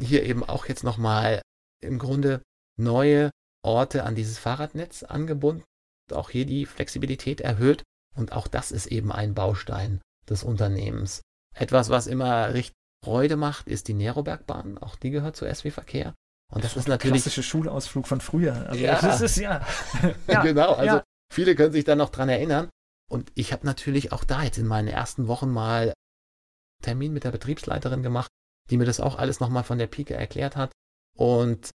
[0.00, 1.42] Hier eben auch jetzt nochmal
[1.82, 2.40] im Grunde
[2.80, 3.30] neue
[3.62, 5.64] Orte an dieses Fahrradnetz angebunden.
[6.12, 7.82] Auch hier die Flexibilität erhöht.
[8.16, 11.20] Und auch das ist eben ein Baustein des Unternehmens.
[11.54, 14.78] Etwas, was immer richtig Freude macht, ist die Nerobergbahn.
[14.78, 16.14] Auch die gehört zu SW Verkehr.
[16.50, 18.66] Und das ist natürlich Klassische Schulausflug von früher.
[18.68, 18.98] Also Ja.
[18.98, 19.66] das ist ja.
[20.26, 20.42] ja.
[20.42, 21.04] genau, also ja.
[21.32, 22.68] Viele können sich da noch dran erinnern.
[23.10, 25.94] Und ich habe natürlich auch da jetzt in meinen ersten Wochen mal einen
[26.82, 28.30] Termin mit der Betriebsleiterin gemacht,
[28.70, 30.72] die mir das auch alles nochmal von der Pike erklärt hat.
[31.16, 31.70] Und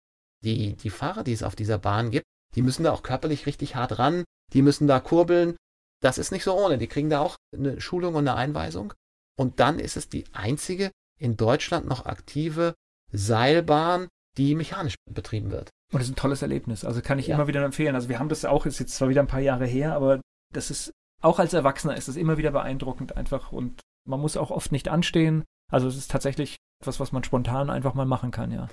[0.43, 2.25] die, die Fahrer, die es auf dieser Bahn gibt,
[2.55, 4.23] die müssen da auch körperlich richtig hart ran,
[4.53, 5.57] die müssen da kurbeln.
[6.01, 6.77] Das ist nicht so ohne.
[6.77, 8.93] Die kriegen da auch eine Schulung und eine Einweisung.
[9.37, 12.75] Und dann ist es die einzige in Deutschland noch aktive
[13.11, 15.69] Seilbahn, die mechanisch betrieben wird.
[15.93, 16.83] Und das ist ein tolles Erlebnis.
[16.83, 17.35] Also kann ich Ja.
[17.35, 17.95] immer wieder empfehlen.
[17.95, 20.19] Also wir haben das auch, ist jetzt zwar wieder ein paar Jahre her, aber
[20.53, 24.51] das ist, auch als Erwachsener ist das immer wieder beeindruckend einfach und man muss auch
[24.51, 25.43] oft nicht anstehen.
[25.71, 28.69] Also es ist tatsächlich etwas, was man spontan einfach mal machen kann, ja.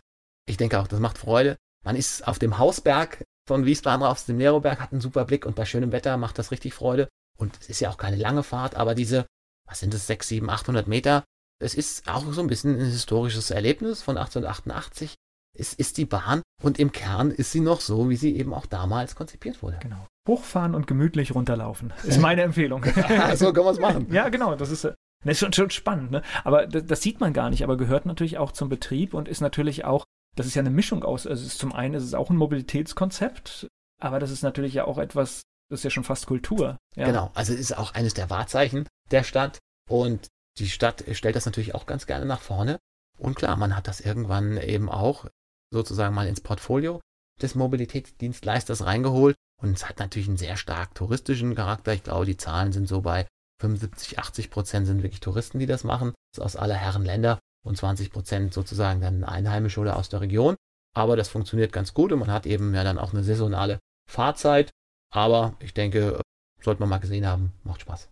[0.47, 1.57] Ich denke auch, das macht Freude.
[1.85, 5.57] Man ist auf dem Hausberg von Wiesbaden rauf, dem Neroberg, hat einen super Blick und
[5.57, 7.09] bei schönem Wetter macht das richtig Freude.
[7.39, 9.27] Und es ist ja auch keine lange Fahrt, aber diese,
[9.69, 11.25] was sind das, 6, 7, 800 Meter,
[11.61, 15.15] es ist auch so ein bisschen ein historisches Erlebnis von 1888.
[15.59, 18.67] Es ist die Bahn und im Kern ist sie noch so, wie sie eben auch
[18.67, 19.79] damals konzipiert wurde.
[19.81, 20.07] Genau.
[20.27, 21.93] Hochfahren und gemütlich runterlaufen.
[22.05, 22.85] Ist meine Empfehlung.
[23.35, 24.07] so kann man es machen.
[24.13, 24.55] Ja, genau.
[24.55, 24.95] Das ist, äh,
[25.25, 26.23] das ist schon, schon spannend, ne?
[26.45, 29.41] Aber das, das sieht man gar nicht, aber gehört natürlich auch zum Betrieb und ist
[29.41, 30.05] natürlich auch,
[30.37, 33.67] das ist ja eine Mischung aus, also ist zum einen ist es auch ein Mobilitätskonzept,
[34.01, 36.79] aber das ist natürlich ja auch etwas, das ist ja schon fast Kultur.
[36.95, 37.07] Ja.
[37.07, 40.29] Genau, also es ist auch eines der Wahrzeichen der Stadt und
[40.59, 42.79] die Stadt stellt das natürlich auch ganz gerne nach vorne.
[43.19, 45.27] Und klar, man hat das irgendwann eben auch
[45.73, 47.01] sozusagen mal ins Portfolio
[47.41, 51.93] des Mobilitätsdienstleisters reingeholt und es hat natürlich einen sehr stark touristischen Charakter.
[51.93, 53.27] Ich glaube, die Zahlen sind so bei
[53.61, 57.39] 75, 80 Prozent sind wirklich Touristen, die das machen, das ist aus aller Herren Länder
[57.65, 60.57] und 20 Prozent sozusagen dann Einheimische oder aus der Region.
[60.95, 63.79] Aber das funktioniert ganz gut und man hat eben ja dann auch eine saisonale
[64.11, 64.71] Fahrzeit.
[65.13, 66.21] Aber ich denke,
[66.61, 68.09] sollte man mal gesehen haben, macht Spaß.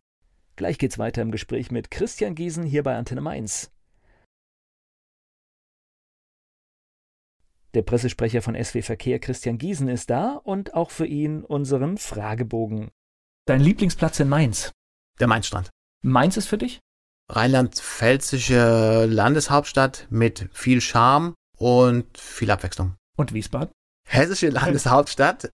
[0.56, 3.70] Gleich geht's weiter im Gespräch mit Christian Giesen hier bei Antenne Mainz.
[7.74, 12.90] Der Pressesprecher von SW Verkehr Christian Giesen ist da und auch für ihn unseren Fragebogen.
[13.46, 14.72] Dein Lieblingsplatz in Mainz.
[15.20, 15.70] Der Mainstrand.
[16.02, 16.80] Mainz ist für dich?
[17.28, 22.96] Rheinland-Pfälzische Landeshauptstadt mit viel Charme und viel Abwechslung.
[23.16, 23.70] Und Wiesbaden?
[24.08, 25.50] Hessische Landeshauptstadt,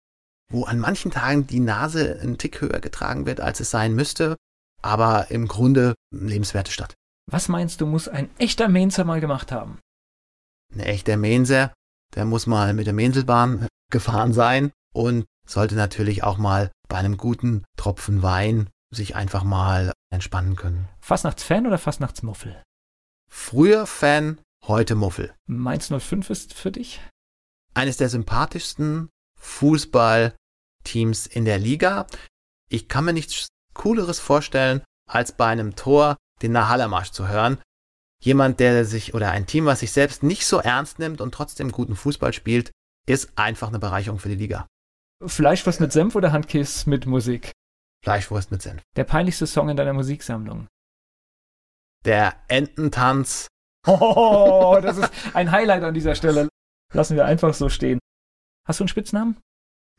[0.49, 4.37] wo an manchen Tagen die Nase einen Tick höher getragen wird, als es sein müsste,
[4.81, 6.95] aber im Grunde eine lebenswerte Stadt.
[7.29, 9.79] Was meinst du, muss ein echter Mainzer mal gemacht haben?
[10.73, 11.73] Ein echter Mainzer,
[12.13, 17.17] der muss mal mit der Mainzelbahn gefahren sein und sollte natürlich auch mal bei einem
[17.17, 20.87] guten Tropfen Wein sich einfach mal entspannen können.
[21.01, 22.61] Fastnachtsfan oder Fastnachtsmuffel?
[23.29, 25.33] Früher Fan, heute Muffel.
[25.47, 27.01] Mainz 05 ist für dich?
[27.73, 32.07] Eines der sympathischsten Fußballteams in der Liga.
[32.69, 37.59] ich kann mir nichts Cooleres vorstellen, als bei einem Tor den Nahalermarsch zu hören.
[38.25, 41.71] Jemand, der sich oder ein Team, was sich selbst nicht so ernst nimmt und trotzdem
[41.71, 42.71] guten Fußball spielt,
[43.07, 44.65] ist einfach eine Bereicherung für die Liga.
[45.23, 47.51] Fleischwurst mit Senf oder Handkiss mit Musik?
[48.03, 48.81] Fleischwurst mit Senf.
[48.95, 50.67] Der peinlichste Song in deiner Musiksammlung?
[52.03, 53.47] Der Ententanz.
[53.87, 56.49] Oh, das ist ein Highlight an dieser Stelle.
[56.91, 57.99] Lassen wir einfach so stehen.
[58.67, 59.37] Hast du einen Spitznamen?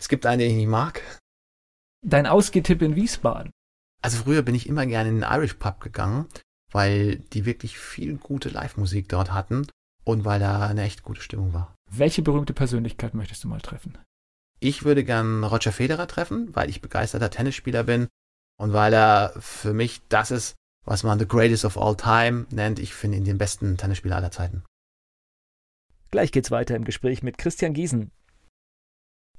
[0.01, 1.01] Es gibt einen, den ich nicht mag.
[2.05, 3.53] Dein Ausgehtipp in Wiesbaden?
[4.03, 6.27] Also früher bin ich immer gerne in den Irish Pub gegangen,
[6.73, 9.67] weil die wirklich viel gute Live-Musik dort hatten
[10.05, 11.75] und weil da eine echt gute Stimmung war.
[11.91, 13.99] Welche berühmte Persönlichkeit möchtest du mal treffen?
[14.61, 18.09] Ich würde gern Roger Federer treffen, weil ich begeisterter Tennisspieler bin
[18.59, 22.79] und weil er für mich das ist, was man the greatest of all time nennt.
[22.79, 24.65] Ich finde ihn den besten Tennisspieler aller Zeiten.
[26.11, 28.13] Gleich geht's weiter im Gespräch mit Christian Giesen.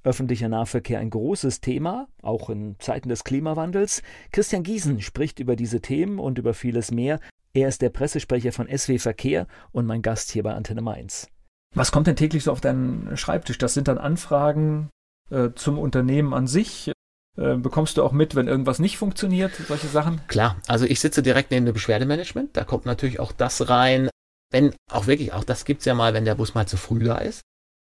[0.07, 4.01] Öffentlicher Nahverkehr ein großes Thema, auch in Zeiten des Klimawandels.
[4.31, 7.19] Christian Giesen spricht über diese Themen und über vieles mehr.
[7.53, 11.27] Er ist der Pressesprecher von SW Verkehr und mein Gast hier bei Antenne Mainz.
[11.75, 13.57] Was kommt denn täglich so auf deinen Schreibtisch?
[13.57, 14.89] Das sind dann Anfragen
[15.29, 16.93] äh, zum Unternehmen an sich.
[17.37, 20.21] Äh, bekommst du auch mit, wenn irgendwas nicht funktioniert, solche Sachen?
[20.29, 22.55] Klar, also ich sitze direkt neben dem Beschwerdemanagement.
[22.55, 24.09] Da kommt natürlich auch das rein,
[24.51, 27.17] wenn auch wirklich, auch das gibt's ja mal, wenn der Bus mal zu früh da
[27.17, 27.41] ist.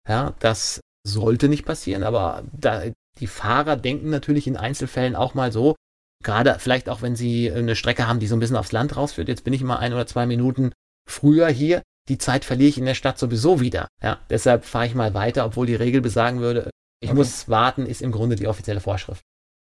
[0.08, 2.84] Ja, das sollte nicht passieren, aber da,
[3.20, 5.76] die Fahrer denken natürlich in Einzelfällen auch mal so,
[6.24, 9.28] gerade vielleicht auch wenn sie eine Strecke haben, die so ein bisschen aufs Land rausführt,
[9.28, 10.72] jetzt bin ich mal ein oder zwei Minuten
[11.08, 13.88] früher hier, die Zeit verliere ich in der Stadt sowieso wieder.
[14.02, 16.70] Ja, deshalb fahre ich mal weiter, obwohl die Regel besagen würde,
[17.02, 17.18] ich okay.
[17.18, 19.22] muss warten, ist im Grunde die offizielle Vorschrift.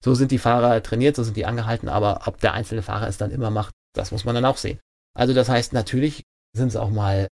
[0.05, 3.19] So sind die Fahrer trainiert, so sind die angehalten, aber ob der einzelne Fahrer es
[3.19, 4.79] dann immer macht, das muss man dann auch sehen.
[5.17, 6.23] Also das heißt, natürlich
[6.57, 7.29] sind es auch mal,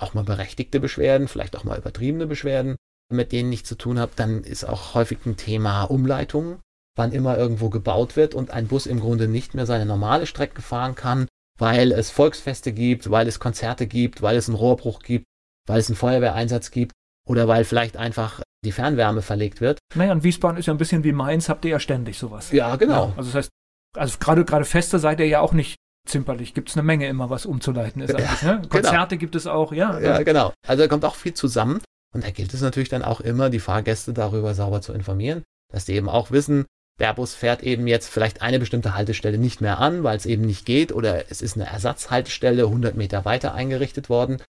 [0.00, 2.76] auch mal berechtigte Beschwerden, vielleicht auch mal übertriebene Beschwerden
[3.10, 6.58] mit denen ich zu tun habe, dann ist auch häufig ein Thema Umleitungen,
[6.96, 10.62] wann immer irgendwo gebaut wird und ein Bus im Grunde nicht mehr seine normale Strecke
[10.62, 11.26] fahren kann,
[11.58, 15.24] weil es Volksfeste gibt, weil es Konzerte gibt, weil es einen Rohrbruch gibt,
[15.66, 16.92] weil es einen Feuerwehreinsatz gibt
[17.26, 19.78] oder weil vielleicht einfach die Fernwärme verlegt wird.
[19.94, 22.50] Naja, und Wiesbaden ist ja ein bisschen wie Mainz, habt ihr ja ständig sowas.
[22.52, 23.08] Ja, genau.
[23.08, 23.48] Ja, also das heißt,
[23.96, 26.54] also gerade gerade Feste seid ihr ja auch nicht zimperlich.
[26.54, 28.14] Gibt es eine Menge immer, was umzuleiten ist.
[28.14, 28.56] Eigentlich, ne?
[28.56, 28.68] Genau.
[28.68, 29.20] Konzerte genau.
[29.20, 29.98] gibt es auch, ja.
[30.00, 30.52] Ja, genau.
[30.66, 31.80] Also da kommt auch viel zusammen.
[32.14, 35.42] Und da gilt es natürlich dann auch immer, die Fahrgäste darüber sauber zu informieren,
[35.72, 36.64] dass die eben auch wissen,
[36.98, 40.42] der Bus fährt eben jetzt vielleicht eine bestimmte Haltestelle nicht mehr an, weil es eben
[40.42, 44.42] nicht geht oder es ist eine Ersatzhaltestelle 100 Meter weiter eingerichtet worden.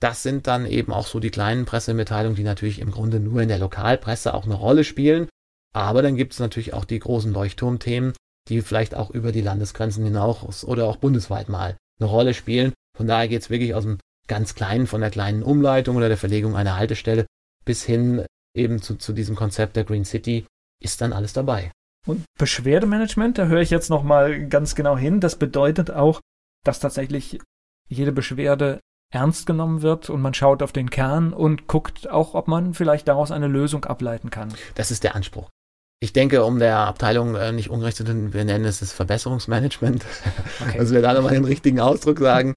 [0.00, 3.48] Das sind dann eben auch so die kleinen Pressemitteilungen, die natürlich im Grunde nur in
[3.48, 5.28] der Lokalpresse auch eine Rolle spielen.
[5.74, 8.14] Aber dann gibt es natürlich auch die großen Leuchtturmthemen,
[8.48, 12.72] die vielleicht auch über die Landesgrenzen hinaus oder auch bundesweit mal eine Rolle spielen.
[12.96, 13.98] Von daher geht es wirklich aus dem
[14.30, 17.26] ganz kleinen, von der kleinen Umleitung oder der Verlegung einer Haltestelle
[17.64, 18.24] bis hin
[18.56, 20.46] eben zu, zu diesem Konzept der Green City
[20.80, 21.72] ist dann alles dabei.
[22.06, 25.20] Und Beschwerdemanagement, da höre ich jetzt nochmal ganz genau hin.
[25.20, 26.20] Das bedeutet auch,
[26.64, 27.40] dass tatsächlich
[27.88, 28.78] jede Beschwerde
[29.12, 33.08] ernst genommen wird und man schaut auf den Kern und guckt auch, ob man vielleicht
[33.08, 34.54] daraus eine Lösung ableiten kann.
[34.76, 35.50] Das ist der Anspruch.
[35.98, 40.04] Ich denke, um der Abteilung äh, nicht ungerecht zu tun, wir nennen es das Verbesserungsmanagement.
[40.60, 40.78] Okay.
[40.78, 42.54] Also wir da nochmal den richtigen Ausdruck sagen.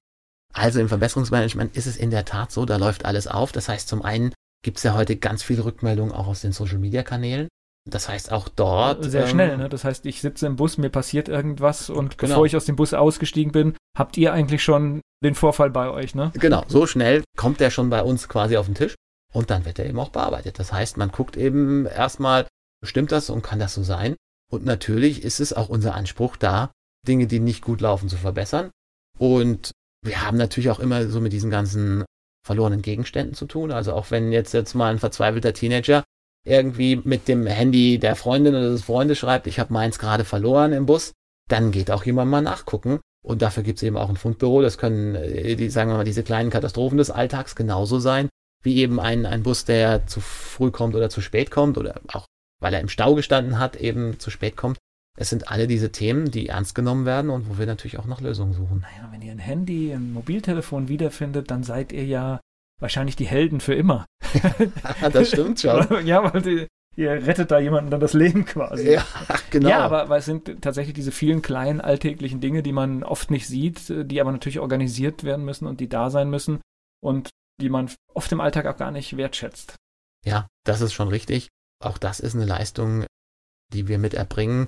[0.54, 3.52] Also im Verbesserungsmanagement ist es in der Tat so, da läuft alles auf.
[3.52, 4.32] Das heißt, zum einen
[4.62, 7.48] gibt es ja heute ganz viele Rückmeldungen auch aus den Social-Media-Kanälen.
[7.90, 9.04] Das heißt auch dort.
[9.04, 9.68] Sehr ähm, schnell, ne?
[9.68, 12.30] Das heißt, ich sitze im Bus, mir passiert irgendwas und genau.
[12.30, 16.14] bevor ich aus dem Bus ausgestiegen bin, habt ihr eigentlich schon den Vorfall bei euch,
[16.14, 16.32] ne?
[16.34, 18.94] Genau, so schnell kommt der schon bei uns quasi auf den Tisch
[19.34, 20.58] und dann wird er eben auch bearbeitet.
[20.58, 22.46] Das heißt, man guckt eben erstmal,
[22.82, 24.16] stimmt das und kann das so sein?
[24.50, 26.72] Und natürlich ist es auch unser Anspruch da,
[27.06, 28.70] Dinge, die nicht gut laufen, zu verbessern.
[29.18, 29.72] Und
[30.04, 32.04] wir haben natürlich auch immer so mit diesen ganzen
[32.46, 33.72] verlorenen Gegenständen zu tun.
[33.72, 36.04] Also auch wenn jetzt, jetzt mal ein verzweifelter Teenager
[36.46, 40.72] irgendwie mit dem Handy der Freundin oder des Freundes schreibt, ich habe meins gerade verloren
[40.74, 41.12] im Bus,
[41.48, 43.00] dann geht auch jemand mal nachgucken.
[43.24, 44.60] Und dafür gibt es eben auch ein Fundbüro.
[44.60, 48.28] Das können, äh, die, sagen wir mal, diese kleinen Katastrophen des Alltags genauso sein,
[48.62, 52.26] wie eben ein, ein Bus, der zu früh kommt oder zu spät kommt oder auch,
[52.60, 54.76] weil er im Stau gestanden hat, eben zu spät kommt.
[55.16, 58.20] Es sind alle diese Themen, die ernst genommen werden und wo wir natürlich auch nach
[58.20, 58.80] Lösungen suchen.
[58.80, 62.40] Naja, wenn ihr ein Handy, ein Mobiltelefon wiederfindet, dann seid ihr ja
[62.80, 64.06] wahrscheinlich die Helden für immer.
[65.12, 65.86] das stimmt schon.
[66.06, 68.92] ja, weil die, ihr rettet da jemanden dann das Leben quasi.
[68.92, 69.06] Ja,
[69.50, 69.68] genau.
[69.68, 73.46] Ja, aber, aber es sind tatsächlich diese vielen kleinen alltäglichen Dinge, die man oft nicht
[73.46, 76.60] sieht, die aber natürlich organisiert werden müssen und die da sein müssen
[77.00, 79.76] und die man oft im Alltag auch gar nicht wertschätzt.
[80.24, 81.48] Ja, das ist schon richtig.
[81.80, 83.04] Auch das ist eine Leistung,
[83.72, 84.66] die wir mit erbringen.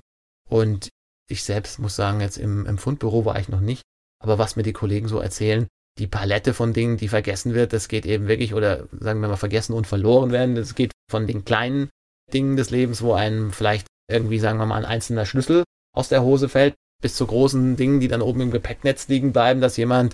[0.49, 0.88] Und
[1.28, 3.82] ich selbst muss sagen, jetzt im, im Fundbüro war ich noch nicht.
[4.22, 5.66] Aber was mir die Kollegen so erzählen,
[5.99, 9.36] die Palette von Dingen, die vergessen wird, das geht eben wirklich, oder sagen wir mal
[9.36, 11.88] vergessen und verloren werden, das geht von den kleinen
[12.32, 16.22] Dingen des Lebens, wo einem vielleicht irgendwie, sagen wir mal, ein einzelner Schlüssel aus der
[16.22, 20.12] Hose fällt, bis zu großen Dingen, die dann oben im Gepäcknetz liegen bleiben, dass jemand,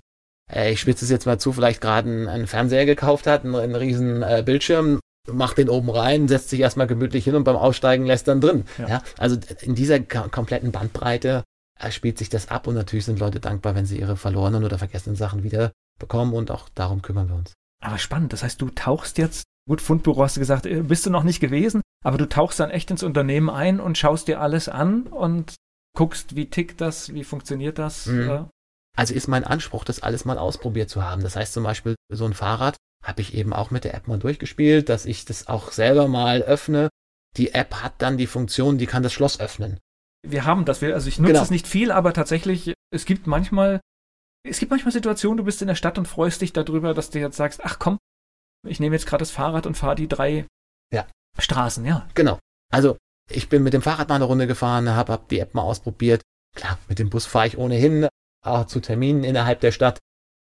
[0.50, 3.54] äh, ich spitze es jetzt mal zu, vielleicht gerade einen, einen, Fernseher gekauft hat, einen,
[3.54, 5.00] einen riesen äh, Bildschirm,
[5.30, 8.64] macht den oben rein, setzt sich erstmal gemütlich hin und beim Aussteigen lässt dann drin.
[8.78, 8.88] Ja.
[8.88, 11.44] ja also in dieser kompletten Bandbreite
[11.78, 14.78] äh, spielt sich das ab und natürlich sind Leute dankbar, wenn sie ihre verlorenen oder
[14.78, 17.54] vergessenen Sachen wieder bekommen und auch darum kümmern wir uns.
[17.82, 21.10] Aber spannend, das heißt, du tauchst jetzt, gut, Fundbüro hast du gesagt, äh, bist du
[21.10, 24.68] noch nicht gewesen, aber du tauchst dann echt ins Unternehmen ein und schaust dir alles
[24.68, 25.54] an und
[25.96, 28.06] guckst, wie tickt das, wie funktioniert das.
[28.06, 28.48] Mhm.
[28.96, 31.22] Also ist mein Anspruch, das alles mal ausprobiert zu haben.
[31.22, 34.18] Das heißt zum Beispiel, so ein Fahrrad habe ich eben auch mit der App mal
[34.18, 36.88] durchgespielt, dass ich das auch selber mal öffne.
[37.36, 39.78] Die App hat dann die Funktion, die kann das Schloss öffnen.
[40.22, 41.42] Wir haben das, also ich nutze genau.
[41.42, 43.80] es nicht viel, aber tatsächlich, es gibt manchmal,
[44.44, 47.18] es gibt manchmal Situationen, du bist in der Stadt und freust dich darüber, dass du
[47.18, 47.98] jetzt sagst, ach komm,
[48.68, 50.46] ich nehme jetzt gerade das Fahrrad und fahre die drei
[50.92, 51.06] ja.
[51.38, 52.08] Straßen, ja.
[52.14, 52.38] Genau.
[52.70, 52.96] Also
[53.28, 56.22] ich bin mit dem Fahrrad mal eine Runde gefahren, habe hab die App mal ausprobiert.
[56.54, 58.06] Klar, mit dem Bus fahre ich ohnehin
[58.44, 59.98] auch zu Terminen innerhalb der Stadt.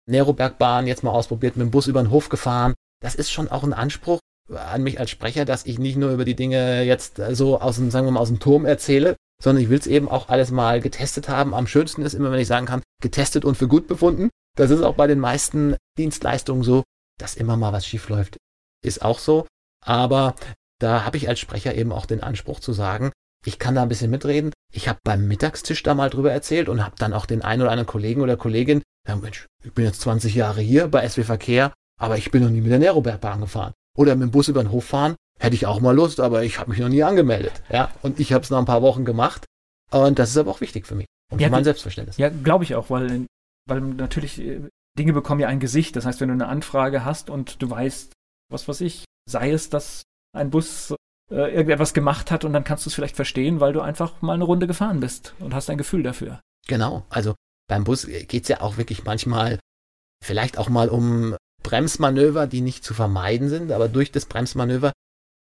[0.08, 2.74] Nerobergbahn jetzt mal ausprobiert, mit dem Bus über den Hof gefahren.
[3.00, 6.24] Das ist schon auch ein Anspruch an mich als Sprecher, dass ich nicht nur über
[6.24, 9.70] die Dinge jetzt so aus dem, sagen wir mal, aus dem Turm erzähle, sondern ich
[9.70, 11.54] will es eben auch alles mal getestet haben.
[11.54, 14.30] Am schönsten ist immer, wenn ich sagen kann, getestet und für gut befunden.
[14.56, 16.82] Das ist auch bei den meisten Dienstleistungen so,
[17.18, 18.36] dass immer mal was schief läuft.
[18.84, 19.46] Ist auch so.
[19.84, 20.34] Aber
[20.78, 23.12] da habe ich als Sprecher eben auch den Anspruch zu sagen,
[23.44, 24.52] ich kann da ein bisschen mitreden.
[24.72, 27.70] Ich habe beim Mittagstisch da mal drüber erzählt und habe dann auch den einen oder
[27.72, 31.72] anderen Kollegen oder Kollegin, ja Mensch, ich bin jetzt 20 Jahre hier bei SW Verkehr,
[32.00, 33.72] aber ich bin noch nie mit der Nerobergbahn gefahren.
[33.96, 36.58] Oder mit dem Bus über den Hof fahren, hätte ich auch mal Lust, aber ich
[36.58, 37.62] habe mich noch nie angemeldet.
[37.70, 39.44] Ja, und ich habe es nach ein paar Wochen gemacht.
[39.90, 42.18] Und das ist aber auch wichtig für mich und ja, für mein Selbstverständnis.
[42.18, 43.26] Ja, glaube ich auch, weil,
[43.66, 44.60] weil natürlich äh,
[44.98, 45.96] Dinge bekommen ja ein Gesicht.
[45.96, 48.12] Das heißt, wenn du eine Anfrage hast und du weißt,
[48.50, 50.02] was weiß ich, sei es, dass
[50.34, 50.94] ein Bus
[51.30, 54.34] äh, irgendetwas gemacht hat und dann kannst du es vielleicht verstehen, weil du einfach mal
[54.34, 56.40] eine Runde gefahren bist und hast ein Gefühl dafür.
[56.68, 57.34] Genau, also
[57.72, 59.58] beim Bus geht es ja auch wirklich manchmal
[60.22, 64.92] vielleicht auch mal um Bremsmanöver, die nicht zu vermeiden sind, aber durch das Bremsmanöver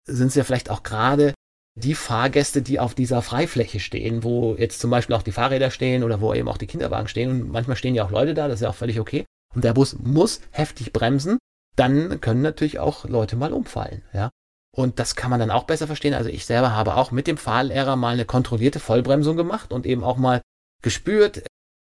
[0.07, 1.33] sind es ja vielleicht auch gerade
[1.75, 6.05] die Fahrgäste, die auf dieser Freifläche stehen, wo jetzt zum Beispiel auch die Fahrräder stehen
[6.05, 8.57] oder wo eben auch die Kinderwagen stehen und manchmal stehen ja auch Leute da, das
[8.57, 9.25] ist ja auch völlig okay.
[9.55, 11.39] Und der Bus muss heftig bremsen,
[11.77, 14.29] dann können natürlich auch Leute mal umfallen, ja.
[14.77, 16.13] Und das kann man dann auch besser verstehen.
[16.13, 20.05] Also ich selber habe auch mit dem Fahrlehrer mal eine kontrollierte Vollbremsung gemacht und eben
[20.05, 20.43] auch mal
[20.83, 21.43] gespürt,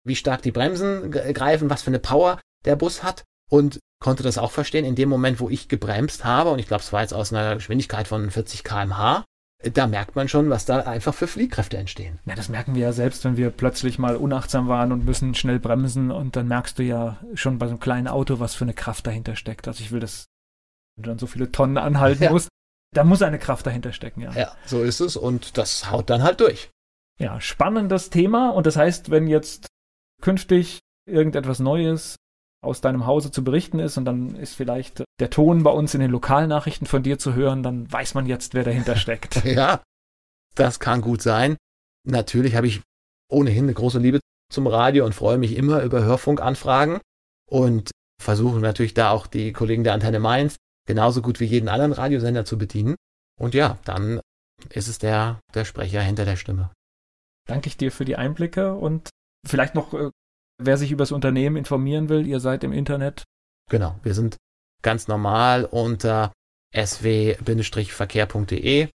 [0.04, 4.38] wie stark die Bremsen greifen, was für eine Power der Bus hat und konnte das
[4.38, 6.50] auch verstehen in dem Moment, wo ich gebremst habe.
[6.50, 9.24] Und ich glaube, es war jetzt aus einer Geschwindigkeit von 40 kmh.
[9.72, 12.18] Da merkt man schon, was da einfach für Fliehkräfte entstehen.
[12.26, 15.58] Ja, das merken wir ja selbst, wenn wir plötzlich mal unachtsam waren und müssen schnell
[15.58, 16.10] bremsen.
[16.10, 19.06] Und dann merkst du ja schon bei so einem kleinen Auto, was für eine Kraft
[19.06, 19.66] dahinter steckt.
[19.66, 20.26] Also ich will das,
[20.96, 22.30] wenn du dann so viele Tonnen anhalten ja.
[22.30, 22.48] musst,
[22.94, 24.32] da muss eine Kraft dahinter stecken, ja.
[24.32, 26.70] Ja, so ist es und das haut dann halt durch.
[27.18, 29.66] Ja, spannendes Thema und das heißt, wenn jetzt
[30.24, 32.16] künftig irgendetwas Neues
[32.64, 36.00] aus deinem Hause zu berichten ist und dann ist vielleicht der Ton bei uns in
[36.00, 39.44] den Lokalnachrichten von dir zu hören, dann weiß man jetzt, wer dahinter steckt.
[39.44, 39.82] ja,
[40.54, 41.56] das kann gut sein.
[42.08, 42.80] Natürlich habe ich
[43.30, 44.20] ohnehin eine große Liebe
[44.50, 47.00] zum Radio und freue mich immer über Hörfunkanfragen
[47.50, 47.90] und
[48.22, 50.56] versuche natürlich da auch die Kollegen der Antenne Mainz
[50.86, 52.94] genauso gut wie jeden anderen Radiosender zu bedienen.
[53.38, 54.20] Und ja, dann
[54.70, 56.70] ist es der, der Sprecher hinter der Stimme.
[57.46, 59.10] Danke ich dir für die Einblicke und
[59.46, 60.10] vielleicht noch, äh,
[60.58, 63.24] wer sich über das Unternehmen informieren will, ihr seid im Internet.
[63.70, 64.36] Genau, wir sind
[64.82, 66.32] ganz normal unter
[66.74, 68.88] sw-verkehr.de.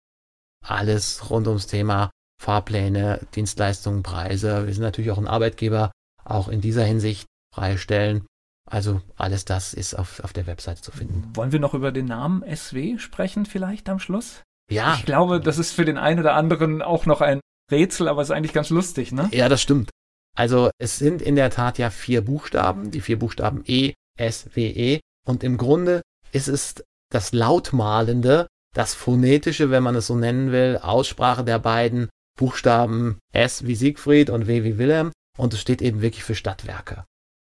[0.67, 2.11] Alles rund ums Thema
[2.41, 4.67] Fahrpläne, Dienstleistungen, Preise.
[4.67, 5.91] Wir sind natürlich auch ein Arbeitgeber,
[6.25, 8.27] auch in dieser Hinsicht freie Stellen.
[8.71, 11.33] Also alles das ist auf, auf der Website zu finden.
[11.35, 14.43] Wollen wir noch über den Namen SW sprechen vielleicht am Schluss?
[14.71, 14.97] Ja.
[14.99, 18.31] Ich glaube, das ist für den einen oder anderen auch noch ein Rätsel, aber ist
[18.31, 19.29] eigentlich ganz lustig, ne?
[19.33, 19.91] Ja, das stimmt.
[20.39, 24.69] Also es sind in der Tat ja vier Buchstaben, die vier Buchstaben E, S, W,
[24.69, 25.01] E.
[25.27, 26.77] Und im Grunde ist es
[27.11, 32.09] das Lautmalende, das phonetische, wenn man es so nennen will, Aussprache der beiden
[32.39, 35.11] Buchstaben S wie Siegfried und W wie Wilhelm.
[35.37, 37.05] Und es steht eben wirklich für Stadtwerke.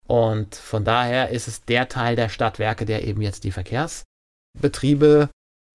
[0.07, 5.31] Und von daher ist es der Teil der Stadtwerke, der eben jetzt die Verkehrsbetriebe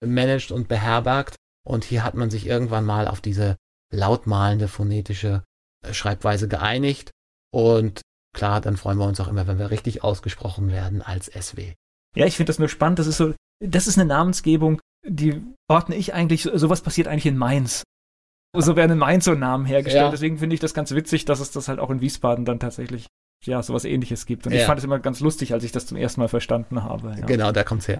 [0.06, 1.34] managt und beherbergt.
[1.66, 3.56] Und hier hat man sich irgendwann mal auf diese
[3.92, 5.42] lautmalende phonetische
[5.92, 7.10] Schreibweise geeinigt.
[7.52, 8.00] Und
[8.34, 11.74] klar, dann freuen wir uns auch immer, wenn wir richtig ausgesprochen werden als SW.
[12.16, 12.98] Ja, ich finde das nur spannend.
[12.98, 13.34] Das ist so,
[13.64, 17.82] das ist eine Namensgebung, die ordne ich eigentlich, sowas passiert eigentlich in Mainz.
[18.56, 20.06] So werden in Mainz so Namen hergestellt.
[20.06, 20.10] Ja.
[20.10, 23.06] Deswegen finde ich das ganz witzig, dass es das halt auch in Wiesbaden dann tatsächlich
[23.44, 24.46] ja, sowas ähnliches gibt.
[24.46, 24.60] Und ja.
[24.60, 27.14] ich fand es immer ganz lustig, als ich das zum ersten Mal verstanden habe.
[27.18, 27.26] Ja.
[27.26, 27.98] Genau, da kommt's her.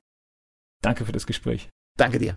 [0.82, 1.69] Danke für das Gespräch.
[1.97, 2.36] Danke dir.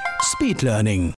[0.21, 1.09] Speedlearning.